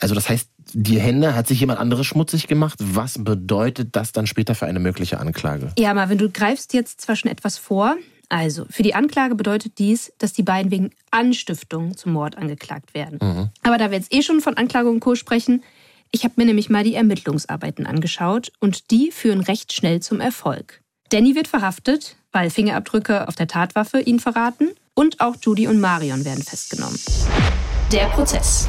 Also 0.01 0.15
das 0.15 0.29
heißt, 0.31 0.49
die 0.73 0.99
Hände 0.99 1.35
hat 1.35 1.47
sich 1.47 1.61
jemand 1.61 1.81
anderes 1.81 2.07
schmutzig 2.07 2.47
gemacht. 2.47 2.79
Was 2.83 3.23
bedeutet 3.23 3.95
das 3.95 4.13
dann 4.13 4.27
später 4.27 4.55
für 4.55 4.67
eine 4.67 4.79
mögliche 4.79 5.21
Anklage? 5.21 5.71
Ja, 5.79 5.93
Marvin, 5.93 6.19
du 6.19 6.31
greifst 6.31 6.73
jetzt 6.73 7.03
zwar 7.03 7.15
schon 7.15 7.31
etwas 7.31 7.59
vor. 7.59 7.97
Also, 8.29 8.67
für 8.69 8.83
die 8.83 8.95
Anklage 8.95 9.35
bedeutet 9.35 9.79
dies, 9.79 10.13
dass 10.19 10.35
die 10.35 10.43
beiden 10.43 10.71
wegen 10.71 10.91
Anstiftung 11.11 11.97
zum 11.97 12.13
Mord 12.13 12.37
angeklagt 12.37 12.93
werden. 12.95 13.19
Mhm. 13.23 13.49
Aber 13.63 13.79
da 13.79 13.91
wir 13.91 13.97
jetzt 13.97 14.13
eh 14.13 14.23
schon 14.23 14.41
von 14.41 14.57
Anklage 14.57 14.91
und 14.91 15.01
Co. 15.01 15.15
sprechen, 15.15 15.63
ich 16.11 16.25
habe 16.25 16.35
mir 16.37 16.45
nämlich 16.45 16.71
mal 16.71 16.85
die 16.85 16.95
Ermittlungsarbeiten 16.95 17.87
angeschaut 17.87 18.53
und 18.61 18.91
die 18.91 19.11
führen 19.11 19.41
recht 19.41 19.73
schnell 19.73 20.01
zum 20.01 20.21
Erfolg. 20.21 20.83
Danny 21.11 21.35
wird 21.35 21.49
verhaftet, 21.49 22.17
weil 22.33 22.51
Fingerabdrücke 22.51 23.29
auf 23.29 23.35
der 23.35 23.47
Tatwaffe 23.47 24.01
ihn 24.01 24.21
verraten 24.21 24.69
und 24.95 25.21
auch 25.21 25.37
Judy 25.41 25.67
und 25.67 25.81
Marion 25.81 26.25
werden 26.25 26.43
festgenommen. 26.43 26.99
Der 27.93 28.07
Prozess. 28.07 28.69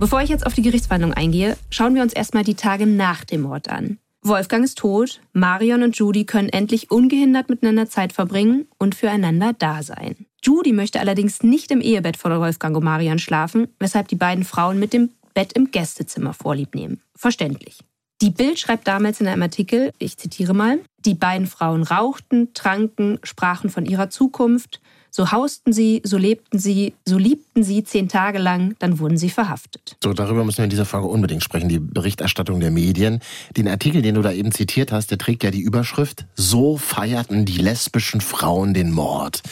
Bevor 0.00 0.22
ich 0.22 0.28
jetzt 0.28 0.46
auf 0.46 0.54
die 0.54 0.62
Gerichtsverhandlung 0.62 1.12
eingehe, 1.12 1.56
schauen 1.70 1.94
wir 1.94 2.02
uns 2.02 2.12
erstmal 2.12 2.44
die 2.44 2.54
Tage 2.54 2.86
nach 2.86 3.24
dem 3.24 3.42
Mord 3.42 3.68
an. 3.68 3.98
Wolfgang 4.28 4.64
ist 4.64 4.78
tot, 4.78 5.20
Marion 5.32 5.82
und 5.82 5.96
Judy 5.96 6.24
können 6.24 6.48
endlich 6.48 6.90
ungehindert 6.90 7.48
miteinander 7.48 7.88
Zeit 7.88 8.12
verbringen 8.12 8.68
und 8.78 8.94
füreinander 8.94 9.54
da 9.58 9.82
sein. 9.82 10.26
Judy 10.42 10.72
möchte 10.72 11.00
allerdings 11.00 11.42
nicht 11.42 11.70
im 11.70 11.80
Ehebett 11.80 12.16
von 12.16 12.38
Wolfgang 12.38 12.76
und 12.76 12.84
Marion 12.84 13.18
schlafen, 13.18 13.68
weshalb 13.78 14.08
die 14.08 14.16
beiden 14.16 14.44
Frauen 14.44 14.78
mit 14.78 14.92
dem 14.92 15.10
Bett 15.34 15.52
im 15.54 15.70
Gästezimmer 15.70 16.32
vorlieb 16.32 16.74
nehmen. 16.74 17.00
Verständlich. 17.16 17.78
Die 18.20 18.30
Bild 18.30 18.58
schreibt 18.58 18.88
damals 18.88 19.20
in 19.20 19.28
einem 19.28 19.42
Artikel, 19.42 19.92
ich 19.98 20.16
zitiere 20.16 20.52
mal, 20.54 20.80
die 20.98 21.14
beiden 21.14 21.46
Frauen 21.46 21.84
rauchten, 21.84 22.52
tranken, 22.52 23.20
sprachen 23.22 23.70
von 23.70 23.86
ihrer 23.86 24.10
Zukunft, 24.10 24.80
so 25.18 25.32
hausten 25.32 25.72
sie, 25.72 26.00
so 26.04 26.16
lebten 26.16 26.60
sie, 26.60 26.94
so 27.04 27.18
liebten 27.18 27.64
sie 27.64 27.82
zehn 27.82 28.08
Tage 28.08 28.38
lang, 28.38 28.76
dann 28.78 29.00
wurden 29.00 29.16
sie 29.16 29.30
verhaftet. 29.30 29.96
So, 30.00 30.12
darüber 30.12 30.44
müssen 30.44 30.58
wir 30.58 30.64
in 30.64 30.70
dieser 30.70 30.84
Frage 30.84 31.08
unbedingt 31.08 31.42
sprechen, 31.42 31.68
die 31.68 31.80
Berichterstattung 31.80 32.60
der 32.60 32.70
Medien. 32.70 33.18
Den 33.56 33.66
Artikel, 33.66 34.00
den 34.00 34.14
du 34.14 34.22
da 34.22 34.30
eben 34.30 34.52
zitiert 34.52 34.92
hast, 34.92 35.10
der 35.10 35.18
trägt 35.18 35.42
ja 35.42 35.50
die 35.50 35.60
Überschrift 35.60 36.26
So 36.36 36.76
feierten 36.76 37.46
die 37.46 37.58
lesbischen 37.58 38.20
Frauen 38.20 38.74
den 38.74 38.92
Mord. 38.92 39.42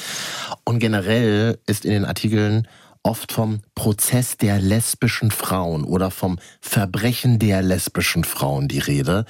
Und 0.63 0.79
generell 0.79 1.59
ist 1.67 1.85
in 1.85 1.91
den 1.91 2.05
Artikeln 2.05 2.69
oft 3.07 3.33
vom 3.33 3.61
Prozess 3.77 4.37
der 4.37 4.59
lesbischen 4.59 5.31
Frauen 5.31 5.85
oder 5.85 6.11
vom 6.11 6.39
Verbrechen 6.61 7.39
der 7.39 7.63
lesbischen 7.63 8.25
Frauen 8.25 8.67
die 8.67 8.81
Rede. 8.81 9.25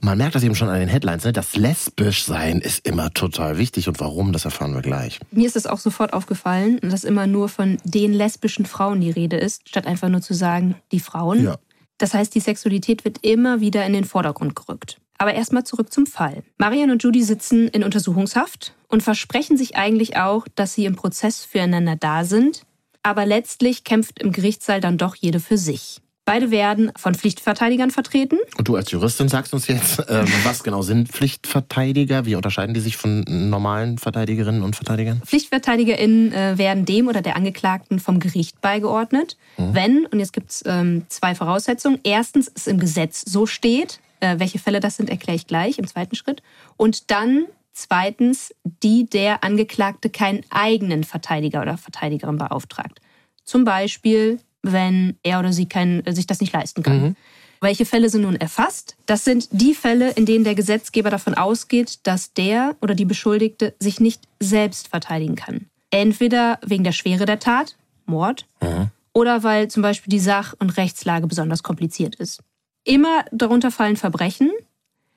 Man 0.00 0.18
merkt 0.18 0.34
das 0.34 0.42
eben 0.42 0.56
schon 0.56 0.68
an 0.68 0.80
den 0.80 0.88
Headlines, 0.88 1.24
ne? 1.24 1.32
das 1.32 1.54
lesbisch 1.54 2.24
sein 2.24 2.58
ist 2.58 2.84
immer 2.84 3.14
total 3.14 3.58
wichtig 3.58 3.86
und 3.86 4.00
warum, 4.00 4.32
das 4.32 4.44
erfahren 4.44 4.74
wir 4.74 4.82
gleich. 4.82 5.20
Mir 5.30 5.46
ist 5.46 5.54
es 5.54 5.66
auch 5.66 5.78
sofort 5.78 6.12
aufgefallen, 6.12 6.80
dass 6.82 7.04
immer 7.04 7.28
nur 7.28 7.48
von 7.48 7.78
den 7.84 8.12
lesbischen 8.12 8.66
Frauen 8.66 9.00
die 9.00 9.12
Rede 9.12 9.36
ist, 9.36 9.68
statt 9.68 9.86
einfach 9.86 10.08
nur 10.08 10.20
zu 10.20 10.34
sagen, 10.34 10.74
die 10.90 11.00
Frauen. 11.00 11.44
Ja. 11.44 11.56
Das 11.98 12.14
heißt, 12.14 12.34
die 12.34 12.40
Sexualität 12.40 13.04
wird 13.04 13.18
immer 13.22 13.60
wieder 13.60 13.86
in 13.86 13.92
den 13.92 14.04
Vordergrund 14.04 14.56
gerückt. 14.56 14.96
Aber 15.18 15.34
erstmal 15.34 15.62
zurück 15.62 15.92
zum 15.92 16.06
Fall. 16.06 16.42
Marion 16.58 16.90
und 16.90 17.04
Judy 17.04 17.22
sitzen 17.22 17.68
in 17.68 17.84
Untersuchungshaft 17.84 18.74
und 18.88 19.04
versprechen 19.04 19.56
sich 19.56 19.76
eigentlich 19.76 20.16
auch, 20.16 20.48
dass 20.56 20.74
sie 20.74 20.86
im 20.86 20.96
Prozess 20.96 21.44
füreinander 21.44 21.94
da 21.94 22.24
sind. 22.24 22.64
Aber 23.02 23.26
letztlich 23.26 23.84
kämpft 23.84 24.20
im 24.20 24.32
Gerichtssaal 24.32 24.80
dann 24.80 24.98
doch 24.98 25.16
jede 25.16 25.40
für 25.40 25.58
sich. 25.58 26.00
Beide 26.24 26.52
werden 26.52 26.92
von 26.96 27.16
Pflichtverteidigern 27.16 27.90
vertreten. 27.90 28.38
Und 28.56 28.68
du 28.68 28.76
als 28.76 28.92
Juristin 28.92 29.28
sagst 29.28 29.52
uns 29.54 29.66
jetzt, 29.66 29.98
ähm, 30.08 30.26
was 30.44 30.62
genau 30.62 30.82
sind 30.82 31.08
Pflichtverteidiger? 31.08 32.26
Wie 32.26 32.36
unterscheiden 32.36 32.74
die 32.74 32.80
sich 32.80 32.96
von 32.96 33.24
normalen 33.26 33.98
Verteidigerinnen 33.98 34.62
und 34.62 34.76
Verteidigern? 34.76 35.20
PflichtverteidigerInnen 35.26 36.32
äh, 36.32 36.58
werden 36.58 36.84
dem 36.84 37.08
oder 37.08 37.22
der 37.22 37.34
Angeklagten 37.34 37.98
vom 37.98 38.20
Gericht 38.20 38.60
beigeordnet, 38.60 39.36
mhm. 39.56 39.74
wenn, 39.74 40.06
und 40.06 40.20
jetzt 40.20 40.32
gibt 40.32 40.50
es 40.50 40.62
ähm, 40.64 41.06
zwei 41.08 41.34
Voraussetzungen, 41.34 41.98
erstens 42.04 42.50
es 42.54 42.68
im 42.68 42.78
Gesetz 42.78 43.24
so 43.26 43.46
steht, 43.46 43.98
äh, 44.20 44.38
welche 44.38 44.60
Fälle 44.60 44.78
das 44.78 44.96
sind, 44.96 45.10
erkläre 45.10 45.34
ich 45.34 45.48
gleich 45.48 45.78
im 45.78 45.88
zweiten 45.88 46.14
Schritt, 46.14 46.40
und 46.76 47.10
dann 47.10 47.46
zweitens 47.72 48.54
die 48.64 49.06
der 49.06 49.44
Angeklagte 49.44 50.10
keinen 50.10 50.44
eigenen 50.50 51.04
Verteidiger 51.04 51.62
oder 51.62 51.76
Verteidigerin 51.78 52.38
beauftragt. 52.38 53.00
Zum 53.44 53.64
Beispiel 53.64 54.38
wenn 54.62 55.18
er 55.22 55.40
oder 55.40 55.52
sie 55.52 55.66
kein, 55.66 56.02
sich 56.08 56.26
das 56.26 56.40
nicht 56.40 56.52
leisten 56.52 56.82
kann. 56.82 57.02
Mhm. 57.02 57.16
Welche 57.60 57.84
Fälle 57.84 58.08
sind 58.08 58.22
nun 58.22 58.36
erfasst? 58.36 58.96
Das 59.06 59.24
sind 59.24 59.48
die 59.52 59.74
Fälle, 59.74 60.10
in 60.10 60.26
denen 60.26 60.44
der 60.44 60.54
Gesetzgeber 60.54 61.10
davon 61.10 61.34
ausgeht, 61.34 62.00
dass 62.04 62.32
der 62.32 62.76
oder 62.80 62.94
die 62.94 63.04
Beschuldigte 63.04 63.74
sich 63.78 64.00
nicht 64.00 64.22
selbst 64.40 64.88
verteidigen 64.88 65.36
kann. 65.36 65.66
Entweder 65.90 66.58
wegen 66.64 66.82
der 66.82 66.92
Schwere 66.92 67.24
der 67.24 67.38
Tat, 67.38 67.76
Mord, 68.06 68.46
mhm. 68.60 68.90
oder 69.12 69.42
weil 69.44 69.68
zum 69.68 69.82
Beispiel 69.82 70.10
die 70.10 70.18
Sach- 70.18 70.54
und 70.58 70.76
Rechtslage 70.76 71.26
besonders 71.26 71.62
kompliziert 71.62 72.16
ist. 72.16 72.40
Immer 72.84 73.24
darunter 73.30 73.70
fallen 73.70 73.96
Verbrechen, 73.96 74.50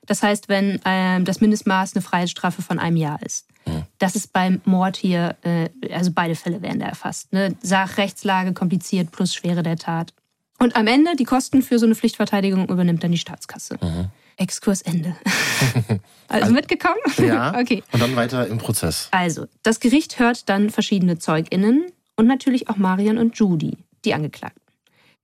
das 0.06 0.22
heißt, 0.22 0.48
wenn 0.48 0.80
äh, 0.84 1.22
das 1.22 1.40
Mindestmaß 1.40 1.94
eine 1.94 2.02
Freiheitsstrafe 2.02 2.62
von 2.62 2.78
einem 2.78 2.96
Jahr 2.96 3.20
ist. 3.22 3.46
Mhm. 3.66 3.84
Das 3.98 4.16
ist 4.16 4.32
beim 4.32 4.60
Mord 4.64 4.96
hier, 4.96 5.36
äh, 5.42 5.68
also 5.92 6.10
beide 6.14 6.34
Fälle 6.34 6.62
werden 6.62 6.80
da 6.80 6.86
erfasst. 6.86 7.32
Ne? 7.32 7.54
Sachrechtslage 7.62 8.52
kompliziert 8.52 9.10
plus 9.10 9.34
Schwere 9.34 9.62
der 9.62 9.76
Tat. 9.76 10.12
Und 10.58 10.76
am 10.76 10.86
Ende, 10.86 11.16
die 11.16 11.24
Kosten 11.24 11.62
für 11.62 11.78
so 11.78 11.86
eine 11.86 11.94
Pflichtverteidigung 11.94 12.68
übernimmt 12.68 13.04
dann 13.04 13.12
die 13.12 13.18
Staatskasse. 13.18 13.78
Mhm. 13.82 14.08
Exkurs 14.38 14.82
Ende. 14.82 15.16
also 16.28 16.52
mitgekommen? 16.52 16.96
Ja. 17.18 17.54
okay. 17.58 17.82
Und 17.92 18.02
dann 18.02 18.16
weiter 18.16 18.46
im 18.46 18.58
Prozess. 18.58 19.08
Also, 19.10 19.46
das 19.62 19.80
Gericht 19.80 20.18
hört 20.18 20.48
dann 20.48 20.70
verschiedene 20.70 21.18
ZeugInnen 21.18 21.86
und 22.16 22.26
natürlich 22.26 22.68
auch 22.68 22.76
Marian 22.76 23.18
und 23.18 23.36
Judy, 23.38 23.78
die 24.04 24.14
Angeklagten. 24.14 24.62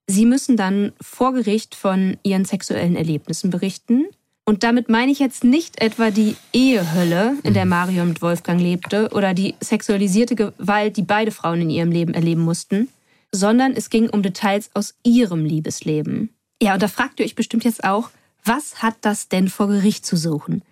Sie 0.06 0.26
müssen 0.26 0.56
dann 0.56 0.92
vor 1.00 1.32
Gericht 1.32 1.74
von 1.74 2.16
ihren 2.22 2.44
sexuellen 2.44 2.96
Erlebnissen 2.96 3.50
berichten 3.50 4.06
und 4.44 4.64
damit 4.64 4.88
meine 4.88 5.12
ich 5.12 5.18
jetzt 5.18 5.44
nicht 5.44 5.80
etwa 5.80 6.10
die 6.10 6.36
Ehehölle, 6.52 7.36
in 7.44 7.54
der 7.54 7.64
Mario 7.64 8.04
mit 8.04 8.22
Wolfgang 8.22 8.60
lebte, 8.60 9.10
oder 9.12 9.34
die 9.34 9.54
sexualisierte 9.60 10.34
Gewalt, 10.34 10.96
die 10.96 11.02
beide 11.02 11.30
Frauen 11.30 11.62
in 11.62 11.70
ihrem 11.70 11.92
Leben 11.92 12.14
erleben 12.14 12.42
mussten, 12.42 12.88
sondern 13.30 13.72
es 13.72 13.88
ging 13.88 14.10
um 14.10 14.22
Details 14.22 14.70
aus 14.74 14.94
ihrem 15.04 15.44
Liebesleben. 15.44 16.30
Ja, 16.60 16.74
und 16.74 16.82
da 16.82 16.88
fragt 16.88 17.20
ihr 17.20 17.26
euch 17.26 17.34
bestimmt 17.34 17.64
jetzt 17.64 17.84
auch, 17.84 18.10
was 18.44 18.82
hat 18.82 18.96
das 19.02 19.28
denn 19.28 19.48
vor 19.48 19.68
Gericht 19.68 20.04
zu 20.04 20.16
suchen? 20.16 20.62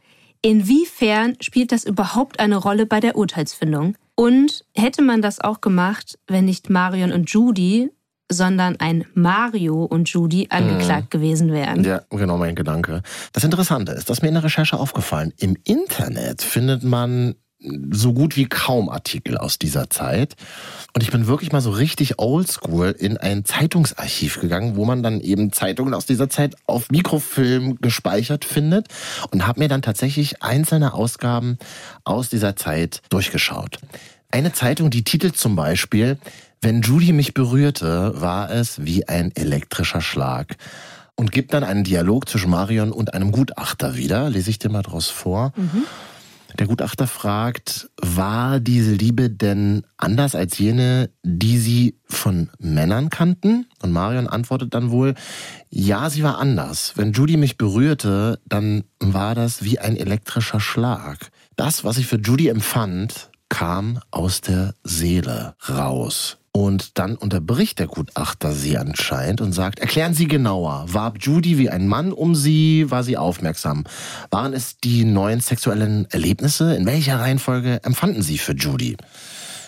Inwiefern 0.42 1.37
spielt 1.40 1.70
das 1.70 1.85
überhaupt 1.85 2.40
eine 2.40 2.56
Rolle 2.56 2.87
bei 2.87 3.00
der 3.00 3.16
Urteilsfindung? 3.16 3.96
Und 4.14 4.64
hätte 4.74 5.02
man 5.02 5.22
das 5.22 5.40
auch 5.40 5.61
gemacht, 5.61 6.18
wenn 6.26 6.44
nicht 6.44 6.70
Marion 6.70 7.12
und 7.12 7.30
Judy 7.30 7.90
sondern 8.31 8.77
ein 8.77 9.05
Mario 9.14 9.85
und 9.85 10.09
Judy 10.09 10.47
angeklagt 10.51 11.12
mhm. 11.12 11.19
gewesen 11.19 11.53
wären. 11.53 11.85
Ja, 11.85 12.03
genau 12.11 12.38
mein 12.38 12.55
Gedanke. 12.55 13.03
Das 13.33 13.45
Interessante 13.45 13.93
ist, 13.93 14.09
dass 14.09 14.23
mir 14.23 14.29
in 14.29 14.35
der 14.35 14.45
Recherche 14.45 14.79
aufgefallen, 14.79 15.35
im 15.38 15.57
Internet 15.64 16.40
findet 16.40 16.83
man 16.83 17.35
so 17.90 18.14
gut 18.14 18.37
wie 18.37 18.47
kaum 18.47 18.88
Artikel 18.88 19.37
aus 19.37 19.59
dieser 19.59 19.90
Zeit. 19.90 20.35
Und 20.95 21.03
ich 21.03 21.11
bin 21.11 21.27
wirklich 21.27 21.53
mal 21.53 21.61
so 21.61 21.71
richtig 21.71 22.19
oldschool 22.19 22.95
in 22.99 23.19
ein 23.19 23.45
Zeitungsarchiv 23.45 24.40
gegangen, 24.40 24.77
wo 24.77 24.85
man 24.85 25.03
dann 25.03 25.21
eben 25.21 25.53
Zeitungen 25.53 25.93
aus 25.93 26.07
dieser 26.07 26.31
Zeit 26.31 26.57
auf 26.66 26.90
Mikrofilm 26.90 27.79
gespeichert 27.81 28.45
findet 28.45 28.87
und 29.31 29.47
habe 29.47 29.61
mir 29.61 29.69
dann 29.69 29.83
tatsächlich 29.83 30.43
einzelne 30.43 30.95
Ausgaben 30.95 31.59
aus 32.05 32.31
dieser 32.31 32.57
Zeit 32.57 33.03
durchgeschaut. 33.11 33.79
Eine 34.31 34.53
Zeitung, 34.53 34.90
die 34.90 35.05
titelt 35.05 35.37
zum 35.37 35.57
Beispiel 35.57 36.19
wenn 36.61 36.83
Judy 36.83 37.12
mich 37.12 37.35
berührte, 37.35 38.20
war 38.20 38.51
es 38.51 38.85
wie 38.85 39.09
ein 39.09 39.35
elektrischer 39.35 40.01
Schlag. 40.01 40.57
Und 41.16 41.33
gibt 41.33 41.53
dann 41.53 41.64
einen 41.64 41.85
Dialog 41.85 42.29
zwischen 42.29 42.51
Marion 42.51 42.92
und 42.92 43.12
einem 43.12 43.33
Gutachter 43.33 43.96
wieder. 43.96 44.31
Lese 44.31 44.51
ich 44.51 44.59
dir 44.59 44.70
mal 44.70 44.83
draus 44.83 45.09
vor. 45.09 45.53
Mhm. 45.57 45.85
Der 46.59 46.66
Gutachter 46.66 47.07
fragt, 47.07 47.90
war 48.01 48.59
diese 48.59 48.92
Liebe 48.92 49.31
denn 49.31 49.85
anders 49.96 50.35
als 50.35 50.59
jene, 50.59 51.11
die 51.23 51.59
sie 51.59 51.96
von 52.07 52.51
Männern 52.59 53.11
kannten? 53.11 53.66
Und 53.83 53.92
Marion 53.92 54.27
antwortet 54.27 54.75
dann 54.75 54.90
wohl, 54.90 55.14
ja, 55.68 56.11
sie 56.11 56.23
war 56.23 56.38
anders. 56.38 56.94
Wenn 56.96 57.12
Judy 57.12 57.37
mich 57.37 57.57
berührte, 57.57 58.40
dann 58.46 58.85
war 58.99 59.35
das 59.35 59.62
wie 59.62 59.79
ein 59.79 59.96
elektrischer 59.96 60.61
Schlag. 60.61 61.31
Das, 61.57 61.85
was 61.85 61.99
ich 61.99 62.07
für 62.07 62.18
Judy 62.18 62.49
empfand, 62.49 63.31
kam 63.49 64.01
aus 64.11 64.40
der 64.40 64.75
Seele 64.85 65.55
raus. 65.68 66.39
Und 66.52 66.98
dann 66.98 67.14
unterbricht 67.14 67.78
der 67.78 67.86
Gutachter 67.86 68.52
sie 68.52 68.76
anscheinend 68.76 69.40
und 69.40 69.52
sagt, 69.52 69.78
erklären 69.78 70.14
Sie 70.14 70.26
genauer. 70.26 70.84
War 70.88 71.14
Judy 71.16 71.58
wie 71.58 71.70
ein 71.70 71.86
Mann 71.86 72.12
um 72.12 72.34
sie? 72.34 72.90
War 72.90 73.04
sie 73.04 73.16
aufmerksam? 73.16 73.84
Waren 74.30 74.52
es 74.52 74.78
die 74.78 75.04
neuen 75.04 75.40
sexuellen 75.40 76.08
Erlebnisse? 76.10 76.74
In 76.74 76.86
welcher 76.86 77.20
Reihenfolge 77.20 77.84
empfanden 77.84 78.22
Sie 78.22 78.36
für 78.36 78.54
Judy? 78.54 78.96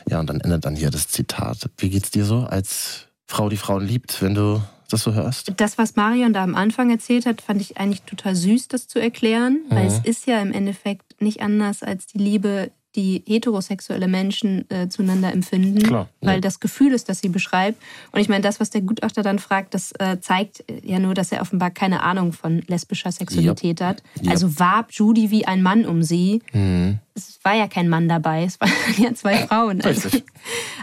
Ja, 0.08 0.18
und 0.18 0.28
dann 0.28 0.40
endet 0.40 0.64
dann 0.64 0.74
hier 0.74 0.90
das 0.90 1.06
Zitat. 1.06 1.70
Wie 1.78 1.90
geht's 1.90 2.10
dir 2.10 2.24
so 2.24 2.40
als 2.40 3.06
Frau, 3.26 3.48
die 3.48 3.56
Frauen 3.56 3.86
liebt, 3.86 4.20
wenn 4.20 4.34
du 4.34 4.60
das 4.90 5.02
so 5.04 5.14
hörst? 5.14 5.52
Das, 5.58 5.78
was 5.78 5.94
Marion 5.94 6.32
da 6.32 6.42
am 6.42 6.56
Anfang 6.56 6.90
erzählt 6.90 7.26
hat, 7.26 7.40
fand 7.40 7.60
ich 7.60 7.78
eigentlich 7.78 8.02
total 8.02 8.34
süß, 8.34 8.68
das 8.68 8.88
zu 8.88 8.98
erklären, 8.98 9.60
mhm. 9.70 9.74
weil 9.74 9.86
es 9.86 10.00
ist 10.00 10.26
ja 10.26 10.40
im 10.40 10.52
Endeffekt 10.52 11.20
nicht 11.22 11.40
anders 11.40 11.84
als 11.84 12.06
die 12.06 12.18
Liebe, 12.18 12.72
die 12.96 13.22
heterosexuelle 13.26 14.08
Menschen 14.08 14.70
äh, 14.70 14.88
zueinander 14.88 15.32
empfinden, 15.32 15.82
Klar, 15.82 16.08
weil 16.20 16.40
das 16.40 16.60
Gefühl 16.60 16.92
ist, 16.92 17.08
das 17.08 17.20
sie 17.20 17.28
beschreibt. 17.28 17.80
Und 18.12 18.20
ich 18.20 18.28
meine, 18.28 18.42
das, 18.42 18.60
was 18.60 18.70
der 18.70 18.82
Gutachter 18.82 19.22
dann 19.22 19.38
fragt, 19.38 19.74
das 19.74 19.92
äh, 19.98 20.18
zeigt 20.20 20.64
ja 20.82 20.98
nur, 20.98 21.14
dass 21.14 21.32
er 21.32 21.40
offenbar 21.40 21.70
keine 21.70 22.02
Ahnung 22.02 22.32
von 22.32 22.62
lesbischer 22.66 23.12
Sexualität 23.12 23.80
yep. 23.80 23.88
hat. 23.88 24.02
Yep. 24.20 24.30
Also 24.30 24.58
warb 24.58 24.92
Judy 24.92 25.30
wie 25.30 25.46
ein 25.46 25.62
Mann 25.62 25.84
um 25.84 26.02
sie. 26.02 26.42
Mhm 26.52 26.98
es 27.14 27.38
war 27.42 27.54
ja 27.54 27.68
kein 27.68 27.88
Mann 27.88 28.08
dabei, 28.08 28.44
es 28.44 28.60
waren 28.60 28.70
ja 28.98 29.14
zwei 29.14 29.46
Frauen. 29.46 29.82
Also, 29.92 30.08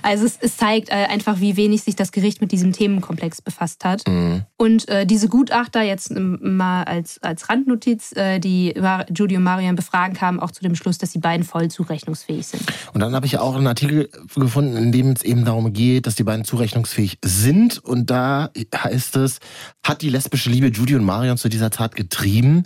also 0.04 0.26
es, 0.26 0.38
es, 0.40 0.58
zeigt 0.58 0.90
äh, 0.90 0.94
einfach, 0.94 1.40
wie 1.40 1.58
wenig 1.58 1.82
sich 1.82 1.96
das 1.96 2.12
Gericht 2.12 2.42
mit 2.42 2.52
diesem 2.52 2.74
Themenkomplex 2.74 3.42
befasst 3.42 3.84
hat. 3.84 4.08
Mhm. 4.08 4.44
Und 4.56 4.88
äh, 4.88 5.06
diese 5.06 5.30
Gutachter 5.30 5.82
jetzt 5.82 6.12
ähm, 6.12 6.38
mal 6.58 6.84
als, 6.84 7.22
als 7.24 7.50
Randnotiz, 7.50 8.16
äh, 8.16 8.40
die 8.40 8.76
Judy 9.14 9.38
und 9.38 9.44
Marian 9.44 9.76
befragen, 9.76 10.16
kamen 10.16 10.40
auch 10.40 10.52
zu 10.52 10.62
dem 10.62 10.76
Schluss, 10.76 10.98
dass 11.00 11.12
die 11.12 11.20
beiden 11.20 11.46
voll 11.46 11.70
zurechnungsfähig 11.70 12.46
sind. 12.46 12.64
Und 12.94 13.02
dann 13.02 13.16
habe 13.16 13.26
ich 13.26 13.38
auch 13.40 13.56
einen 13.56 13.68
Artikel 13.68 14.10
gefunden, 14.36 14.78
in 14.78 14.92
dem 14.92 15.12
es 15.12 15.24
eben 15.24 15.46
darum 15.46 15.74
geht, 15.74 16.06
dass 16.06 16.16
die 16.16 16.24
beiden 16.24 16.46
zurechnungsfähig 16.46 17.18
sind. 17.24 17.80
Und 17.84 18.10
da 18.10 18.52
heißt 18.76 19.16
es, 19.18 19.40
hat 19.84 20.02
die 20.02 20.10
lesbische 20.10 20.50
Liebe 20.50 20.68
Judy 20.68 20.96
und 20.96 21.04
Marian 21.04 21.38
zu 21.38 21.50
dieser 21.50 21.72
Tat 21.72 21.96
getrieben? 21.96 22.66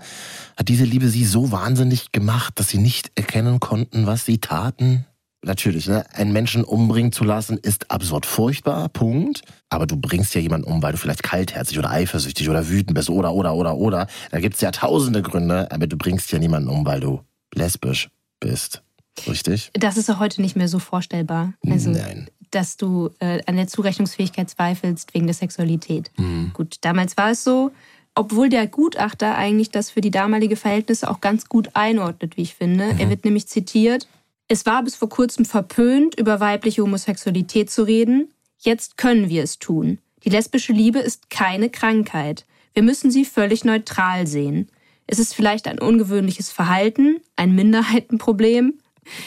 Hat 0.57 0.67
diese 0.67 0.85
Liebe 0.85 1.09
sie 1.09 1.25
so 1.25 1.51
wahnsinnig 1.51 2.11
gemacht, 2.11 2.59
dass 2.59 2.69
sie 2.69 2.77
nicht 2.77 3.11
erkennen 3.15 3.59
konnten, 3.59 4.05
was 4.05 4.25
sie 4.25 4.39
taten? 4.39 5.05
Natürlich, 5.45 5.87
ne? 5.87 6.05
einen 6.13 6.31
Menschen 6.31 6.63
umbringen 6.63 7.11
zu 7.11 7.25
lassen, 7.25 7.57
ist 7.57 7.91
absurd 7.91 8.25
furchtbar, 8.25 8.87
Punkt. 8.87 9.41
Aber 9.69 9.85
du 9.85 9.97
bringst 9.97 10.33
ja 10.35 10.41
jemanden 10.41 10.67
um, 10.67 10.81
weil 10.81 10.93
du 10.93 10.97
vielleicht 10.97 11.21
kaltherzig 11.21 11.77
oder 11.77 11.89
eifersüchtig 11.89 12.49
oder 12.49 12.69
wütend 12.69 12.95
bist 12.95 13.09
oder, 13.09 13.33
oder, 13.33 13.53
oder, 13.53 13.75
oder. 13.75 14.07
Da 14.31 14.39
gibt's 14.39 14.61
ja 14.61 14.71
tausende 14.71 15.21
Gründe, 15.21 15.69
aber 15.69 15.87
du 15.87 15.97
bringst 15.97 16.31
ja 16.31 16.39
niemanden 16.39 16.69
um, 16.69 16.85
weil 16.85 17.01
du 17.01 17.21
lesbisch 17.53 18.09
bist. 18.39 18.83
Richtig? 19.27 19.69
Das 19.73 19.97
ist 19.97 20.09
auch 20.09 20.19
heute 20.19 20.41
nicht 20.41 20.55
mehr 20.55 20.67
so 20.67 20.79
vorstellbar. 20.79 21.53
Also, 21.69 21.91
Nein. 21.91 22.29
Dass 22.51 22.77
du 22.77 23.09
äh, 23.19 23.41
an 23.45 23.57
der 23.57 23.67
Zurechnungsfähigkeit 23.67 24.49
zweifelst 24.49 25.13
wegen 25.13 25.27
der 25.27 25.33
Sexualität. 25.33 26.11
Mhm. 26.17 26.51
Gut, 26.53 26.77
damals 26.81 27.17
war 27.17 27.31
es 27.31 27.43
so, 27.43 27.71
obwohl 28.15 28.49
der 28.49 28.67
Gutachter 28.67 29.35
eigentlich 29.35 29.71
das 29.71 29.89
für 29.89 30.01
die 30.01 30.11
damalige 30.11 30.55
Verhältnisse 30.55 31.09
auch 31.09 31.21
ganz 31.21 31.49
gut 31.49 31.69
einordnet, 31.73 32.37
wie 32.37 32.43
ich 32.43 32.55
finde. 32.55 32.93
Mhm. 32.93 32.99
Er 32.99 33.09
wird 33.09 33.25
nämlich 33.25 33.47
zitiert, 33.47 34.07
es 34.47 34.65
war 34.65 34.83
bis 34.83 34.95
vor 34.95 35.09
kurzem 35.09 35.45
verpönt, 35.45 36.19
über 36.19 36.39
weibliche 36.39 36.83
Homosexualität 36.83 37.71
zu 37.71 37.83
reden. 37.83 38.29
Jetzt 38.59 38.97
können 38.97 39.29
wir 39.29 39.43
es 39.43 39.59
tun. 39.59 39.99
Die 40.23 40.29
lesbische 40.29 40.73
Liebe 40.73 40.99
ist 40.99 41.29
keine 41.29 41.69
Krankheit. 41.69 42.45
Wir 42.73 42.83
müssen 42.83 43.11
sie 43.11 43.25
völlig 43.25 43.65
neutral 43.65 44.27
sehen. 44.27 44.69
Es 45.07 45.19
ist 45.19 45.33
vielleicht 45.33 45.67
ein 45.67 45.79
ungewöhnliches 45.79 46.51
Verhalten, 46.51 47.17
ein 47.35 47.55
Minderheitenproblem, 47.55 48.75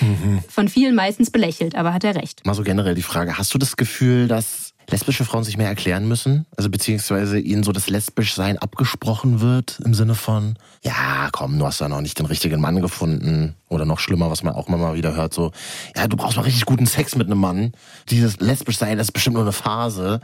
mhm. 0.01 0.41
von 0.49 0.69
vielen 0.69 0.95
meistens 0.95 1.31
belächelt, 1.31 1.75
aber 1.75 1.93
hat 1.93 2.05
er 2.05 2.15
recht. 2.15 2.45
Mal 2.47 2.55
so 2.55 2.63
generell 2.63 2.95
die 2.95 3.03
Frage, 3.03 3.37
hast 3.37 3.53
du 3.53 3.59
das 3.59 3.77
Gefühl, 3.77 4.27
dass 4.27 4.66
lesbische 4.89 5.25
Frauen 5.25 5.45
sich 5.45 5.57
mehr 5.57 5.69
erklären 5.69 6.07
müssen? 6.07 6.47
Also 6.57 6.71
beziehungsweise 6.71 7.39
ihnen 7.39 7.63
so 7.63 7.73
das 7.73 7.89
Lesbischsein 7.89 8.59
abgesprochen 8.59 9.41
wird 9.41 9.81
im 9.85 9.95
Sinne 9.95 10.15
von, 10.15 10.57
ja, 10.83 11.29
komm, 11.33 11.59
du 11.59 11.67
hast 11.67 11.81
da 11.81 11.89
noch 11.89 12.01
nicht 12.01 12.19
den 12.19 12.27
richtigen 12.27 12.61
Mann 12.61 12.81
gefunden. 12.81 13.55
Oder 13.69 13.85
noch 13.85 13.99
schlimmer, 13.99 14.31
was 14.31 14.43
man 14.43 14.55
auch 14.55 14.69
immer 14.69 14.77
mal 14.77 14.95
wieder 14.95 15.17
hört, 15.17 15.35
so, 15.35 15.51
ja, 15.97 16.07
du 16.07 16.17
brauchst 16.17 16.37
mal 16.37 16.45
richtig 16.45 16.67
guten 16.67 16.87
Sex 16.87 17.17
mit 17.17 17.27
einem 17.27 17.41
Mann. 17.41 17.73
Dieses 18.09 18.39
Lesbischsein, 18.39 18.99
das 18.99 19.09
ist 19.09 19.13
bestimmt 19.13 19.35
nur 19.35 19.43
eine 19.43 19.53
Phase. 19.53 20.21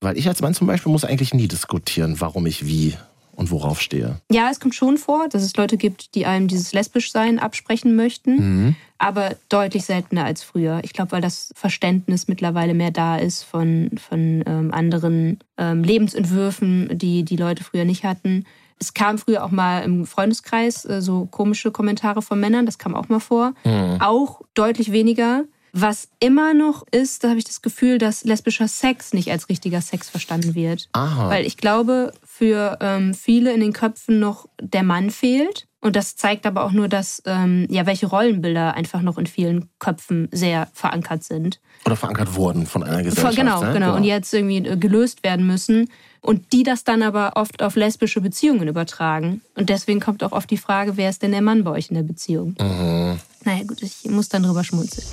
Weil 0.00 0.16
ich 0.16 0.28
als 0.28 0.40
Mann 0.40 0.54
zum 0.54 0.66
Beispiel 0.66 0.92
muss 0.92 1.04
eigentlich 1.04 1.34
nie 1.34 1.48
diskutieren, 1.48 2.20
warum 2.20 2.46
ich 2.46 2.66
wie 2.66 2.96
und 3.38 3.52
worauf 3.52 3.80
stehe. 3.80 4.20
Ja, 4.32 4.48
es 4.50 4.58
kommt 4.58 4.74
schon 4.74 4.98
vor, 4.98 5.28
dass 5.28 5.44
es 5.44 5.56
Leute 5.56 5.76
gibt, 5.76 6.16
die 6.16 6.26
einem 6.26 6.48
dieses 6.48 6.72
Lesbischsein 6.72 7.38
absprechen 7.38 7.94
möchten, 7.94 8.34
mhm. 8.34 8.76
aber 8.98 9.36
deutlich 9.48 9.84
seltener 9.84 10.24
als 10.24 10.42
früher. 10.42 10.80
Ich 10.82 10.92
glaube, 10.92 11.12
weil 11.12 11.20
das 11.20 11.52
Verständnis 11.54 12.26
mittlerweile 12.26 12.74
mehr 12.74 12.90
da 12.90 13.16
ist 13.16 13.44
von, 13.44 13.92
von 13.96 14.42
ähm, 14.44 14.74
anderen 14.74 15.38
ähm, 15.56 15.84
Lebensentwürfen, 15.84 16.98
die 16.98 17.22
die 17.22 17.36
Leute 17.36 17.62
früher 17.62 17.84
nicht 17.84 18.02
hatten. 18.02 18.44
Es 18.80 18.92
kam 18.92 19.18
früher 19.18 19.44
auch 19.44 19.52
mal 19.52 19.84
im 19.84 20.04
Freundeskreis 20.04 20.84
äh, 20.84 21.00
so 21.00 21.26
komische 21.26 21.70
Kommentare 21.70 22.22
von 22.22 22.40
Männern, 22.40 22.66
das 22.66 22.78
kam 22.78 22.96
auch 22.96 23.08
mal 23.08 23.20
vor. 23.20 23.54
Mhm. 23.64 23.98
Auch 24.00 24.40
deutlich 24.54 24.90
weniger. 24.90 25.44
Was 25.72 26.08
immer 26.18 26.54
noch 26.54 26.84
ist, 26.90 27.22
da 27.22 27.28
habe 27.28 27.38
ich 27.38 27.44
das 27.44 27.62
Gefühl, 27.62 27.98
dass 27.98 28.24
lesbischer 28.24 28.66
Sex 28.66 29.12
nicht 29.12 29.30
als 29.30 29.48
richtiger 29.48 29.80
Sex 29.80 30.08
verstanden 30.08 30.56
wird. 30.56 30.88
Aha. 30.92 31.28
Weil 31.28 31.46
ich 31.46 31.56
glaube, 31.56 32.12
für 32.38 32.78
ähm, 32.80 33.14
viele 33.14 33.52
in 33.52 33.58
den 33.58 33.72
Köpfen 33.72 34.20
noch 34.20 34.48
der 34.60 34.84
Mann 34.84 35.10
fehlt. 35.10 35.66
Und 35.80 35.96
das 35.96 36.14
zeigt 36.14 36.46
aber 36.46 36.64
auch 36.64 36.70
nur, 36.70 36.86
dass 36.86 37.20
ähm, 37.26 37.66
ja 37.68 37.84
welche 37.84 38.06
Rollenbilder 38.06 38.74
einfach 38.74 39.02
noch 39.02 39.18
in 39.18 39.26
vielen 39.26 39.68
Köpfen 39.80 40.28
sehr 40.30 40.68
verankert 40.72 41.24
sind. 41.24 41.60
Oder 41.84 41.96
verankert 41.96 42.36
wurden 42.36 42.66
von 42.66 42.84
einer 42.84 43.02
Gesellschaft. 43.02 43.36
Genau, 43.36 43.62
ne? 43.62 43.72
genau. 43.72 43.96
Und 43.96 44.04
jetzt 44.04 44.32
irgendwie 44.32 44.58
äh, 44.58 44.76
gelöst 44.76 45.24
werden 45.24 45.48
müssen. 45.48 45.88
Und 46.20 46.52
die 46.52 46.62
das 46.62 46.84
dann 46.84 47.02
aber 47.02 47.32
oft 47.34 47.62
auf 47.62 47.74
lesbische 47.74 48.20
Beziehungen 48.20 48.68
übertragen. 48.68 49.40
Und 49.56 49.68
deswegen 49.68 49.98
kommt 49.98 50.22
auch 50.22 50.32
oft 50.32 50.50
die 50.50 50.56
Frage, 50.56 50.96
wer 50.96 51.10
ist 51.10 51.22
denn 51.22 51.32
der 51.32 51.42
Mann 51.42 51.64
bei 51.64 51.72
euch 51.72 51.90
in 51.90 51.94
der 51.94 52.02
Beziehung? 52.02 52.54
Mhm. 52.60 53.18
Naja, 53.44 53.64
gut, 53.66 53.82
ich 53.82 54.04
muss 54.04 54.28
dann 54.28 54.44
drüber 54.44 54.62
schmunzeln. 54.62 55.06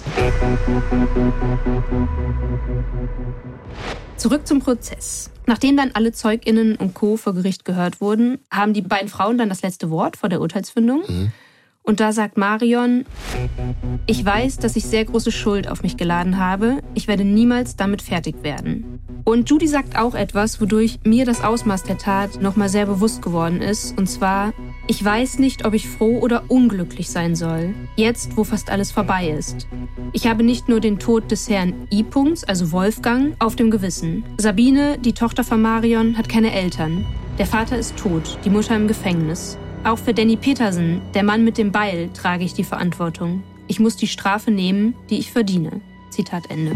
Zurück 4.17 4.47
zum 4.47 4.59
Prozess. 4.59 5.29
Nachdem 5.47 5.77
dann 5.77 5.91
alle 5.93 6.11
ZeugInnen 6.11 6.75
und 6.75 6.93
Co. 6.93 7.17
vor 7.17 7.33
Gericht 7.33 7.65
gehört 7.65 8.01
wurden, 8.01 8.39
haben 8.51 8.73
die 8.73 8.81
beiden 8.81 9.09
Frauen 9.09 9.37
dann 9.37 9.49
das 9.49 9.61
letzte 9.61 9.89
Wort 9.89 10.17
vor 10.17 10.29
der 10.29 10.41
Urteilsfindung. 10.41 11.03
Mhm. 11.07 11.31
Und 11.85 11.99
da 11.99 12.11
sagt 12.11 12.35
Marion, 12.35 13.05
ich 14.07 14.25
weiß, 14.25 14.57
dass 14.57 14.75
ich 14.75 14.85
sehr 14.85 15.05
große 15.05 15.31
Schuld 15.31 15.69
auf 15.69 15.83
mich 15.83 15.97
geladen 15.97 16.39
habe. 16.39 16.79
Ich 16.95 17.07
werde 17.07 17.23
niemals 17.23 17.75
damit 17.75 18.01
fertig 18.01 18.41
werden. 18.41 18.99
Und 19.23 19.51
Judy 19.51 19.67
sagt 19.67 19.95
auch 19.95 20.15
etwas, 20.15 20.59
wodurch 20.59 20.99
mir 21.03 21.25
das 21.25 21.43
Ausmaß 21.43 21.83
der 21.83 21.99
Tat 21.99 22.41
nochmal 22.41 22.69
sehr 22.69 22.87
bewusst 22.87 23.21
geworden 23.21 23.61
ist. 23.61 23.95
Und 23.99 24.07
zwar, 24.09 24.51
ich 24.87 25.03
weiß 25.03 25.39
nicht, 25.39 25.65
ob 25.65 25.73
ich 25.73 25.89
froh 25.89 26.19
oder 26.19 26.43
unglücklich 26.47 27.09
sein 27.09 27.35
soll, 27.35 27.73
jetzt 27.95 28.37
wo 28.37 28.43
fast 28.43 28.69
alles 28.69 28.91
vorbei 28.91 29.29
ist. 29.29 29.67
Ich 30.11 30.27
habe 30.27 30.43
nicht 30.43 30.69
nur 30.69 30.79
den 30.79 30.99
Tod 30.99 31.31
des 31.31 31.49
Herrn 31.49 31.87
I. 31.91 32.05
also 32.47 32.71
Wolfgang, 32.71 33.35
auf 33.39 33.55
dem 33.55 33.71
Gewissen. 33.71 34.23
Sabine, 34.37 34.97
die 34.99 35.13
Tochter 35.13 35.43
von 35.43 35.61
Marion, 35.61 36.17
hat 36.17 36.29
keine 36.29 36.53
Eltern. 36.53 37.05
Der 37.39 37.47
Vater 37.47 37.77
ist 37.77 37.97
tot, 37.97 38.37
die 38.45 38.49
Mutter 38.49 38.75
im 38.75 38.87
Gefängnis. 38.87 39.57
Auch 39.83 39.97
für 39.97 40.13
Danny 40.13 40.37
Petersen, 40.37 41.01
der 41.13 41.23
Mann 41.23 41.43
mit 41.43 41.57
dem 41.57 41.71
Beil, 41.71 42.09
trage 42.13 42.43
ich 42.43 42.53
die 42.53 42.63
Verantwortung. 42.63 43.43
Ich 43.67 43.79
muss 43.79 43.97
die 43.97 44.07
Strafe 44.07 44.51
nehmen, 44.51 44.95
die 45.09 45.17
ich 45.17 45.31
verdiene. 45.31 45.81
Zitat 46.11 46.49
Ende. 46.49 46.75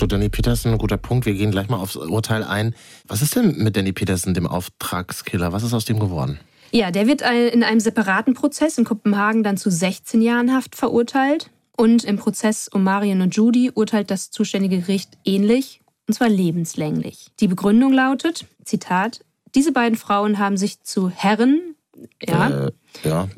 So, 0.00 0.06
Danny 0.06 0.30
Peterson, 0.30 0.72
ein 0.72 0.78
guter 0.78 0.96
Punkt. 0.96 1.26
Wir 1.26 1.34
gehen 1.34 1.50
gleich 1.50 1.68
mal 1.68 1.76
aufs 1.76 1.94
Urteil 1.94 2.42
ein. 2.42 2.74
Was 3.06 3.20
ist 3.20 3.36
denn 3.36 3.58
mit 3.58 3.76
Danny 3.76 3.92
Peterson, 3.92 4.32
dem 4.32 4.46
Auftragskiller? 4.46 5.52
Was 5.52 5.62
ist 5.62 5.74
aus 5.74 5.84
dem 5.84 5.98
geworden? 5.98 6.40
Ja, 6.70 6.90
der 6.90 7.06
wird 7.06 7.20
in 7.20 7.62
einem 7.62 7.80
separaten 7.80 8.32
Prozess 8.32 8.78
in 8.78 8.86
Kopenhagen 8.86 9.42
dann 9.42 9.58
zu 9.58 9.70
16 9.70 10.22
Jahren 10.22 10.54
Haft 10.54 10.74
verurteilt. 10.74 11.50
Und 11.76 12.04
im 12.04 12.16
Prozess 12.16 12.66
um 12.66 12.82
Marion 12.82 13.20
und 13.20 13.36
Judy 13.36 13.72
urteilt 13.74 14.10
das 14.10 14.30
zuständige 14.30 14.80
Gericht 14.80 15.18
ähnlich, 15.26 15.82
und 16.08 16.14
zwar 16.14 16.30
lebenslänglich. 16.30 17.26
Die 17.38 17.48
Begründung 17.48 17.92
lautet, 17.92 18.46
Zitat, 18.64 19.20
diese 19.54 19.70
beiden 19.70 19.98
Frauen 19.98 20.38
haben 20.38 20.56
sich 20.56 20.82
zu 20.82 21.10
Herren, 21.10 21.74
ja, 22.26 22.48
äh, 22.48 22.70
ja 23.04 23.28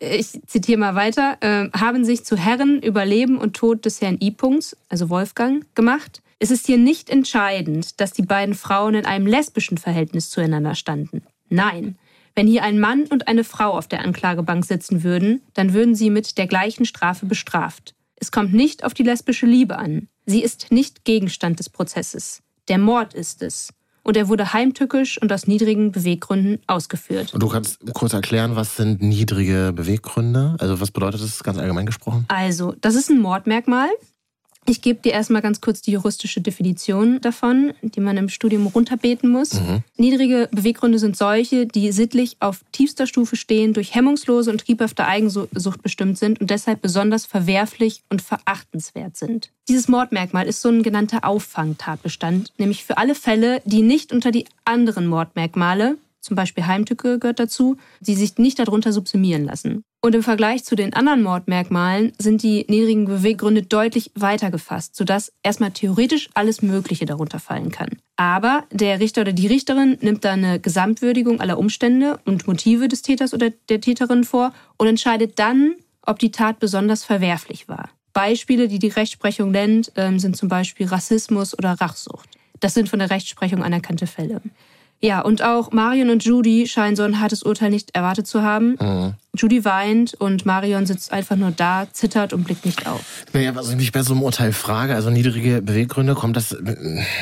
ich 0.00 0.40
zitiere 0.46 0.78
mal 0.78 0.94
weiter, 0.94 1.36
äh, 1.40 1.68
haben 1.78 2.04
sich 2.04 2.24
zu 2.24 2.36
Herren 2.36 2.82
über 2.82 3.04
Leben 3.04 3.38
und 3.38 3.54
Tod 3.54 3.84
des 3.84 4.00
Herrn 4.00 4.18
I. 4.20 4.34
also 4.88 5.10
Wolfgang, 5.10 5.64
gemacht. 5.74 6.22
Es 6.38 6.50
ist 6.50 6.66
hier 6.66 6.78
nicht 6.78 7.10
entscheidend, 7.10 8.00
dass 8.00 8.12
die 8.12 8.22
beiden 8.22 8.54
Frauen 8.54 8.94
in 8.94 9.04
einem 9.04 9.26
lesbischen 9.26 9.76
Verhältnis 9.76 10.30
zueinander 10.30 10.74
standen. 10.74 11.22
Nein, 11.50 11.98
wenn 12.34 12.46
hier 12.46 12.62
ein 12.62 12.80
Mann 12.80 13.04
und 13.04 13.28
eine 13.28 13.44
Frau 13.44 13.72
auf 13.76 13.88
der 13.88 14.00
Anklagebank 14.00 14.64
sitzen 14.64 15.02
würden, 15.02 15.42
dann 15.52 15.74
würden 15.74 15.94
sie 15.94 16.08
mit 16.08 16.38
der 16.38 16.46
gleichen 16.46 16.86
Strafe 16.86 17.26
bestraft. 17.26 17.94
Es 18.16 18.32
kommt 18.32 18.54
nicht 18.54 18.84
auf 18.84 18.94
die 18.94 19.02
lesbische 19.02 19.46
Liebe 19.46 19.78
an. 19.78 20.08
Sie 20.24 20.42
ist 20.42 20.70
nicht 20.70 21.04
Gegenstand 21.04 21.58
des 21.58 21.68
Prozesses. 21.68 22.42
Der 22.68 22.78
Mord 22.78 23.14
ist 23.14 23.42
es 23.42 23.70
und 24.02 24.16
er 24.16 24.28
wurde 24.28 24.52
heimtückisch 24.52 25.20
und 25.20 25.32
aus 25.32 25.46
niedrigen 25.46 25.92
Beweggründen 25.92 26.58
ausgeführt. 26.66 27.34
Und 27.34 27.42
du 27.42 27.48
kannst 27.48 27.78
kurz 27.92 28.12
erklären, 28.12 28.56
was 28.56 28.76
sind 28.76 29.02
niedrige 29.02 29.72
Beweggründe? 29.74 30.56
Also 30.58 30.80
was 30.80 30.90
bedeutet 30.90 31.22
das 31.22 31.42
ganz 31.42 31.58
allgemein 31.58 31.86
gesprochen? 31.86 32.24
Also, 32.28 32.74
das 32.80 32.94
ist 32.94 33.10
ein 33.10 33.20
Mordmerkmal. 33.20 33.88
Ich 34.66 34.82
gebe 34.82 35.00
dir 35.00 35.12
erstmal 35.12 35.42
ganz 35.42 35.60
kurz 35.60 35.80
die 35.80 35.92
juristische 35.92 36.40
Definition 36.40 37.20
davon, 37.20 37.72
die 37.82 38.00
man 38.00 38.16
im 38.16 38.28
Studium 38.28 38.66
runterbeten 38.66 39.30
muss. 39.30 39.54
Mhm. 39.54 39.82
Niedrige 39.96 40.48
Beweggründe 40.52 40.98
sind 40.98 41.16
solche, 41.16 41.66
die 41.66 41.90
sittlich 41.92 42.36
auf 42.40 42.60
tiefster 42.70 43.06
Stufe 43.06 43.36
stehen, 43.36 43.72
durch 43.72 43.94
hemmungslose 43.94 44.50
und 44.50 44.60
triebhafte 44.60 45.06
Eigensucht 45.06 45.82
bestimmt 45.82 46.18
sind 46.18 46.40
und 46.40 46.50
deshalb 46.50 46.82
besonders 46.82 47.26
verwerflich 47.26 48.02
und 48.10 48.22
verachtenswert 48.22 49.16
sind. 49.16 49.50
Dieses 49.68 49.88
Mordmerkmal 49.88 50.46
ist 50.46 50.60
so 50.60 50.68
ein 50.68 50.82
genannter 50.82 51.24
Auffangtatbestand, 51.24 52.52
nämlich 52.58 52.84
für 52.84 52.98
alle 52.98 53.14
Fälle, 53.14 53.62
die 53.64 53.82
nicht 53.82 54.12
unter 54.12 54.30
die 54.30 54.44
anderen 54.64 55.06
Mordmerkmale, 55.06 55.96
zum 56.20 56.36
Beispiel 56.36 56.66
Heimtücke 56.66 57.18
gehört 57.18 57.40
dazu, 57.40 57.78
die 58.00 58.14
sich 58.14 58.36
nicht 58.36 58.58
darunter 58.58 58.92
subsumieren 58.92 59.44
lassen. 59.44 59.84
Und 60.02 60.14
im 60.14 60.22
Vergleich 60.22 60.64
zu 60.64 60.76
den 60.76 60.94
anderen 60.94 61.22
Mordmerkmalen 61.22 62.12
sind 62.18 62.42
die 62.42 62.64
niedrigen 62.68 63.04
Beweggründe 63.04 63.62
deutlich 63.62 64.10
weiter 64.14 64.50
gefasst, 64.50 64.96
sodass 64.96 65.30
erstmal 65.42 65.72
theoretisch 65.72 66.30
alles 66.32 66.62
Mögliche 66.62 67.04
darunter 67.04 67.38
fallen 67.38 67.70
kann. 67.70 67.90
Aber 68.16 68.64
der 68.70 68.98
Richter 68.98 69.20
oder 69.22 69.34
die 69.34 69.46
Richterin 69.46 69.98
nimmt 70.00 70.24
da 70.24 70.32
eine 70.32 70.58
Gesamtwürdigung 70.58 71.40
aller 71.40 71.58
Umstände 71.58 72.18
und 72.24 72.46
Motive 72.46 72.88
des 72.88 73.02
Täters 73.02 73.34
oder 73.34 73.50
der 73.68 73.82
Täterin 73.82 74.24
vor 74.24 74.54
und 74.78 74.86
entscheidet 74.86 75.38
dann, 75.38 75.74
ob 76.02 76.18
die 76.18 76.30
Tat 76.30 76.60
besonders 76.60 77.04
verwerflich 77.04 77.68
war. 77.68 77.90
Beispiele, 78.14 78.68
die 78.68 78.78
die 78.78 78.88
Rechtsprechung 78.88 79.50
nennt, 79.50 79.92
ähm, 79.96 80.18
sind 80.18 80.36
zum 80.36 80.48
Beispiel 80.48 80.86
Rassismus 80.86 81.56
oder 81.56 81.72
Rachsucht. 81.74 82.28
Das 82.58 82.74
sind 82.74 82.88
von 82.88 82.98
der 82.98 83.10
Rechtsprechung 83.10 83.62
anerkannte 83.62 84.06
Fälle. 84.06 84.40
Ja, 85.02 85.22
und 85.22 85.42
auch 85.42 85.72
Marion 85.72 86.10
und 86.10 86.24
Judy 86.24 86.66
scheinen 86.66 86.94
so 86.94 87.02
ein 87.04 87.20
hartes 87.20 87.42
Urteil 87.42 87.70
nicht 87.70 87.94
erwartet 87.94 88.26
zu 88.26 88.42
haben. 88.42 88.76
Mhm. 88.78 89.14
Judy 89.34 89.64
weint 89.64 90.12
und 90.14 90.44
Marion 90.44 90.84
sitzt 90.84 91.12
einfach 91.12 91.36
nur 91.36 91.52
da, 91.52 91.86
zittert 91.90 92.34
und 92.34 92.44
blickt 92.44 92.66
nicht 92.66 92.86
auf. 92.86 93.24
Naja, 93.32 93.54
was 93.54 93.70
ich 93.70 93.76
mich 93.76 93.92
bei 93.92 94.02
so 94.02 94.12
einem 94.12 94.22
Urteil 94.22 94.52
frage, 94.52 94.94
also 94.94 95.08
niedrige 95.08 95.62
Beweggründe, 95.62 96.14
kommt 96.14 96.36
das 96.36 96.54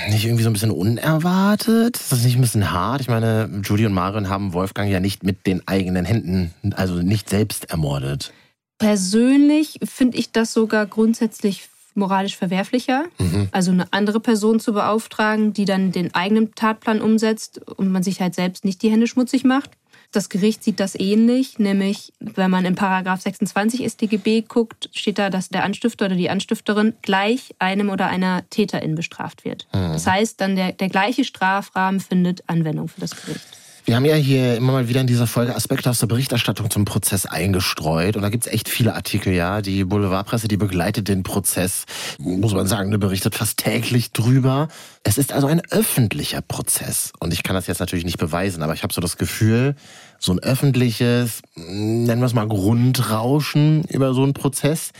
nicht 0.09 0.25
irgendwie 0.25 0.43
so 0.43 0.51
ein 0.51 0.55
bisschen 0.55 0.73
unerwartet? 0.73 1.97
Ist 1.97 2.11
das 2.11 2.25
nicht 2.25 2.37
ein 2.37 2.41
bisschen 2.41 2.73
hart? 2.73 3.01
Ich 3.01 3.09
meine, 3.09 3.49
Judy 3.63 3.87
und 3.87 3.93
Marion 3.93 4.29
haben 4.29 4.55
Wolfgang 4.55 4.91
ja 4.91 4.99
nicht 4.99 5.23
mit 5.23 5.47
den 5.47 5.69
eigenen 5.69 6.05
Händen, 6.05 6.53
also 6.75 6.95
nicht 6.95 7.29
selbst 7.29 7.71
ermordet. 7.71 8.33
Persönlich 8.79 9.79
finde 9.85 10.19
ich 10.19 10.33
das 10.33 10.53
sogar 10.53 10.87
grundsätzlich 10.87 11.69
moralisch 11.99 12.37
verwerflicher, 12.37 13.05
mhm. 13.19 13.49
also 13.53 13.71
eine 13.71 13.93
andere 13.93 14.21
Person 14.21 14.61
zu 14.61 14.73
beauftragen, 14.73 15.53
die 15.53 15.67
dann 15.67 15.93
den 15.93 16.15
eigenen 16.15 16.55
Tatplan 16.55 17.03
umsetzt 17.03 17.61
und 17.77 17.93
man 17.93 18.03
sich 18.03 18.21
halt 18.21 18.35
selbst 18.35 18.65
nicht 18.65 18.83
die 18.83 18.91
Hände 18.91 19.07
schmutzig 19.07 19.45
macht. 19.45 19.71
Das 20.11 20.31
Gericht 20.31 20.65
sieht 20.65 20.81
das 20.81 20.95
ähnlich, 20.95 21.59
nämlich 21.59 22.15
wenn 22.19 22.51
man 22.51 22.65
in 22.65 22.75
Paragraph 22.75 23.21
26 23.21 23.85
StGB 23.85 24.41
guckt, 24.41 24.89
steht 24.95 25.19
da, 25.19 25.29
dass 25.29 25.51
der 25.51 25.65
Anstifter 25.65 26.07
oder 26.07 26.17
die 26.17 26.31
Anstifterin 26.31 26.95
gleich 27.03 27.55
einem 27.59 27.91
oder 27.91 28.07
einer 28.07 28.49
Täterin 28.49 28.95
bestraft 28.95 29.45
wird. 29.45 29.69
Mhm. 29.75 29.93
Das 29.93 30.07
heißt, 30.07 30.41
dann 30.41 30.57
der, 30.57 30.73
der 30.73 30.89
gleiche 30.89 31.25
Strafrahmen 31.25 32.01
findet 32.01 32.43
Anwendung 32.49 32.89
für 32.89 33.03
das 33.03 33.11
Gericht. 33.11 33.59
Wir 33.89 33.97
haben 33.97 34.05
ja 34.05 34.17
hier 34.17 34.59
immer 34.59 34.73
mal 34.73 34.89
wieder 34.91 35.01
in 35.01 35.07
dieser 35.07 35.27
Folge 35.27 35.57
Aspekte 35.57 35.89
aus 35.89 35.99
der 35.99 36.09
Berichterstattung 36.09 36.69
zum 36.69 36.85
Prozess 36.85 37.25
eingestreut. 37.25 38.17
Und 38.17 38.23
da 38.23 38.29
gibt's 38.29 38.47
echt 38.47 38.69
viele 38.69 38.95
Artikel, 38.95 39.33
ja. 39.33 39.63
Die 39.63 39.83
Boulevardpresse, 39.85 40.47
die 40.47 40.59
begleitet 40.59 41.09
den 41.09 41.23
Prozess, 41.23 41.87
muss 42.19 42.53
man 42.53 42.67
sagen, 42.67 42.91
ne, 42.91 42.99
berichtet 42.99 43.35
fast 43.35 43.57
täglich 43.57 44.13
drüber. 44.13 44.69
Es 45.05 45.17
ist 45.17 45.33
also 45.33 45.47
ein 45.47 45.63
öffentlicher 45.71 46.43
Prozess. 46.43 47.15
Und 47.19 47.33
ich 47.33 47.43
kann 47.43 47.55
das 47.55 47.67
jetzt 47.67 47.79
natürlich 47.79 48.05
nicht 48.05 48.19
beweisen, 48.19 48.63
aber 48.63 48.75
ich 48.75 48.83
habe 48.83 48.93
so 48.93 49.01
das 49.01 49.17
Gefühl, 49.17 49.75
so 50.19 50.33
ein 50.33 50.39
öffentliches, 50.39 51.41
nennen 51.55 52.21
wir 52.21 52.27
es 52.27 52.35
mal 52.35 52.47
Grundrauschen 52.47 53.85
über 53.85 54.13
so 54.13 54.23
einen 54.23 54.35
Prozess, 54.35 54.91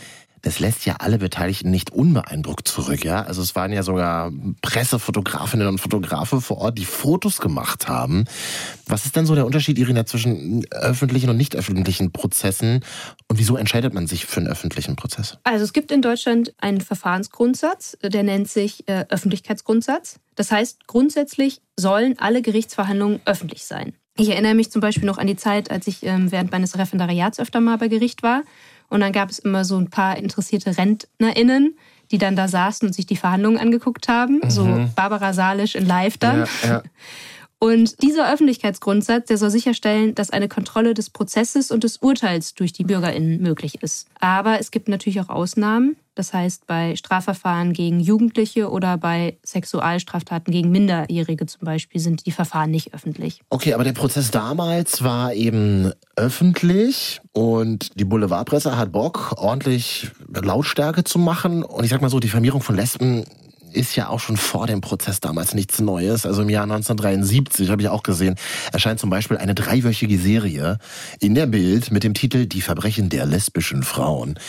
das 0.41 0.59
lässt 0.59 0.85
ja 0.85 0.95
alle 0.99 1.17
Beteiligten 1.17 1.71
nicht 1.71 1.91
unbeeindruckt 1.91 2.67
zurück, 2.67 3.03
ja. 3.03 3.23
Also 3.23 3.41
es 3.41 3.55
waren 3.55 3.71
ja 3.71 3.83
sogar 3.83 4.31
Pressefotografinnen 4.61 5.67
und 5.67 5.79
Fotografen 5.79 6.41
vor 6.41 6.57
Ort, 6.57 6.77
die 6.77 6.85
Fotos 6.85 7.39
gemacht 7.39 7.87
haben. 7.87 8.25
Was 8.87 9.05
ist 9.05 9.15
denn 9.15 9.25
so 9.25 9.35
der 9.35 9.45
Unterschied, 9.45 9.77
Irina, 9.77 10.05
zwischen 10.05 10.65
öffentlichen 10.71 11.29
und 11.29 11.37
nicht 11.37 11.55
öffentlichen 11.55 12.11
Prozessen? 12.11 12.81
Und 13.27 13.39
wieso 13.39 13.57
entscheidet 13.57 13.93
man 13.93 14.07
sich 14.07 14.25
für 14.25 14.39
einen 14.39 14.47
öffentlichen 14.47 14.95
Prozess? 14.95 15.37
Also 15.43 15.63
es 15.63 15.73
gibt 15.73 15.91
in 15.91 16.01
Deutschland 16.01 16.53
einen 16.57 16.81
Verfahrensgrundsatz, 16.81 17.97
der 18.01 18.23
nennt 18.23 18.49
sich 18.49 18.87
äh, 18.87 19.05
Öffentlichkeitsgrundsatz. 19.09 20.19
Das 20.35 20.51
heißt, 20.51 20.87
grundsätzlich 20.87 21.61
sollen 21.75 22.17
alle 22.17 22.41
Gerichtsverhandlungen 22.41 23.19
öffentlich 23.25 23.65
sein. 23.65 23.93
Ich 24.17 24.29
erinnere 24.29 24.53
mich 24.53 24.69
zum 24.69 24.81
Beispiel 24.81 25.05
noch 25.05 25.17
an 25.17 25.27
die 25.27 25.37
Zeit, 25.37 25.71
als 25.71 25.87
ich 25.87 26.05
ähm, 26.05 26.31
während 26.31 26.51
meines 26.51 26.77
Referendariats 26.77 27.39
öfter 27.39 27.61
mal 27.61 27.77
bei 27.77 27.87
Gericht 27.87 28.21
war. 28.21 28.43
Und 28.89 29.01
dann 29.01 29.11
gab 29.11 29.29
es 29.29 29.39
immer 29.39 29.65
so 29.65 29.77
ein 29.77 29.89
paar 29.89 30.17
interessierte 30.17 30.77
RentnerInnen, 30.77 31.77
die 32.11 32.17
dann 32.17 32.35
da 32.35 32.47
saßen 32.47 32.87
und 32.87 32.93
sich 32.93 33.05
die 33.05 33.15
Verhandlungen 33.15 33.59
angeguckt 33.59 34.07
haben. 34.07 34.41
Mhm. 34.43 34.49
So 34.49 34.89
Barbara 34.95 35.33
Salisch 35.33 35.75
in 35.75 35.85
Live 35.85 36.17
dann. 36.17 36.39
Ja, 36.63 36.69
ja. 36.69 36.83
Und 37.59 38.01
dieser 38.01 38.31
Öffentlichkeitsgrundsatz, 38.31 39.27
der 39.27 39.37
soll 39.37 39.49
sicherstellen, 39.49 40.15
dass 40.15 40.29
eine 40.29 40.47
Kontrolle 40.47 40.93
des 40.93 41.09
Prozesses 41.09 41.71
und 41.71 41.83
des 41.83 41.97
Urteils 41.97 42.55
durch 42.55 42.71
die 42.71 42.85
BürgerInnen 42.85 43.41
möglich 43.41 43.83
ist. 43.83 44.07
Aber 44.21 44.61
es 44.61 44.71
gibt 44.71 44.87
natürlich 44.87 45.19
auch 45.19 45.27
Ausnahmen. 45.27 45.97
Das 46.15 46.33
heißt, 46.33 46.67
bei 46.67 46.95
Strafverfahren 46.95 47.73
gegen 47.73 47.99
Jugendliche 47.99 48.69
oder 48.69 48.97
bei 48.97 49.37
Sexualstraftaten 49.45 50.51
gegen 50.51 50.71
Minderjährige 50.71 51.45
zum 51.45 51.61
Beispiel 51.65 51.99
sind 52.01 52.25
die 52.25 52.31
Verfahren 52.31 52.71
nicht 52.71 52.93
öffentlich. 52.93 53.41
Okay, 53.49 53.73
aber 53.73 53.83
der 53.83 53.93
Prozess 53.93 54.31
damals 54.31 55.03
war 55.03 55.33
eben 55.33 55.91
öffentlich 56.15 57.21
und 57.31 57.97
die 57.99 58.05
Boulevardpresse 58.05 58.77
hat 58.77 58.91
Bock, 58.91 59.33
ordentlich 59.37 60.11
Lautstärke 60.33 61.03
zu 61.03 61.19
machen. 61.19 61.63
Und 61.63 61.83
ich 61.83 61.89
sag 61.89 62.01
mal 62.01 62.09
so, 62.09 62.19
die 62.19 62.29
Vermehrung 62.29 62.61
von 62.61 62.75
Lesben 62.75 63.25
ist 63.71 63.95
ja 63.95 64.09
auch 64.09 64.19
schon 64.19 64.37
vor 64.37 64.67
dem 64.67 64.81
Prozess 64.81 65.19
damals 65.19 65.53
nichts 65.53 65.79
Neues. 65.79 66.25
Also 66.25 66.41
im 66.41 66.49
Jahr 66.49 66.63
1973 66.63 67.69
habe 67.69 67.81
ich 67.81 67.89
auch 67.89 68.03
gesehen, 68.03 68.35
erscheint 68.71 68.99
zum 68.99 69.09
Beispiel 69.09 69.37
eine 69.37 69.55
dreiwöchige 69.55 70.17
Serie 70.17 70.77
in 71.19 71.35
der 71.35 71.47
Bild 71.47 71.91
mit 71.91 72.03
dem 72.03 72.13
Titel 72.13 72.45
Die 72.45 72.61
Verbrechen 72.61 73.09
der 73.09 73.25
lesbischen 73.25 73.83
Frauen. 73.83 74.39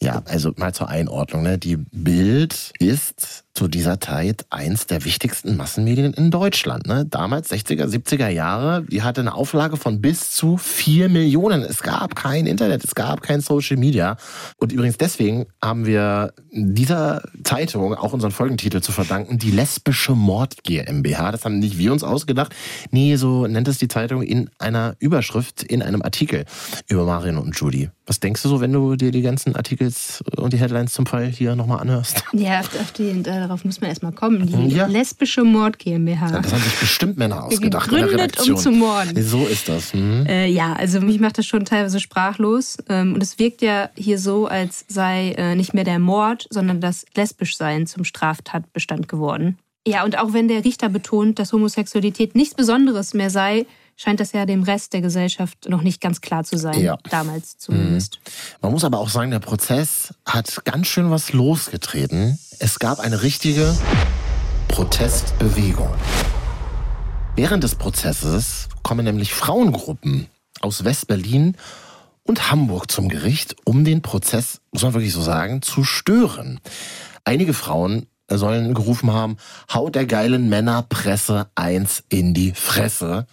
Ja, 0.00 0.22
also 0.26 0.52
mal 0.56 0.72
zur 0.72 0.88
Einordnung. 0.88 1.42
Ne? 1.42 1.58
Die 1.58 1.76
Bild 1.76 2.72
ist 2.78 3.44
zu 3.58 3.66
dieser 3.66 4.00
Zeit 4.00 4.46
eins 4.50 4.86
der 4.86 5.04
wichtigsten 5.04 5.56
Massenmedien 5.56 6.14
in 6.14 6.30
Deutschland. 6.30 6.86
Ne? 6.86 7.04
Damals, 7.04 7.50
60er, 7.50 7.86
70er 7.86 8.28
Jahre, 8.28 8.84
die 8.84 9.02
hatte 9.02 9.20
eine 9.20 9.34
Auflage 9.34 9.76
von 9.76 10.00
bis 10.00 10.30
zu 10.30 10.58
vier 10.58 11.08
Millionen. 11.08 11.62
Es 11.62 11.82
gab 11.82 12.14
kein 12.14 12.46
Internet, 12.46 12.84
es 12.84 12.94
gab 12.94 13.20
kein 13.20 13.40
Social 13.40 13.76
Media. 13.76 14.16
Und 14.58 14.70
übrigens 14.70 14.96
deswegen 14.96 15.46
haben 15.60 15.86
wir 15.86 16.34
dieser 16.52 17.20
Zeitung 17.42 17.94
auch 17.94 18.12
unseren 18.12 18.30
Folgentitel 18.30 18.80
zu 18.80 18.92
verdanken, 18.92 19.38
die 19.38 19.50
lesbische 19.50 20.14
Mord 20.14 20.62
GmbH. 20.62 21.32
Das 21.32 21.44
haben 21.44 21.58
nicht 21.58 21.78
wir 21.78 21.90
uns 21.90 22.04
ausgedacht. 22.04 22.54
Nee, 22.92 23.16
so 23.16 23.48
nennt 23.48 23.66
es 23.66 23.78
die 23.78 23.88
Zeitung 23.88 24.22
in 24.22 24.50
einer 24.60 24.94
Überschrift, 25.00 25.64
in 25.64 25.82
einem 25.82 26.02
Artikel 26.02 26.44
über 26.86 27.04
Marion 27.04 27.38
und 27.38 27.58
Judy. 27.58 27.90
Was 28.06 28.20
denkst 28.20 28.42
du 28.42 28.48
so, 28.48 28.60
wenn 28.60 28.72
du 28.72 28.94
dir 28.94 29.10
die 29.10 29.20
ganzen 29.20 29.56
Artikels 29.56 30.22
und 30.36 30.52
die 30.52 30.58
Headlines 30.58 30.92
zum 30.92 31.06
Fall 31.06 31.26
hier 31.26 31.56
nochmal 31.56 31.80
anhörst? 31.80 32.22
Ja, 32.32 32.60
auf, 32.60 32.68
auf 32.80 32.92
die, 32.92 33.22
darauf 33.48 33.64
muss 33.64 33.80
man 33.80 33.90
erstmal 33.90 34.12
kommen. 34.12 34.46
Die 34.46 34.76
ja. 34.76 34.86
lesbische 34.86 35.42
Mord 35.42 35.78
GmbH. 35.78 36.30
Ja, 36.30 36.40
das 36.40 36.52
haben 36.52 36.62
sich 36.62 36.76
bestimmt 36.78 37.18
Männer 37.18 37.44
ausgedacht. 37.44 37.90
Gegründet, 37.90 38.40
um 38.40 38.56
zu 38.56 38.70
morden. 38.70 39.20
So 39.22 39.46
ist 39.46 39.68
das. 39.68 39.92
Hm. 39.92 40.26
Äh, 40.26 40.46
ja, 40.46 40.74
also 40.74 41.00
mich 41.00 41.18
macht 41.20 41.38
das 41.38 41.46
schon 41.46 41.64
teilweise 41.64 42.00
sprachlos. 42.00 42.78
Ähm, 42.88 43.14
und 43.14 43.22
es 43.22 43.38
wirkt 43.38 43.62
ja 43.62 43.90
hier 43.96 44.18
so, 44.18 44.46
als 44.46 44.84
sei 44.88 45.32
äh, 45.32 45.54
nicht 45.54 45.74
mehr 45.74 45.84
der 45.84 45.98
Mord, 45.98 46.46
sondern 46.50 46.80
das 46.80 47.06
Lesbischsein 47.16 47.86
zum 47.86 48.04
Straftatbestand 48.04 49.08
geworden. 49.08 49.58
Ja, 49.86 50.04
und 50.04 50.18
auch 50.18 50.32
wenn 50.32 50.48
der 50.48 50.64
Richter 50.64 50.88
betont, 50.90 51.38
dass 51.38 51.52
Homosexualität 51.52 52.34
nichts 52.34 52.54
Besonderes 52.54 53.14
mehr 53.14 53.30
sei, 53.30 53.64
scheint 53.98 54.20
das 54.20 54.32
ja 54.32 54.46
dem 54.46 54.62
Rest 54.62 54.92
der 54.92 55.02
Gesellschaft 55.02 55.68
noch 55.68 55.82
nicht 55.82 56.00
ganz 56.00 56.20
klar 56.20 56.44
zu 56.44 56.56
sein, 56.56 56.80
ja. 56.80 56.96
damals 57.10 57.58
zumindest. 57.58 58.20
Mhm. 58.24 58.30
Man 58.62 58.72
muss 58.72 58.84
aber 58.84 58.98
auch 58.98 59.10
sagen, 59.10 59.32
der 59.32 59.40
Prozess 59.40 60.14
hat 60.24 60.64
ganz 60.64 60.86
schön 60.86 61.10
was 61.10 61.32
losgetreten. 61.32 62.38
Es 62.60 62.78
gab 62.78 63.00
eine 63.00 63.22
richtige 63.22 63.76
Protestbewegung. 64.68 65.92
Während 67.34 67.64
des 67.64 67.74
Prozesses 67.74 68.68
kommen 68.82 69.04
nämlich 69.04 69.34
Frauengruppen 69.34 70.28
aus 70.60 70.84
West-Berlin 70.84 71.56
und 72.22 72.50
Hamburg 72.50 72.90
zum 72.90 73.08
Gericht, 73.08 73.56
um 73.64 73.84
den 73.84 74.02
Prozess, 74.02 74.60
muss 74.70 74.82
man 74.82 74.94
wirklich 74.94 75.12
so 75.12 75.22
sagen, 75.22 75.60
zu 75.60 75.82
stören. 75.82 76.60
Einige 77.24 77.52
Frauen 77.52 78.06
sollen 78.30 78.74
gerufen 78.74 79.12
haben, 79.12 79.38
haut 79.72 79.94
der 79.94 80.06
geilen 80.06 80.48
Männerpresse 80.48 81.50
eins 81.54 82.04
in 82.08 82.34
die 82.34 82.52
Fresse. 82.52 83.26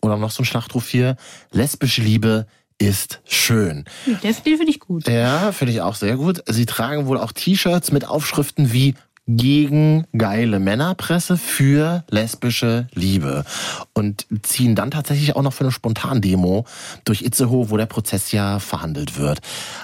Oder 0.00 0.16
noch 0.16 0.30
so 0.30 0.42
ein 0.42 0.46
Schlachtruf 0.46 0.88
hier, 0.88 1.16
lesbische 1.52 2.02
Liebe 2.02 2.46
ist 2.78 3.20
schön. 3.26 3.84
Der 4.22 4.32
finde 4.34 4.70
ich 4.70 4.80
gut. 4.80 5.06
Ja, 5.06 5.52
finde 5.52 5.72
ich 5.74 5.82
auch 5.82 5.94
sehr 5.94 6.16
gut. 6.16 6.42
Sie 6.46 6.64
tragen 6.64 7.06
wohl 7.06 7.18
auch 7.18 7.32
T-Shirts 7.32 7.92
mit 7.92 8.06
Aufschriften 8.06 8.72
wie 8.72 8.94
gegen 9.36 10.06
geile 10.16 10.58
Männerpresse 10.58 11.36
für 11.36 12.04
lesbische 12.10 12.88
Liebe 12.94 13.44
und 13.92 14.26
ziehen 14.42 14.74
dann 14.74 14.90
tatsächlich 14.90 15.36
auch 15.36 15.42
noch 15.42 15.52
für 15.52 15.64
eine 15.64 15.72
Spontandemo 15.72 16.64
durch 17.04 17.22
Itzehoe, 17.22 17.70
wo 17.70 17.76
der 17.76 17.86
Prozess 17.86 18.32
ja 18.32 18.58
verhandelt 18.58 19.18
wird. 19.18 19.40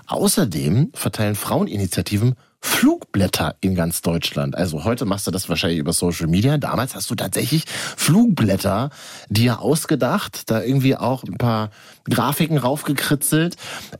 Außerdem 0.07 0.91
verteilen 0.95 1.37
Fraueninitiativen 1.37 2.35
Flugblätter 2.67 3.55
in 3.61 3.75
ganz 3.75 4.03
Deutschland. 4.03 4.57
Also 4.57 4.85
heute 4.85 5.07
machst 5.07 5.27
du 5.27 5.31
das 5.31 5.49
wahrscheinlich 5.49 5.79
über 5.79 5.93
Social 5.93 6.27
Media. 6.27 6.59
Damals 6.59 6.95
hast 6.95 7.09
du 7.09 7.15
tatsächlich 7.15 7.65
Flugblätter 7.97 8.91
dir 9.31 9.63
ausgedacht, 9.63 10.51
da 10.51 10.63
irgendwie 10.63 10.97
auch 10.97 11.23
ein 11.23 11.39
paar 11.39 11.71
Grafiken 12.05 12.59
raufgekritzelt, 12.59 13.57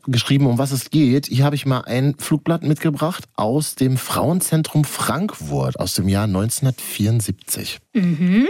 geschrieben, 0.07 0.47
um 0.47 0.59
was 0.59 0.73
es 0.73 0.91
geht. 0.91 1.27
Hier 1.27 1.45
habe 1.45 1.55
ich 1.55 1.65
mal 1.65 1.83
ein 1.83 2.17
Flugblatt 2.19 2.65
mitgebracht 2.65 3.25
aus 3.37 3.77
dem 3.77 3.97
Frauenzentrum 3.97 4.85
Frankfurt 4.85 5.81
aus 5.81 5.95
dem 5.95 6.09
Jahr 6.09 6.25
1974. 6.25 7.79
Mhm. 7.95 8.49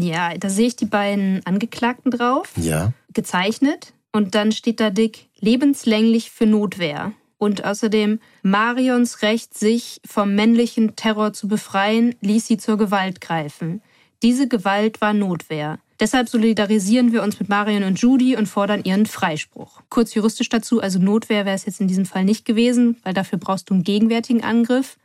Ja, 0.00 0.36
da 0.36 0.48
sehe 0.48 0.66
ich 0.66 0.76
die 0.76 0.86
beiden 0.86 1.44
Angeklagten 1.44 2.10
drauf. 2.10 2.52
Ja. 2.56 2.94
Gezeichnet. 3.12 3.92
Und 4.12 4.34
dann 4.34 4.50
steht 4.50 4.80
da 4.80 4.88
dick, 4.90 5.28
lebenslänglich 5.38 6.30
für 6.30 6.46
Notwehr 6.46 7.12
und 7.38 7.64
außerdem 7.64 8.20
Marions 8.42 9.22
Recht, 9.22 9.56
sich 9.56 10.00
vom 10.04 10.34
männlichen 10.34 10.96
Terror 10.96 11.32
zu 11.32 11.48
befreien, 11.48 12.14
ließ 12.20 12.46
sie 12.46 12.58
zur 12.58 12.76
Gewalt 12.76 13.20
greifen. 13.20 13.80
Diese 14.22 14.48
Gewalt 14.48 15.00
war 15.00 15.12
Notwehr. 15.12 15.78
Deshalb 16.00 16.28
solidarisieren 16.28 17.12
wir 17.12 17.22
uns 17.22 17.40
mit 17.40 17.48
Marion 17.48 17.82
und 17.82 18.00
Judy 18.00 18.36
und 18.36 18.46
fordern 18.46 18.84
ihren 18.84 19.06
Freispruch. 19.06 19.80
Kurz 19.88 20.14
juristisch 20.14 20.48
dazu, 20.48 20.80
also 20.80 20.98
Notwehr 21.00 21.44
wäre 21.44 21.56
es 21.56 21.66
jetzt 21.66 21.80
in 21.80 21.88
diesem 21.88 22.06
Fall 22.06 22.24
nicht 22.24 22.44
gewesen, 22.44 22.96
weil 23.02 23.14
dafür 23.14 23.38
brauchst 23.38 23.70
du 23.70 23.74
einen 23.74 23.82
gegenwärtigen 23.82 24.44
Angriff. 24.44 24.96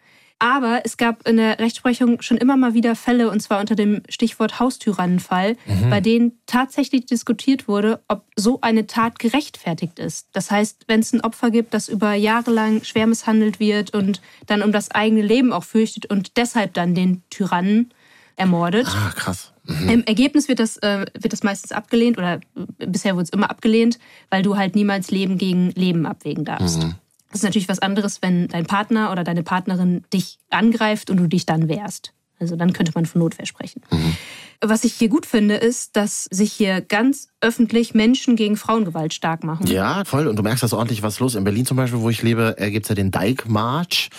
Aber 0.44 0.82
es 0.84 0.98
gab 0.98 1.26
in 1.26 1.38
der 1.38 1.58
Rechtsprechung 1.58 2.22
schon 2.22 2.36
immer 2.36 2.58
mal 2.58 2.74
wieder 2.74 2.98
Fälle, 2.98 3.32
und 3.32 3.40
zwar 3.40 3.62
unter 3.62 3.76
dem 3.76 4.02
Stichwort 4.10 4.60
Haustyrannenfall, 4.60 5.56
mhm. 5.66 5.90
bei 5.90 6.02
denen 6.02 6.34
tatsächlich 6.48 7.06
diskutiert 7.06 7.70
wurde, 7.70 8.04
ob 8.10 8.26
so 8.36 8.60
eine 8.60 8.86
Tat 8.86 9.20
gerechtfertigt 9.20 10.00
ist. 10.00 10.28
Das 10.34 10.52
heißt, 10.52 10.84
wenn 10.88 11.00
es 11.00 11.14
ein 11.14 11.22
Opfer 11.22 11.50
gibt, 11.50 11.74
das 11.74 11.88
über 11.88 12.14
Jahre 12.14 12.52
lang 12.52 12.84
schwer 12.84 13.08
misshandelt 13.08 13.62
wird 13.62 13.94
und 13.94 14.22
dann 14.46 14.62
um 14.64 14.74
das 14.74 14.92
eigene 14.92 15.22
Leben 15.22 15.54
auch 15.54 15.64
fürchtet 15.64 16.08
und 16.08 16.36
deshalb 16.36 16.74
dann 16.74 16.94
den 16.94 17.24
Tyrannen 17.30 17.94
ermordet. 18.36 18.88
Ah, 18.90 19.14
krass. 19.16 19.54
Mhm. 19.64 19.90
Im 19.90 20.04
Ergebnis 20.04 20.50
wird 20.50 20.60
das, 20.60 20.76
äh, 20.76 21.06
wird 21.18 21.32
das 21.32 21.44
meistens 21.44 21.72
abgelehnt 21.72 22.18
oder 22.18 22.42
bisher 22.80 23.14
wurde 23.14 23.24
es 23.24 23.30
immer 23.30 23.50
abgelehnt, 23.50 23.98
weil 24.30 24.44
du 24.44 24.58
halt 24.58 24.76
niemals 24.76 25.10
Leben 25.10 25.38
gegen 25.38 25.72
Leben 25.72 26.06
abwägen 26.06 26.44
darfst. 26.44 26.84
Mhm. 26.84 26.96
Das 27.34 27.40
ist 27.40 27.46
natürlich 27.46 27.68
was 27.68 27.80
anderes, 27.80 28.22
wenn 28.22 28.48
dein 28.48 28.68
Partner 28.68 29.12
oder 29.12 29.24
deine 29.24 29.42
Partnerin 29.42 30.04
dich 30.14 30.38
angreift 30.52 31.10
und 31.10 31.18
du 31.18 31.26
dich 31.26 31.48
dann 31.48 31.68
wehrst. 31.68 32.14
Also 32.40 32.56
dann 32.56 32.74
könnte 32.74 32.92
man 32.94 33.08
von 33.08 33.22
Notwehr 33.22 33.48
sprechen. 33.48 33.82
Mhm. 33.90 34.16
Was 34.62 34.84
ich 34.84 34.94
hier 34.94 35.10
gut 35.10 35.26
finde, 35.26 35.56
ist, 35.56 35.96
dass 35.96 36.26
sich 36.26 36.54
hier 36.54 36.82
ganz 36.82 37.30
öffentlich 37.42 37.96
Menschen 37.96 38.36
gegen 38.36 38.56
Frauengewalt 38.56 39.16
stark 39.16 39.44
machen. 39.44 39.66
Ja, 39.66 40.06
voll. 40.06 40.28
Und 40.28 40.38
du 40.38 40.44
merkst 40.44 40.62
das 40.62 40.74
ordentlich 40.74 41.02
was 41.02 41.20
los. 41.20 41.34
In 41.34 41.44
Berlin 41.44 41.66
zum 41.66 41.76
Beispiel, 41.76 42.02
wo 42.02 42.10
ich 42.10 42.22
lebe, 42.22 42.56
äh, 42.60 42.70
gibt 42.70 42.86
es 42.86 42.90
ja 42.90 42.96
den 42.96 43.10
Dike 43.10 43.50
March. 43.50 44.12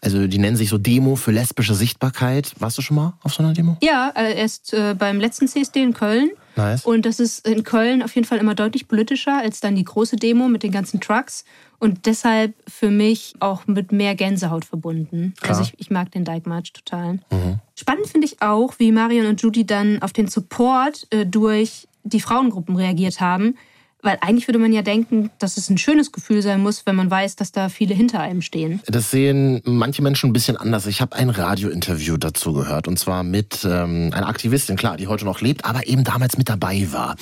Also 0.00 0.28
die 0.28 0.38
nennen 0.38 0.56
sich 0.56 0.68
so 0.68 0.78
Demo 0.78 1.16
für 1.16 1.32
lesbische 1.32 1.74
Sichtbarkeit. 1.74 2.54
Warst 2.60 2.78
du 2.78 2.82
schon 2.82 2.96
mal 2.96 3.14
auf 3.22 3.34
so 3.34 3.42
einer 3.42 3.52
Demo? 3.52 3.78
Ja, 3.82 4.12
äh, 4.14 4.38
erst 4.38 4.72
äh, 4.74 4.94
beim 4.96 5.18
letzten 5.18 5.48
CSD 5.48 5.82
in 5.82 5.92
Köln. 5.92 6.30
Nice. 6.56 6.84
Und 6.84 7.06
das 7.06 7.20
ist 7.20 7.46
in 7.46 7.64
Köln 7.64 8.02
auf 8.02 8.14
jeden 8.14 8.26
Fall 8.26 8.38
immer 8.38 8.54
deutlich 8.54 8.88
politischer 8.88 9.38
als 9.38 9.60
dann 9.60 9.76
die 9.76 9.84
große 9.84 10.16
Demo 10.16 10.48
mit 10.48 10.62
den 10.62 10.72
ganzen 10.72 11.00
Trucks 11.00 11.44
und 11.78 12.06
deshalb 12.06 12.54
für 12.68 12.90
mich 12.90 13.34
auch 13.40 13.66
mit 13.66 13.92
mehr 13.92 14.14
Gänsehaut 14.14 14.64
verbunden. 14.64 15.34
Klar. 15.40 15.58
Also 15.58 15.62
ich, 15.62 15.80
ich, 15.80 15.90
mag 15.90 16.10
den 16.10 16.24
Dyke 16.24 16.48
March 16.48 16.72
total. 16.72 17.14
Mhm. 17.30 17.60
Spannend 17.74 18.06
finde 18.06 18.26
ich 18.26 18.42
auch, 18.42 18.78
wie 18.78 18.92
Marion 18.92 19.26
und 19.26 19.40
Judy 19.40 19.64
dann 19.64 20.02
auf 20.02 20.12
den 20.12 20.28
Support 20.28 21.06
äh, 21.10 21.24
durch 21.24 21.88
die 22.02 22.20
Frauengruppen 22.20 22.76
reagiert 22.76 23.20
haben. 23.20 23.56
Weil 24.02 24.18
eigentlich 24.20 24.48
würde 24.48 24.58
man 24.58 24.72
ja 24.72 24.82
denken, 24.82 25.30
dass 25.38 25.56
es 25.56 25.68
ein 25.68 25.78
schönes 25.78 26.12
Gefühl 26.12 26.42
sein 26.42 26.60
muss, 26.60 26.86
wenn 26.86 26.96
man 26.96 27.10
weiß, 27.10 27.36
dass 27.36 27.52
da 27.52 27.68
viele 27.68 27.94
hinter 27.94 28.20
einem 28.20 28.42
stehen. 28.42 28.80
Das 28.86 29.10
sehen 29.10 29.60
manche 29.64 30.02
Menschen 30.02 30.30
ein 30.30 30.32
bisschen 30.32 30.56
anders. 30.56 30.86
Ich 30.86 31.00
habe 31.00 31.16
ein 31.16 31.30
Radiointerview 31.30 32.16
dazu 32.16 32.52
gehört 32.52 32.88
und 32.88 32.98
zwar 32.98 33.22
mit 33.22 33.64
ähm, 33.64 34.10
einer 34.14 34.28
Aktivistin, 34.28 34.76
klar, 34.76 34.96
die 34.96 35.06
heute 35.06 35.24
noch 35.24 35.40
lebt, 35.40 35.64
aber 35.64 35.86
eben 35.86 36.04
damals 36.04 36.38
mit 36.38 36.48
dabei 36.48 36.88
war. 36.90 37.16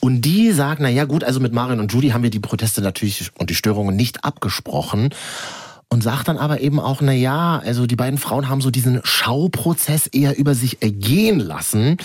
Und 0.00 0.22
die 0.22 0.52
sagt, 0.52 0.80
na 0.80 0.88
ja, 0.88 1.04
gut, 1.04 1.24
also 1.24 1.40
mit 1.40 1.52
Marion 1.52 1.80
und 1.80 1.92
Judy 1.92 2.10
haben 2.10 2.22
wir 2.22 2.30
die 2.30 2.40
Proteste 2.40 2.82
natürlich 2.82 3.30
und 3.38 3.50
die 3.50 3.54
Störungen 3.54 3.96
nicht 3.96 4.24
abgesprochen 4.24 5.10
und 5.92 6.04
sagt 6.04 6.28
dann 6.28 6.38
aber 6.38 6.60
eben 6.60 6.78
auch, 6.78 7.00
na 7.00 7.12
ja, 7.12 7.58
also 7.58 7.84
die 7.84 7.96
beiden 7.96 8.16
Frauen 8.16 8.48
haben 8.48 8.60
so 8.60 8.70
diesen 8.70 9.00
Schauprozess 9.02 10.06
eher 10.06 10.38
über 10.38 10.54
sich 10.54 10.82
ergehen 10.82 11.40
lassen, 11.40 11.96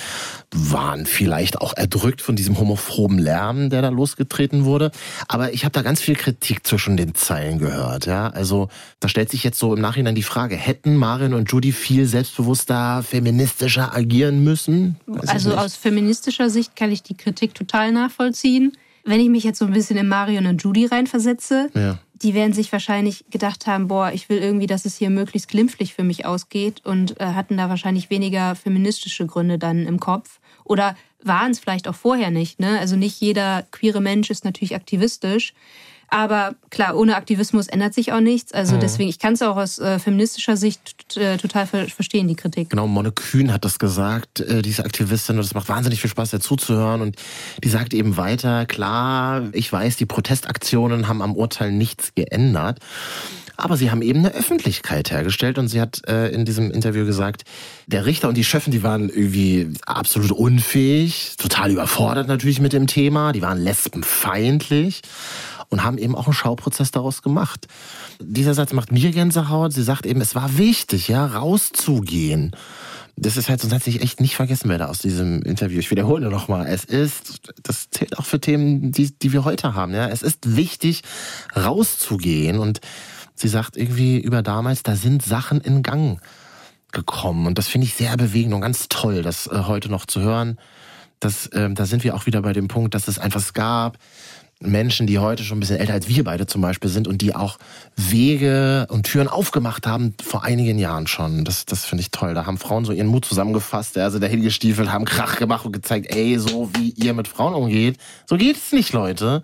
waren 0.52 1.06
vielleicht 1.06 1.62
auch 1.62 1.78
erdrückt 1.78 2.24
von 2.24 2.36
diesem 2.36 2.60
homophoben 2.60 3.20
Lärm, 3.20 3.70
der 3.70 3.84
da 3.84 3.90
losgetreten 3.90 4.66
wurde, 4.66 4.90
aber 5.28 5.54
ich 5.54 5.66
habe 5.66 5.72
da 5.72 5.84
ganz 5.84 6.02
viel 6.02 6.16
Kritik 6.16 6.66
zwischen 6.66 6.98
den 6.98 7.14
Zeilen 7.14 7.60
gehört, 7.60 8.08
ja? 8.08 8.30
Also, 8.30 8.70
da 9.00 9.08
stellt 9.08 9.30
sich 9.30 9.44
jetzt 9.44 9.60
so 9.60 9.76
im 9.76 9.82
Nachhinein 9.82 10.16
die 10.16 10.24
Frage, 10.24 10.56
hätten 10.56 10.96
Marion 10.96 11.36
und 11.36 11.52
Judy 11.52 11.72
viel 11.72 12.08
selbstbewusster 12.08 13.04
feministischer 13.04 13.96
agieren 13.96 14.44
müssen? 14.44 14.96
also 15.28 15.56
aus 15.56 15.76
feministischer 15.76 16.50
Sicht 16.50 16.76
kann 16.76 16.92
ich 16.92 17.04
die 17.04 17.16
Kritik 17.16 17.54
total 17.54 17.92
nachvollziehen. 17.92 18.76
Wenn 19.04 19.20
ich 19.20 19.30
mich 19.30 19.44
jetzt 19.44 19.60
so 19.60 19.66
ein 19.66 19.74
bisschen 19.74 19.98
in 19.98 20.08
Marion 20.08 20.48
und 20.48 20.64
Judy 20.64 20.88
reinversetze, 20.88 21.70
ja 21.76 22.00
die 22.22 22.34
werden 22.34 22.54
sich 22.54 22.72
wahrscheinlich 22.72 23.26
gedacht 23.30 23.68
haben, 23.68 23.88
boah, 23.88 24.12
ich 24.14 24.30
will 24.30 24.38
irgendwie, 24.38 24.68
dass 24.68 24.86
es 24.86 24.98
hier 24.98 25.10
möglichst 25.10 25.50
glimpflich 25.50 25.94
für 25.94 26.04
mich 26.04 26.26
ausgeht 26.26 26.82
und 26.86 27.20
äh, 27.20 27.26
hatten 27.26 27.58
da 27.58 27.70
wahrscheinlich 27.70 28.10
weniger 28.10 28.56
feministische 28.56 29.26
Gründe 29.26 29.60
dann 29.60 29.86
im 29.86 30.00
Kopf. 30.00 30.40
Oder 30.64 30.96
waren 31.22 31.52
es 31.52 31.60
vielleicht 31.60 31.88
auch 31.88 31.96
vorher 31.96 32.32
nicht. 32.32 32.60
Ne? 32.60 32.80
Also 32.80 32.96
nicht 32.96 33.20
jeder 33.20 33.66
queere 33.72 34.02
Mensch 34.02 34.30
ist 34.30 34.46
natürlich 34.46 34.76
aktivistisch. 34.76 35.54
Aber 36.10 36.56
klar, 36.70 36.96
ohne 36.96 37.16
Aktivismus 37.16 37.68
ändert 37.68 37.94
sich 37.94 38.14
auch 38.14 38.20
nichts. 38.20 38.52
Also 38.54 38.76
mhm. 38.76 38.80
deswegen, 38.80 39.10
ich 39.10 39.20
kann 39.20 39.34
es 39.34 39.42
auch 39.42 39.58
aus 39.58 39.80
äh, 39.80 40.00
feministischer 40.00 40.56
Sicht 40.58 41.18
äh, 41.18 41.38
total 41.38 41.68
ver 41.68 41.88
verstehen, 41.88 42.28
die 42.28 42.36
Kritik. 42.36 42.70
Genau, 42.70 42.88
Monne 42.88 43.12
Kühn 43.12 43.52
hat 43.52 43.66
das 43.66 43.80
gesagt, 43.80 44.40
äh, 44.40 44.62
diese 44.62 44.86
Aktivistin, 44.86 45.38
und 45.38 45.44
es 45.44 45.54
macht 45.54 45.70
wahnsinnig 45.70 46.02
viel 46.02 46.10
Spaß, 46.10 46.32
dazu 46.32 46.56
zu 46.56 46.74
hören. 46.76 47.02
Und 47.02 47.16
die 47.64 47.70
sagt 47.70 47.94
eben 47.94 48.18
weiter, 48.18 48.66
klar, 48.66 49.50
ich 49.52 49.72
weiß, 49.72 49.98
die 49.98 50.06
Protestaktionen 50.06 51.08
haben 51.08 51.22
am 51.22 51.36
Urteil 51.36 51.72
nichts 51.72 52.14
geändert. 52.16 52.80
Aber 53.58 53.78
sie 53.78 53.90
haben 53.90 54.02
eben 54.02 54.20
eine 54.20 54.34
Öffentlichkeit 54.34 55.12
hergestellt 55.12 55.58
und 55.58 55.70
sie 55.70 55.80
hat 55.80 56.02
äh, 56.08 56.28
in 56.28 56.46
diesem 56.46 56.72
Interview 56.72 57.06
gesagt, 57.06 57.44
der 57.88 58.06
Richter 58.06 58.28
und 58.28 58.36
die 58.36 58.44
Chefin, 58.44 58.72
die 58.72 58.84
waren 58.84 59.10
irgendwie 59.10 59.74
absolut 59.86 60.32
unfähig, 60.32 61.36
total 61.38 61.72
überfordert 61.72 62.28
natürlich 62.28 62.60
mit 62.60 62.74
dem 62.74 62.88
Thema, 62.88 63.32
die 63.32 63.42
waren 63.42 63.58
lesbenfeindlich 63.58 65.02
und 65.70 65.84
haben 65.84 65.98
eben 65.98 66.16
auch 66.16 66.26
einen 66.26 66.34
Schauprozess 66.34 66.92
daraus 66.92 67.22
gemacht. 67.22 67.68
Dieser 68.20 68.54
Satz 68.54 68.74
macht 68.74 68.92
mir 68.92 69.12
Gänsehaut. 69.12 69.74
Sie 69.74 69.84
sagt 69.84 70.06
eben, 70.06 70.22
es 70.22 70.36
war 70.36 70.58
wichtig, 70.58 71.08
ja, 71.08 71.26
rauszugehen. 71.26 72.52
Das 73.18 73.38
ist 73.38 73.48
halt 73.48 73.62
so 73.62 73.68
ein 73.68 73.70
Satz, 73.70 73.86
den 73.86 73.96
ich 73.96 74.02
echt 74.02 74.20
nicht 74.20 74.36
vergessen 74.36 74.70
werde 74.70 74.90
aus 74.90 75.00
diesem 75.00 75.42
Interview. 75.42 75.80
Ich 75.80 75.90
wiederhole 75.90 76.30
nochmal. 76.30 76.68
Es 76.68 76.84
ist, 76.84 77.40
das 77.64 77.90
zählt 77.90 78.18
auch 78.20 78.26
für 78.26 78.42
Themen, 78.42 78.92
die, 78.92 79.18
die 79.18 79.32
wir 79.32 79.46
heute 79.46 79.74
haben, 79.74 79.94
ja. 79.94 80.08
Es 80.10 80.22
ist 80.22 80.56
wichtig, 80.58 81.04
rauszugehen. 81.56 82.60
Und 82.60 82.82
sie 83.34 83.48
sagt 83.48 83.78
irgendwie 83.78 84.20
über 84.20 84.42
damals, 84.42 84.84
da 84.84 84.96
sind 84.96 85.24
Sachen 85.24 85.62
in 85.62 85.82
Gang 85.82 86.20
gekommen. 86.92 87.48
Und 87.48 87.58
das 87.58 87.68
finde 87.68 87.86
ich 87.86 87.94
sehr 87.94 88.18
bewegend 88.18 88.54
und 88.54 88.62
ganz 88.62 88.88
toll, 88.90 89.22
das 89.22 89.48
äh, 89.48 89.64
heute 89.66 89.90
noch 89.90 90.06
zu 90.06 90.22
hören. 90.22 90.58
Das, 91.20 91.48
äh, 91.48 91.70
da 91.72 91.86
sind 91.86 92.04
wir 92.04 92.16
auch 92.16 92.26
wieder 92.26 92.42
bei 92.42 92.54
dem 92.54 92.68
Punkt, 92.68 92.94
dass 92.96 93.08
es 93.08 93.20
einfach 93.20 93.54
gab, 93.54 93.98
Menschen, 94.62 95.06
die 95.06 95.20
heute 95.20 95.44
schon 95.44 95.58
ein 95.58 95.60
bisschen 95.60 95.78
älter 95.78 95.94
als 95.94 96.08
wir 96.08 96.24
beide 96.24 96.48
zum 96.48 96.62
Beispiel 96.62 96.90
sind 96.90 97.10
und 97.10 97.22
die 97.22 97.36
auch 97.36 97.58
Wege 97.98 98.88
und 98.90 99.04
Türen 99.04 99.28
aufgemacht 99.28 99.86
haben 99.86 100.14
vor 100.24 100.44
einigen 100.44 100.80
Jahren 100.80 101.08
schon. 101.08 101.44
Das, 101.44 101.66
das 101.66 101.84
finde 101.84 102.04
ich 102.04 102.12
toll. 102.12 102.34
Da 102.34 102.46
haben 102.46 102.58
Frauen 102.58 102.86
so 102.86 102.94
ihren 102.94 103.08
Mut 103.08 103.26
zusammengefasst, 103.26 103.98
also 103.98 104.18
der 104.18 104.30
hingestiefelt, 104.30 104.94
haben 104.94 105.04
Krach 105.04 105.38
gemacht 105.38 105.66
und 105.66 105.74
gezeigt, 105.74 106.08
ey, 106.10 106.40
so 106.40 106.70
wie 106.78 106.92
ihr 106.92 107.14
mit 107.14 107.28
Frauen 107.28 107.54
umgeht, 107.54 107.98
so 108.26 108.38
geht 108.38 108.56
es 108.56 108.72
nicht, 108.72 108.94
Leute. 108.94 109.44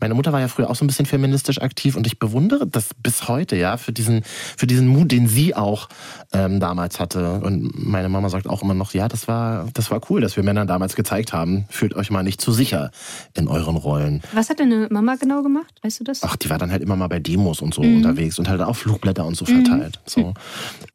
Meine 0.00 0.14
Mutter 0.14 0.32
war 0.32 0.40
ja 0.40 0.48
früher 0.48 0.70
auch 0.70 0.76
so 0.76 0.84
ein 0.84 0.88
bisschen 0.88 1.06
feministisch 1.06 1.60
aktiv 1.60 1.96
und 1.96 2.06
ich 2.06 2.20
bewundere 2.20 2.66
das 2.66 2.90
bis 3.02 3.26
heute, 3.26 3.56
ja, 3.56 3.76
für 3.76 3.92
diesen, 3.92 4.22
für 4.56 4.68
diesen 4.68 4.86
Mut, 4.86 5.10
den 5.10 5.26
sie 5.26 5.56
auch 5.56 5.88
ähm, 6.32 6.60
damals 6.60 7.00
hatte. 7.00 7.40
Und 7.40 7.72
meine 7.74 8.08
Mama 8.08 8.28
sagt 8.28 8.46
auch 8.46 8.62
immer 8.62 8.74
noch, 8.74 8.94
ja, 8.94 9.08
das 9.08 9.26
war, 9.26 9.68
das 9.74 9.90
war 9.90 10.00
cool, 10.08 10.20
dass 10.20 10.36
wir 10.36 10.44
Männern 10.44 10.68
damals 10.68 10.94
gezeigt 10.94 11.32
haben, 11.32 11.66
fühlt 11.68 11.94
euch 11.94 12.10
mal 12.10 12.22
nicht 12.22 12.40
zu 12.40 12.52
sicher 12.52 12.92
in 13.34 13.48
euren 13.48 13.76
Rollen. 13.76 14.22
Was 14.32 14.51
hat 14.52 14.60
deine 14.60 14.88
Mama 14.90 15.16
genau 15.16 15.42
gemacht? 15.42 15.74
Weißt 15.82 16.00
du 16.00 16.04
das? 16.04 16.22
Ach, 16.22 16.36
die 16.36 16.48
war 16.50 16.58
dann 16.58 16.70
halt 16.70 16.82
immer 16.82 16.96
mal 16.96 17.08
bei 17.08 17.18
Demos 17.18 17.60
und 17.60 17.74
so 17.74 17.82
mhm. 17.82 17.96
unterwegs 17.96 18.38
und 18.38 18.48
halt 18.48 18.60
auch 18.60 18.76
Flugblätter 18.76 19.24
und 19.24 19.36
so 19.36 19.44
verteilt. 19.44 19.98
Mhm. 20.04 20.10
So. 20.10 20.34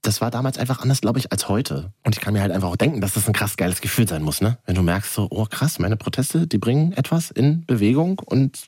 Das 0.02 0.22
war 0.22 0.32
damals 0.32 0.58
einfach 0.58 0.82
anders, 0.82 1.02
glaube 1.02 1.20
ich, 1.20 1.32
als 1.32 1.50
heute. 1.50 1.92
Und 2.06 2.16
ich 2.16 2.22
kann 2.22 2.34
mir 2.34 2.42
halt 2.42 2.52
einfach 2.52 2.70
auch 2.70 2.76
denken, 2.76 3.02
dass 3.02 3.14
das 3.14 3.28
ein 3.28 3.34
krass 3.34 3.58
geiles 3.58 3.82
Gefühl 3.82 4.08
sein 4.08 4.24
muss, 4.24 4.42
ne? 4.42 4.58
Wenn 4.66 4.76
du 4.76 4.82
merkst 4.82 5.14
so, 5.14 5.28
oh 5.30 5.46
krass, 5.50 5.80
meine 5.80 5.98
Proteste, 5.98 6.48
die 6.48 6.58
bringen 6.58 6.94
etwas 6.94 7.32
in 7.32 7.66
Bewegung 7.66 8.20
und 8.20 8.60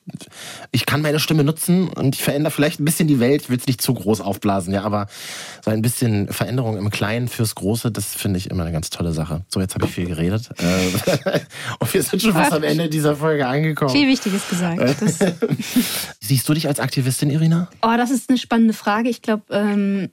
ich 0.72 0.86
kann 0.86 1.02
meine 1.02 1.20
Stimme 1.20 1.44
nutzen 1.44 1.88
und 1.88 2.16
ich 2.16 2.22
verändere 2.22 2.52
vielleicht 2.52 2.80
ein 2.80 2.84
bisschen 2.84 3.08
die 3.08 3.20
Welt. 3.20 3.42
Ich 3.42 3.50
will 3.50 3.58
es 3.58 3.66
nicht 3.66 3.80
zu 3.80 3.94
groß 3.94 4.20
aufblasen, 4.20 4.74
ja, 4.74 4.82
aber 4.82 5.06
so 5.64 5.70
ein 5.70 5.82
bisschen 5.82 6.28
Veränderung 6.28 6.76
im 6.76 6.90
Kleinen 6.90 7.28
fürs 7.28 7.54
Große, 7.54 7.90
das 7.90 8.14
finde 8.14 8.38
ich 8.38 8.50
immer 8.50 8.64
eine 8.64 8.72
ganz 8.72 8.90
tolle 8.90 9.12
Sache. 9.12 9.42
So, 9.48 9.60
jetzt 9.60 9.74
habe 9.74 9.86
ich 9.86 9.92
viel 9.92 10.06
geredet. 10.06 10.50
Äh, 10.58 11.40
und 11.78 11.94
wir 11.94 12.02
sind 12.02 12.20
schon 12.22 12.32
fast 12.32 12.52
am 12.52 12.62
Ende 12.62 12.88
dieser 12.88 13.16
Folge 13.16 13.46
angekommen. 13.46 13.90
Viel 13.90 14.08
Wichtiges 14.08 14.48
gesagt. 14.48 14.79
Siehst 16.20 16.48
du 16.48 16.54
dich 16.54 16.68
als 16.68 16.80
Aktivistin, 16.80 17.30
Irina? 17.30 17.68
Oh, 17.82 17.94
das 17.96 18.10
ist 18.10 18.30
eine 18.30 18.38
spannende 18.38 18.74
Frage. 18.74 19.08
Ich 19.08 19.22
glaube, 19.22 19.44
ähm, 19.50 20.10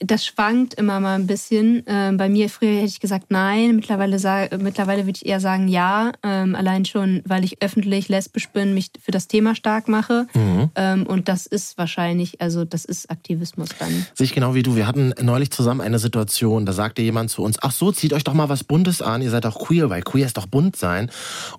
das 0.00 0.26
schwankt 0.26 0.74
immer 0.74 1.00
mal 1.00 1.14
ein 1.14 1.26
bisschen. 1.26 1.82
Ähm, 1.86 2.16
bei 2.16 2.28
mir 2.28 2.50
früher 2.50 2.76
hätte 2.76 2.86
ich 2.86 3.00
gesagt 3.00 3.26
nein. 3.30 3.76
Mittlerweile, 3.76 4.18
mittlerweile 4.58 5.06
würde 5.06 5.18
ich 5.22 5.26
eher 5.26 5.40
sagen 5.40 5.68
ja. 5.68 6.12
Ähm, 6.22 6.54
allein 6.54 6.84
schon, 6.84 7.22
weil 7.24 7.44
ich 7.44 7.62
öffentlich 7.62 8.08
lesbisch 8.08 8.48
bin, 8.50 8.74
mich 8.74 8.90
für 9.02 9.10
das 9.10 9.26
Thema 9.26 9.54
stark 9.54 9.88
mache. 9.88 10.26
Mhm. 10.34 10.70
Ähm, 10.74 11.06
und 11.06 11.28
das 11.28 11.46
ist 11.46 11.78
wahrscheinlich, 11.78 12.40
also 12.40 12.64
das 12.64 12.84
ist 12.84 13.10
Aktivismus 13.10 13.70
dann. 13.78 14.06
Sehe 14.14 14.26
ich 14.26 14.34
genau 14.34 14.54
wie 14.54 14.62
du. 14.62 14.76
Wir 14.76 14.86
hatten 14.86 15.14
neulich 15.20 15.50
zusammen 15.50 15.80
eine 15.80 15.98
Situation, 15.98 16.66
da 16.66 16.72
sagte 16.72 17.00
jemand 17.00 17.30
zu 17.30 17.42
uns, 17.42 17.56
ach 17.62 17.72
so, 17.72 17.90
zieht 17.90 18.12
euch 18.12 18.24
doch 18.24 18.34
mal 18.34 18.48
was 18.50 18.64
Buntes 18.64 19.00
an. 19.00 19.22
Ihr 19.22 19.30
seid 19.30 19.46
doch 19.46 19.58
queer, 19.58 19.88
weil 19.88 20.02
queer 20.02 20.26
ist 20.26 20.36
doch 20.36 20.46
bunt 20.46 20.76
sein. 20.76 21.10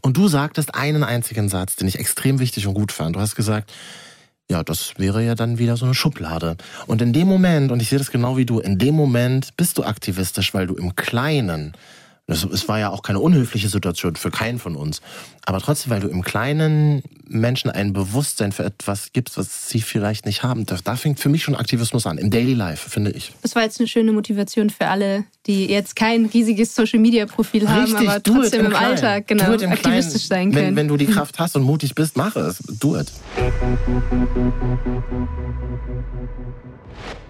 Und 0.02 0.16
du 0.16 0.28
sagtest 0.28 0.76
einen 0.76 1.04
einzigen 1.04 1.50
Satz, 1.50 1.76
den 1.76 1.88
ich 1.88 1.98
extrem 1.98 2.40
wichtig 2.40 2.68
und 2.68 2.76
gut 2.76 2.92
fand. 2.92 3.16
Du 3.16 3.20
hast 3.20 3.36
gesagt, 3.36 3.72
ja, 4.50 4.64
das 4.64 4.94
wäre 4.98 5.24
ja 5.24 5.36
dann 5.36 5.58
wieder 5.58 5.76
so 5.76 5.86
eine 5.86 5.94
Schublade. 5.94 6.56
Und 6.86 7.02
in 7.02 7.14
dem 7.14 7.28
Moment, 7.28 7.72
und 7.72 7.82
ich 7.82 7.90
sehe 7.90 8.00
das 8.00 8.12
genau 8.12 8.38
wie 8.38 8.46
du, 8.46 8.60
in 8.60 8.78
dem 8.78 8.96
Moment 8.96 9.56
bist 9.58 9.78
du 9.78 9.84
aktivistisch, 9.84 10.54
weil 10.54 10.68
du 10.68 10.76
im 10.76 10.96
Kleinen 10.96 11.74
es 12.28 12.68
war 12.68 12.78
ja 12.78 12.90
auch 12.90 13.04
keine 13.04 13.20
unhöfliche 13.20 13.70
Situation 13.70 14.18
für 14.18 14.32
keinen 14.32 14.60
von 14.60 14.76
uns. 14.76 15.02
Aber 15.46 15.62
trotzdem, 15.62 15.92
weil 15.92 16.02
du 16.02 16.10
im 16.10 16.24
Kleinen 16.24 17.02
Menschen 17.26 17.72
ein 17.72 17.94
Bewusstsein 17.94 18.52
für 18.52 18.66
etwas 18.66 19.14
gibst, 19.14 19.38
was 19.38 19.70
sie 19.70 19.80
vielleicht 19.80 20.26
nicht 20.26 20.44
haben. 20.44 20.66
Da, 20.66 20.76
da 20.84 20.98
fängt 20.98 21.22
für 21.22 21.30
mich 21.30 21.44
schon 21.44 21.56
Aktivismus 21.56 22.06
an, 22.06 22.18
im 22.18 22.30
Daily 22.30 22.54
Life, 22.54 22.90
finde 22.90 23.12
ich. 23.12 23.32
Das 23.44 23.56
war 23.56 23.64
jetzt 23.64 23.80
eine 23.80 23.88
schöne 23.88 24.12
Motivation 24.12 24.70
für 24.70 24.88
alle, 24.88 25.24
die 25.46 25.68
jetzt 25.68 25.96
kein 25.96 26.26
riesiges 26.26 26.76
Social-Media-Profil 26.76 27.70
haben, 27.70 27.96
aber 27.96 28.22
trotzdem 28.22 28.60
im, 28.60 28.66
im 28.68 28.76
Alltag 28.76 29.28
genau, 29.28 29.54
aktivistisch 29.54 30.28
sein 30.28 30.52
können. 30.52 30.68
Wenn, 30.68 30.76
wenn 30.76 30.88
du 30.90 30.98
die 30.98 31.06
Kraft 31.06 31.40
hast 31.40 31.56
und 31.56 31.64
mutig 31.64 31.96
bist, 31.96 32.18
mach 32.18 32.36
es. 32.36 32.58
Do 32.80 33.00
it. 33.00 33.08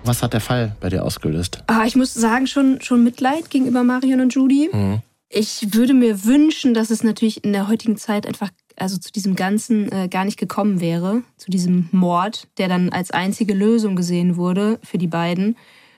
Was 0.04 0.24
hat 0.24 0.34
der 0.34 0.42
Fall 0.42 0.76
bei 0.80 0.90
dir 0.90 1.04
ausgelöst? 1.04 1.64
Ah, 1.68 1.84
ich 1.86 1.96
muss 1.96 2.14
sagen, 2.14 2.48
schon, 2.48 2.82
schon 2.82 3.04
Mitleid 3.04 3.50
gegenüber 3.50 3.84
Marion 3.84 4.22
und 4.22 4.34
Judy. 4.34 4.70
Mhm. 4.72 5.02
Ich 5.30 5.74
würde 5.74 5.94
mir 5.94 6.24
wünschen, 6.24 6.74
dass 6.74 6.90
es 6.90 7.04
natürlich 7.04 7.44
in 7.44 7.52
der 7.52 7.68
heutigen 7.68 7.98
Zeit 7.98 8.26
einfach 8.26 8.50
also 8.78 8.98
zu 8.98 9.12
diesem 9.12 9.36
Ganzen 9.36 9.92
äh, 9.92 10.08
gar 10.08 10.24
nicht 10.24 10.38
gekommen 10.38 10.80
wäre, 10.80 11.24
zu 11.36 11.52
diesem 11.52 11.90
Mord, 11.92 12.48
der 12.58 12.70
dann 12.70 12.90
als 12.90 13.12
einzige 13.12 13.54
Lösung 13.54 13.96
gesehen 13.96 14.38
wurde 14.38 14.80
für 14.84 14.98
die 14.98 15.08
beiden. 15.08 15.58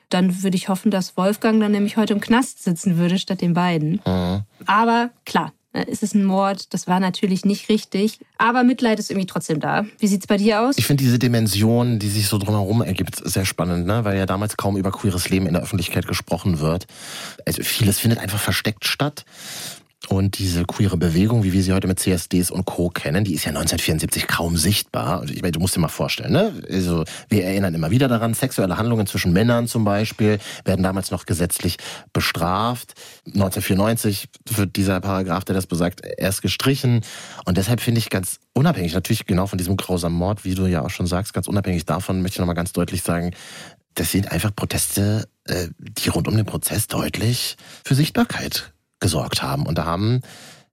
Dann 0.09 0.41
würde 0.41 0.57
ich 0.57 0.69
hoffen, 0.69 0.89
dass 0.89 1.17
Wolfgang 1.17 1.61
dann 1.61 1.73
nämlich 1.73 1.97
heute 1.97 2.13
im 2.13 2.21
Knast 2.21 2.63
sitzen 2.63 2.97
würde 2.97 3.19
statt 3.19 3.41
den 3.41 3.53
beiden. 3.53 4.01
Mhm. 4.07 4.43
Aber 4.65 5.11
klar, 5.25 5.51
ist 5.87 6.01
es 6.01 6.15
ein 6.15 6.23
Mord? 6.23 6.73
Das 6.73 6.87
war 6.87 6.99
natürlich 6.99 7.45
nicht 7.45 7.69
richtig. 7.69 8.19
Aber 8.37 8.63
Mitleid 8.63 8.99
ist 8.99 9.11
irgendwie 9.11 9.27
trotzdem 9.27 9.59
da. 9.59 9.85
Wie 9.99 10.07
sieht 10.07 10.21
es 10.21 10.27
bei 10.27 10.37
dir 10.37 10.61
aus? 10.61 10.77
Ich 10.77 10.87
finde 10.87 11.03
diese 11.03 11.19
Dimension, 11.19 11.99
die 11.99 12.09
sich 12.09 12.27
so 12.27 12.37
drumherum 12.37 12.81
ergibt, 12.81 13.15
sehr 13.15 13.45
spannend, 13.45 13.85
ne? 13.85 14.03
weil 14.03 14.17
ja 14.17 14.25
damals 14.25 14.57
kaum 14.57 14.77
über 14.77 14.91
queeres 14.91 15.29
Leben 15.29 15.45
in 15.45 15.53
der 15.53 15.61
Öffentlichkeit 15.61 16.07
gesprochen 16.07 16.59
wird. 16.59 16.87
Also 17.45 17.63
vieles 17.63 17.99
findet 17.99 18.19
einfach 18.19 18.39
versteckt 18.39 18.85
statt. 18.85 19.25
Und 20.07 20.39
diese 20.39 20.63
queere 20.63 20.95
Bewegung, 20.95 21.43
wie 21.43 21.51
wir 21.51 21.61
sie 21.61 21.73
heute 21.73 21.87
mit 21.87 21.99
CSDs 21.99 22.51
und 22.51 22.65
Co. 22.65 22.89
kennen, 22.89 23.25
die 23.25 23.33
ist 23.33 23.43
ja 23.43 23.49
1974 23.49 24.27
kaum 24.27 24.55
sichtbar. 24.55 25.25
Ich 25.25 25.41
meine, 25.41 25.51
du 25.51 25.59
musst 25.59 25.75
dir 25.75 25.81
mal 25.81 25.89
vorstellen, 25.89 26.31
ne? 26.31 26.53
Also, 26.71 27.03
wir 27.27 27.43
erinnern 27.43 27.75
immer 27.75 27.91
wieder 27.91 28.07
daran, 28.07 28.33
sexuelle 28.33 28.77
Handlungen 28.77 29.07
zwischen 29.07 29.33
Männern 29.33 29.67
zum 29.67 29.83
Beispiel 29.83 30.39
werden 30.63 30.83
damals 30.83 31.11
noch 31.11 31.25
gesetzlich 31.25 31.75
bestraft. 32.13 32.93
1994 33.25 34.29
wird 34.49 34.77
dieser 34.77 35.01
Paragraph, 35.01 35.43
der 35.43 35.55
das 35.55 35.67
besagt, 35.67 36.01
erst 36.17 36.41
gestrichen. 36.41 37.01
Und 37.43 37.57
deshalb 37.57 37.81
finde 37.81 37.99
ich 37.99 38.09
ganz 38.09 38.39
unabhängig, 38.53 38.93
natürlich 38.93 39.25
genau 39.25 39.47
von 39.47 39.57
diesem 39.57 39.75
grausamen 39.75 40.17
Mord, 40.17 40.45
wie 40.45 40.55
du 40.55 40.65
ja 40.65 40.81
auch 40.81 40.89
schon 40.89 41.07
sagst, 41.07 41.33
ganz 41.33 41.47
unabhängig 41.47 41.85
davon 41.85 42.21
möchte 42.21 42.35
ich 42.35 42.39
nochmal 42.39 42.55
ganz 42.55 42.71
deutlich 42.71 43.03
sagen, 43.03 43.31
das 43.95 44.11
sind 44.11 44.31
einfach 44.31 44.55
Proteste, 44.55 45.27
äh, 45.43 45.67
die 45.77 46.07
rund 46.07 46.29
um 46.29 46.37
den 46.37 46.45
Prozess 46.45 46.87
deutlich 46.87 47.57
für 47.83 47.95
Sichtbarkeit 47.95 48.71
gesorgt 48.99 49.41
haben. 49.41 49.65
Und 49.65 49.77
da 49.77 49.85
haben 49.85 50.21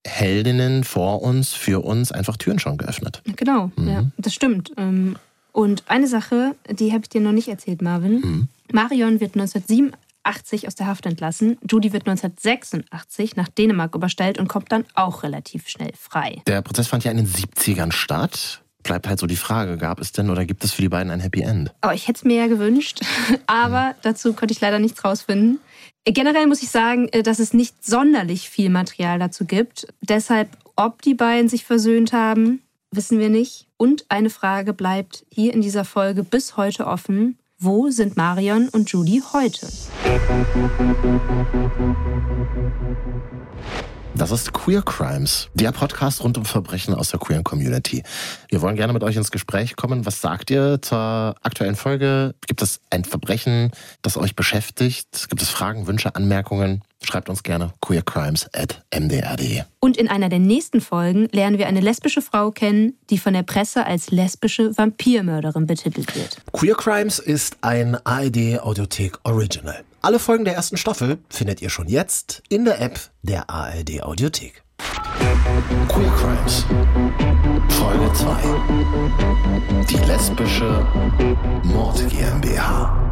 Heldinnen 0.06 0.84
vor 0.84 1.22
uns, 1.22 1.52
für 1.52 1.84
uns 1.84 2.12
einfach 2.12 2.36
Türen 2.36 2.58
schon 2.58 2.78
geöffnet. 2.78 3.22
Genau, 3.36 3.70
mhm. 3.76 3.88
ja, 3.88 4.04
das 4.18 4.34
stimmt. 4.34 4.72
Ähm, 4.76 5.16
und 5.52 5.84
eine 5.86 6.06
Sache, 6.06 6.54
die 6.70 6.92
habe 6.92 7.02
ich 7.04 7.08
dir 7.08 7.20
noch 7.20 7.32
nicht 7.32 7.48
erzählt, 7.48 7.82
Marvin. 7.82 8.20
Mhm. 8.20 8.48
Marion 8.72 9.20
wird 9.20 9.34
1987 9.34 10.66
aus 10.66 10.74
der 10.74 10.86
Haft 10.86 11.06
entlassen. 11.06 11.58
Judy 11.68 11.92
wird 11.92 12.06
1986 12.06 13.36
nach 13.36 13.48
Dänemark 13.48 13.94
überstellt 13.94 14.38
und 14.38 14.48
kommt 14.48 14.70
dann 14.70 14.84
auch 14.94 15.22
relativ 15.22 15.68
schnell 15.68 15.92
frei. 15.98 16.42
Der 16.46 16.62
Prozess 16.62 16.88
fand 16.88 17.04
ja 17.04 17.10
in 17.10 17.16
den 17.16 17.28
70ern 17.28 17.92
statt 17.92 18.60
bleibt 18.86 19.08
halt 19.08 19.18
so 19.18 19.26
die 19.26 19.36
Frage, 19.36 19.76
gab 19.76 20.00
es 20.00 20.12
denn 20.12 20.30
oder 20.30 20.46
gibt 20.46 20.64
es 20.64 20.72
für 20.72 20.82
die 20.82 20.88
beiden 20.88 21.10
ein 21.10 21.20
Happy 21.20 21.42
End? 21.42 21.72
Oh, 21.84 21.90
ich 21.90 22.08
hätte 22.08 22.18
es 22.18 22.24
mir 22.24 22.36
ja 22.36 22.46
gewünscht, 22.46 23.00
aber 23.46 23.94
dazu 24.02 24.32
konnte 24.32 24.52
ich 24.52 24.60
leider 24.60 24.78
nichts 24.78 25.04
rausfinden. 25.04 25.58
Generell 26.08 26.46
muss 26.46 26.62
ich 26.62 26.70
sagen, 26.70 27.08
äh, 27.08 27.24
dass 27.24 27.40
es 27.40 27.52
nicht 27.52 27.84
sonderlich 27.84 28.48
viel 28.48 28.70
Material 28.70 29.18
dazu 29.18 29.44
gibt. 29.44 29.88
Deshalb, 30.00 30.48
ob 30.76 31.02
die 31.02 31.14
beiden 31.14 31.48
sich 31.48 31.64
versöhnt 31.64 32.12
haben, 32.12 32.62
wissen 32.92 33.18
wir 33.18 33.28
nicht. 33.28 33.66
Und 33.76 34.06
eine 34.08 34.30
Frage 34.30 34.72
bleibt 34.72 35.26
hier 35.30 35.52
in 35.52 35.62
dieser 35.62 35.84
Folge 35.84 36.22
bis 36.22 36.56
heute 36.56 36.86
offen. 36.86 37.38
Wo 37.58 37.90
sind 37.90 38.16
Marion 38.16 38.68
und 38.68 38.90
Judy 38.90 39.22
heute? 39.32 39.66
Das 44.16 44.30
ist 44.30 44.54
Queer 44.54 44.80
Crimes, 44.80 45.50
der 45.52 45.72
Podcast 45.72 46.24
rund 46.24 46.38
um 46.38 46.46
Verbrechen 46.46 46.94
aus 46.94 47.10
der 47.10 47.20
queeren 47.20 47.44
Community. 47.44 48.02
Wir 48.48 48.62
wollen 48.62 48.74
gerne 48.74 48.94
mit 48.94 49.02
euch 49.04 49.14
ins 49.14 49.30
Gespräch 49.30 49.76
kommen. 49.76 50.06
Was 50.06 50.22
sagt 50.22 50.50
ihr 50.50 50.80
zur 50.80 51.34
aktuellen 51.42 51.76
Folge? 51.76 52.34
Gibt 52.46 52.62
es 52.62 52.80
ein 52.88 53.04
Verbrechen, 53.04 53.72
das 54.00 54.16
euch 54.16 54.34
beschäftigt? 54.34 55.28
Gibt 55.28 55.42
es 55.42 55.50
Fragen, 55.50 55.86
Wünsche, 55.86 56.14
Anmerkungen? 56.14 56.82
Schreibt 57.06 57.28
uns 57.28 57.42
gerne 57.44 57.72
queercrimes.mdr.de. 57.80 59.62
Und 59.78 59.96
in 59.96 60.08
einer 60.08 60.28
der 60.28 60.40
nächsten 60.40 60.80
Folgen 60.80 61.28
lernen 61.30 61.58
wir 61.58 61.68
eine 61.68 61.80
lesbische 61.80 62.20
Frau 62.20 62.50
kennen, 62.50 62.98
die 63.10 63.18
von 63.18 63.32
der 63.32 63.44
Presse 63.44 63.86
als 63.86 64.10
lesbische 64.10 64.76
Vampirmörderin 64.76 65.66
betitelt 65.66 66.16
wird. 66.16 66.38
Queer 66.52 66.74
Crimes 66.74 67.20
ist 67.20 67.58
ein 67.60 67.96
ARD 68.04 68.58
Audiothek 68.60 69.18
Original. 69.22 69.84
Alle 70.02 70.18
Folgen 70.18 70.44
der 70.44 70.54
ersten 70.54 70.76
Staffel 70.76 71.18
findet 71.30 71.62
ihr 71.62 71.70
schon 71.70 71.86
jetzt 71.86 72.42
in 72.48 72.64
der 72.64 72.80
App 72.80 72.98
der 73.22 73.48
ARD 73.48 74.02
Audiothek. 74.02 74.64
Queer 75.88 76.10
Crimes 76.10 76.64
Folge 77.68 78.12
2 78.12 78.26
Die 79.88 79.98
lesbische 80.06 80.86
Mord 81.62 82.08
GmbH 82.08 83.06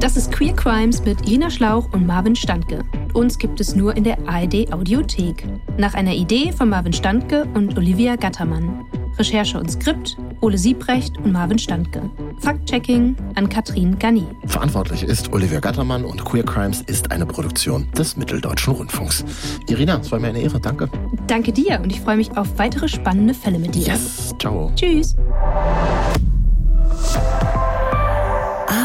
das 0.00 0.16
ist 0.16 0.32
Queer 0.32 0.54
Crimes 0.54 1.04
mit 1.04 1.26
Irina 1.26 1.50
Schlauch 1.50 1.92
und 1.92 2.06
Marvin 2.06 2.36
Standke. 2.36 2.84
Uns 3.14 3.38
gibt 3.38 3.60
es 3.60 3.74
nur 3.74 3.96
in 3.96 4.04
der 4.04 4.18
ARD 4.28 4.72
Audiothek. 4.72 5.46
Nach 5.78 5.94
einer 5.94 6.12
Idee 6.12 6.52
von 6.52 6.68
Marvin 6.68 6.92
Standke 6.92 7.46
und 7.54 7.76
Olivia 7.78 8.16
Gattermann. 8.16 8.84
Recherche 9.18 9.58
und 9.58 9.70
Skript 9.70 10.16
Ole 10.40 10.58
Siebrecht 10.58 11.16
und 11.18 11.32
Marvin 11.32 11.58
Standke. 11.58 12.10
Fact-Checking 12.40 13.16
an 13.34 13.48
Katrin 13.48 13.98
Gani. 13.98 14.26
Verantwortlich 14.46 15.04
ist 15.04 15.32
Olivia 15.32 15.60
Gattermann 15.60 16.04
und 16.04 16.22
Queer 16.24 16.44
Crimes 16.44 16.82
ist 16.82 17.10
eine 17.10 17.24
Produktion 17.24 17.90
des 17.92 18.16
Mitteldeutschen 18.16 18.74
Rundfunks. 18.74 19.24
Irina, 19.68 19.98
es 19.98 20.12
war 20.12 20.18
mir 20.18 20.28
eine 20.28 20.40
Ehre. 20.40 20.60
Danke. 20.60 20.90
Danke 21.26 21.52
dir 21.52 21.80
und 21.80 21.90
ich 21.90 22.00
freue 22.00 22.16
mich 22.16 22.36
auf 22.36 22.58
weitere 22.58 22.88
spannende 22.88 23.32
Fälle 23.32 23.58
mit 23.58 23.74
dir. 23.74 23.86
Yes, 23.86 24.34
ciao. 24.38 24.70
Tschüss. 24.76 25.16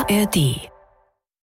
ARD 0.09 0.71